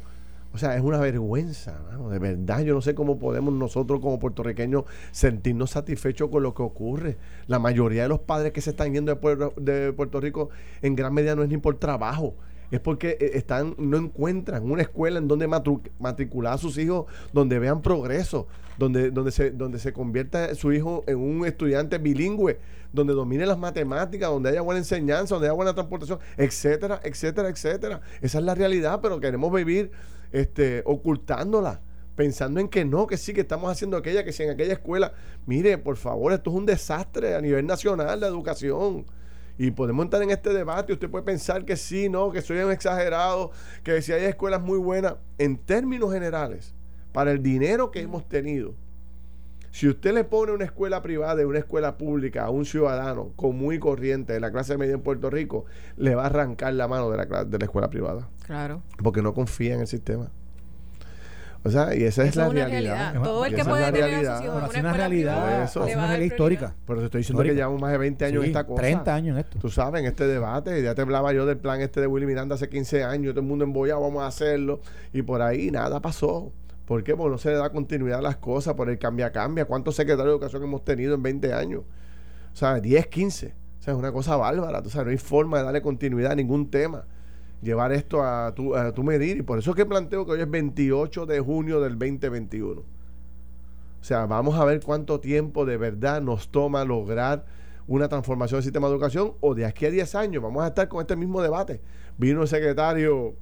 o 0.54 0.58
sea, 0.58 0.76
es 0.76 0.82
una 0.82 0.98
vergüenza, 0.98 1.80
de 2.10 2.20
verdad. 2.20 2.62
Yo 2.62 2.74
no 2.74 2.82
sé 2.82 2.94
cómo 2.94 3.20
podemos 3.20 3.54
nosotros 3.54 4.02
como 4.02 4.20
puertorriqueños 4.20 4.84
sentirnos 5.12 5.72
satisfechos 5.72 6.30
con 6.30 6.44
lo 6.44 6.54
que 6.54 6.62
ocurre. 6.62 7.18
La 7.48 7.58
mayoría 7.58 8.04
de 8.04 8.10
los 8.10 8.20
padres 8.20 8.52
que 8.52 8.60
se 8.60 8.72
están 8.72 8.94
yendo 8.94 9.14
de 9.14 9.16
Puerto, 9.16 9.54
de 9.56 9.94
Puerto 9.94 10.20
Rico 10.20 10.50
en 10.82 10.96
gran 10.96 11.14
medida 11.14 11.36
no 11.36 11.44
es 11.44 11.50
ni 11.50 11.58
por 11.58 11.78
trabajo, 11.78 12.36
es 12.70 12.82
porque 12.82 13.18
eh, 13.20 13.32
están 13.36 13.76
no 13.78 13.98
encuentran 13.98 14.70
una 14.70 14.82
escuela 14.82 15.20
en 15.20 15.28
donde 15.30 15.48
matricular 15.48 16.54
a 16.54 16.58
sus 16.58 16.78
hijos, 16.78 17.06
donde 17.32 17.58
vean 17.58 17.82
progreso, 17.82 18.48
donde, 18.78 19.10
donde, 19.10 19.32
se, 19.32 19.52
donde 19.52 19.80
se 19.80 19.94
convierta 19.94 20.54
su 20.56 20.74
hijo 20.74 21.06
en 21.08 21.18
un 21.18 21.46
estudiante 21.46 21.98
bilingüe, 21.98 22.60
donde 22.92 23.14
domine 23.14 23.46
las 23.46 23.58
matemáticas, 23.58 24.30
donde 24.30 24.50
haya 24.50 24.62
buena 24.62 24.80
enseñanza, 24.80 25.36
donde 25.36 25.48
haya 25.48 25.56
buena 25.56 25.74
transportación, 25.74 26.20
etcétera, 26.36 27.00
etcétera, 27.04 27.48
etcétera. 27.48 28.02
Esa 28.22 28.40
es 28.40 28.44
la 28.44 28.56
realidad, 28.56 29.00
pero 29.02 29.20
queremos 29.22 29.54
vivir 29.54 29.92
este, 30.32 30.82
ocultándola, 30.86 31.82
pensando 32.16 32.60
en 32.60 32.68
que 32.68 32.86
no, 32.86 33.08
que 33.08 33.18
sí, 33.18 33.34
que 33.34 33.42
estamos 33.42 33.72
haciendo 33.72 33.98
aquella, 33.98 34.24
que 34.24 34.32
si 34.32 34.44
en 34.44 34.52
aquella 34.52 34.74
escuela, 34.74 35.14
mire, 35.46 35.78
por 35.78 35.98
favor, 35.98 36.34
esto 36.34 36.50
es 36.50 36.56
un 36.56 36.66
desastre 36.66 37.36
a 37.36 37.42
nivel 37.42 37.66
nacional 37.66 38.20
la 38.20 38.28
educación. 38.28 39.06
Y 39.58 39.72
podemos 39.72 40.06
entrar 40.06 40.24
en 40.24 40.32
este 40.32 40.54
debate. 40.54 40.94
Usted 40.94 41.10
puede 41.10 41.24
pensar 41.24 41.66
que 41.66 41.76
sí, 41.76 42.10
no, 42.10 42.32
que 42.32 42.42
soy 42.42 42.58
un 42.60 42.72
exagerado, 42.72 43.52
que 43.84 44.02
si 44.02 44.12
hay 44.12 44.24
escuelas 44.24 44.62
muy 44.62 44.80
buenas. 44.80 45.16
En 45.38 45.58
términos 45.58 46.12
generales, 46.12 46.74
para 47.12 47.32
el 47.32 47.44
dinero 47.44 47.92
que 47.92 48.02
hemos 48.02 48.28
tenido, 48.28 48.74
si 49.72 49.88
usted 49.88 50.14
le 50.14 50.24
pone 50.24 50.52
una 50.52 50.66
escuela 50.66 51.02
privada 51.02 51.42
y 51.42 51.46
una 51.46 51.60
escuela 51.60 51.98
pública 51.98 52.46
a 52.46 52.50
un 52.50 52.66
ciudadano 52.66 53.32
común 53.36 53.74
y 53.74 53.80
corriente 53.80 54.34
de 54.34 54.40
la 54.40 54.52
clase 54.52 54.78
media 54.78 54.94
en 54.94 55.02
Puerto 55.02 55.30
Rico, 55.30 55.66
le 55.98 56.16
va 56.16 56.24
a 56.24 56.26
arrancar 56.28 56.74
la 56.74 56.88
mano 56.88 57.10
de 57.10 57.18
la, 57.18 57.46
de 57.46 57.58
la 57.58 57.66
escuela 57.66 57.90
privada. 57.90 58.30
Claro. 58.46 58.84
Porque 59.02 59.22
no 59.22 59.34
confía 59.34 59.76
en 59.76 59.82
el 59.82 59.88
sistema. 59.88 60.30
O 61.64 61.70
sea, 61.70 61.96
y 61.96 62.04
esa 62.04 62.24
es 62.24 62.36
la 62.36 62.50
realidad. 62.50 63.22
Todo 63.22 63.46
el 63.46 63.54
que 63.54 63.64
puede 63.64 63.92
tener 63.92 64.28
a 64.28 64.38
sus 64.38 64.46
hijos 64.46 64.74
es 64.74 64.80
una 64.80 64.94
realidad. 64.94 65.64
Eso. 65.64 65.86
Es 65.86 65.96
una 65.96 66.08
realidad 66.08 66.32
histórica. 66.32 66.76
Pero 66.88 67.00
te 67.00 67.06
estoy 67.06 67.20
diciendo 67.20 67.44
que 67.44 67.54
llevamos 67.54 67.80
más 67.80 67.92
de 67.92 67.98
20 68.00 68.26
años 68.26 68.44
en 68.44 68.50
esta 68.50 68.66
cosa. 68.66 68.82
30 68.82 69.16
años 69.16 69.34
en 69.36 69.46
esto. 69.46 69.60
Tú 69.60 69.70
sabes, 69.70 70.02
en 70.02 70.08
este 70.08 70.26
debate, 70.26 70.82
ya 70.82 70.96
te 70.96 71.02
hablaba 71.02 71.34
yo 71.34 71.46
del 71.46 71.58
plan 71.58 71.80
este 71.82 72.02
de 72.02 72.08
Willy 72.08 72.26
Miranda 72.26 72.56
hace 72.56 72.68
15 72.68 73.04
años, 73.04 73.34
todo 73.34 73.42
el 73.42 73.48
mundo 73.48 73.64
embollado, 73.64 74.02
vamos 74.02 74.24
a 74.24 74.28
hacerlo. 74.28 74.82
Y 75.14 75.22
por 75.22 75.42
ahí 75.44 75.70
nada 75.70 76.02
pasó. 76.02 76.52
¿Por 76.92 77.06
qué? 77.06 77.16
Porque 77.16 77.32
no 77.32 77.38
se 77.38 77.52
le 77.52 77.56
da 77.56 77.70
continuidad 77.70 78.20
a 78.20 78.22
las 78.22 78.36
cosas, 78.36 78.74
por 78.74 78.90
el 78.90 79.00
cambia-cambia. 79.00 79.64
¿Cuántos 79.64 79.96
secretarios 79.96 80.34
de 80.34 80.36
educación 80.36 80.62
hemos 80.64 80.84
tenido 80.84 81.16
en 81.16 81.24
20 81.24 81.54
años? 81.54 81.84
O 82.52 82.56
sea, 82.58 82.82
10, 82.82 83.08
15. 83.08 83.48
O 83.48 83.82
sea, 83.82 83.94
es 83.94 83.98
una 83.98 84.12
cosa 84.12 84.36
bárbara. 84.36 84.80
O 84.80 84.90
sea, 84.90 85.06
no 85.06 85.10
hay 85.10 85.18
forma 85.18 85.60
de 85.60 85.64
darle 85.64 85.82
continuidad 85.82 86.34
a 86.34 86.36
ningún 86.36 86.70
tema. 86.70 87.06
Llevar 87.62 87.94
esto 87.94 88.22
a 88.22 88.54
tu, 88.54 88.76
a 88.76 88.94
tu 88.94 89.04
medir. 89.06 89.38
Y 89.38 89.42
por 89.42 89.58
eso 89.58 89.70
es 89.70 89.78
que 89.78 89.86
planteo 89.86 90.26
que 90.26 90.34
hoy 90.34 90.42
es 90.42 90.52
28 90.52 91.26
de 91.28 91.40
junio 91.40 91.80
del 91.80 91.98
2021. 91.98 92.82
O 92.82 92.86
sea, 94.02 94.26
vamos 94.26 94.60
a 94.60 94.66
ver 94.66 94.82
cuánto 94.84 95.22
tiempo 95.22 95.64
de 95.64 95.78
verdad 95.78 96.22
nos 96.22 96.50
toma 96.50 96.84
lograr 96.84 97.46
una 97.88 98.10
transformación 98.10 98.58
del 98.58 98.64
sistema 98.64 98.90
de 98.90 98.96
educación 98.96 99.36
o 99.40 99.56
de 99.56 99.64
aquí 99.64 99.86
a 99.86 99.92
10 99.92 100.14
años 100.16 100.44
vamos 100.44 100.62
a 100.66 100.68
estar 100.68 100.90
con 100.90 101.00
este 101.00 101.16
mismo 101.16 101.42
debate. 101.42 101.80
Vino 102.18 102.42
el 102.42 102.50
secretario 102.50 103.38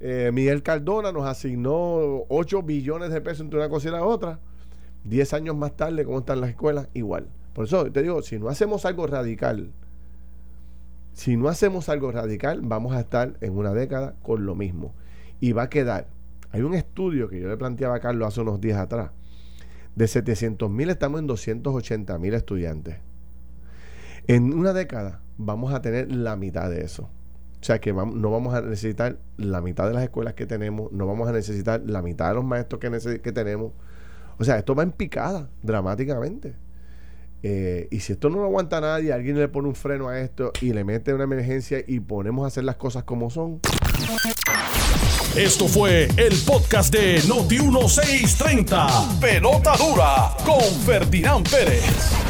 eh, 0.00 0.30
Miguel 0.32 0.62
Cardona 0.62 1.12
nos 1.12 1.26
asignó 1.26 2.24
8 2.28 2.62
billones 2.62 3.10
de 3.10 3.20
pesos 3.20 3.42
entre 3.42 3.58
una 3.58 3.68
cosa 3.68 3.88
y 3.88 3.92
la 3.92 4.04
otra. 4.04 4.40
10 5.04 5.34
años 5.34 5.56
más 5.56 5.76
tarde, 5.76 6.04
¿cómo 6.04 6.20
están 6.20 6.40
las 6.40 6.50
escuelas? 6.50 6.88
Igual. 6.94 7.28
Por 7.54 7.66
eso 7.66 7.90
te 7.90 8.02
digo, 8.02 8.22
si 8.22 8.38
no 8.38 8.48
hacemos 8.48 8.84
algo 8.86 9.06
radical, 9.06 9.72
si 11.12 11.36
no 11.36 11.48
hacemos 11.48 11.88
algo 11.88 12.12
radical, 12.12 12.60
vamos 12.62 12.94
a 12.94 13.00
estar 13.00 13.36
en 13.40 13.56
una 13.56 13.72
década 13.72 14.14
con 14.22 14.46
lo 14.46 14.54
mismo. 14.54 14.94
Y 15.40 15.52
va 15.52 15.64
a 15.64 15.70
quedar. 15.70 16.06
Hay 16.52 16.62
un 16.62 16.74
estudio 16.74 17.28
que 17.28 17.40
yo 17.40 17.48
le 17.48 17.56
planteaba 17.56 17.96
a 17.96 18.00
Carlos 18.00 18.28
hace 18.28 18.40
unos 18.40 18.60
días 18.60 18.78
atrás. 18.78 19.10
De 19.94 20.08
700 20.08 20.70
mil 20.70 20.88
estamos 20.88 21.20
en 21.20 21.26
280 21.26 22.18
mil 22.18 22.34
estudiantes. 22.34 22.96
En 24.26 24.54
una 24.54 24.72
década 24.72 25.20
vamos 25.36 25.74
a 25.74 25.82
tener 25.82 26.10
la 26.10 26.36
mitad 26.36 26.70
de 26.70 26.82
eso. 26.82 27.10
O 27.60 27.64
sea 27.64 27.78
que 27.78 27.92
no 27.92 28.30
vamos 28.30 28.54
a 28.54 28.62
necesitar 28.62 29.18
la 29.36 29.60
mitad 29.60 29.86
de 29.86 29.92
las 29.92 30.02
escuelas 30.02 30.32
que 30.32 30.46
tenemos, 30.46 30.90
no 30.92 31.06
vamos 31.06 31.28
a 31.28 31.32
necesitar 31.32 31.82
la 31.84 32.00
mitad 32.00 32.28
de 32.28 32.34
los 32.36 32.44
maestros 32.44 32.80
que, 32.80 33.32
tenemos. 33.32 33.72
O 34.38 34.44
sea, 34.44 34.56
esto 34.56 34.74
va 34.74 34.82
en 34.82 34.92
picada 34.92 35.50
dramáticamente. 35.62 36.54
Eh, 37.42 37.88
y 37.90 38.00
si 38.00 38.14
esto 38.14 38.30
no 38.30 38.38
lo 38.38 38.44
aguanta 38.44 38.80
nadie, 38.80 39.12
alguien 39.12 39.38
le 39.38 39.48
pone 39.48 39.68
un 39.68 39.74
freno 39.74 40.08
a 40.08 40.20
esto 40.20 40.52
y 40.62 40.72
le 40.72 40.84
mete 40.84 41.12
una 41.12 41.24
emergencia 41.24 41.84
y 41.86 42.00
ponemos 42.00 42.44
a 42.44 42.48
hacer 42.48 42.64
las 42.64 42.76
cosas 42.76 43.04
como 43.04 43.28
son. 43.28 43.60
Esto 45.36 45.68
fue 45.68 46.08
el 46.16 46.34
podcast 46.46 46.92
de 46.92 47.20
Noti1630. 47.22 49.20
Pelota 49.20 49.76
dura 49.76 50.34
con 50.44 50.62
Ferdinand 50.84 51.48
Pérez. 51.48 52.29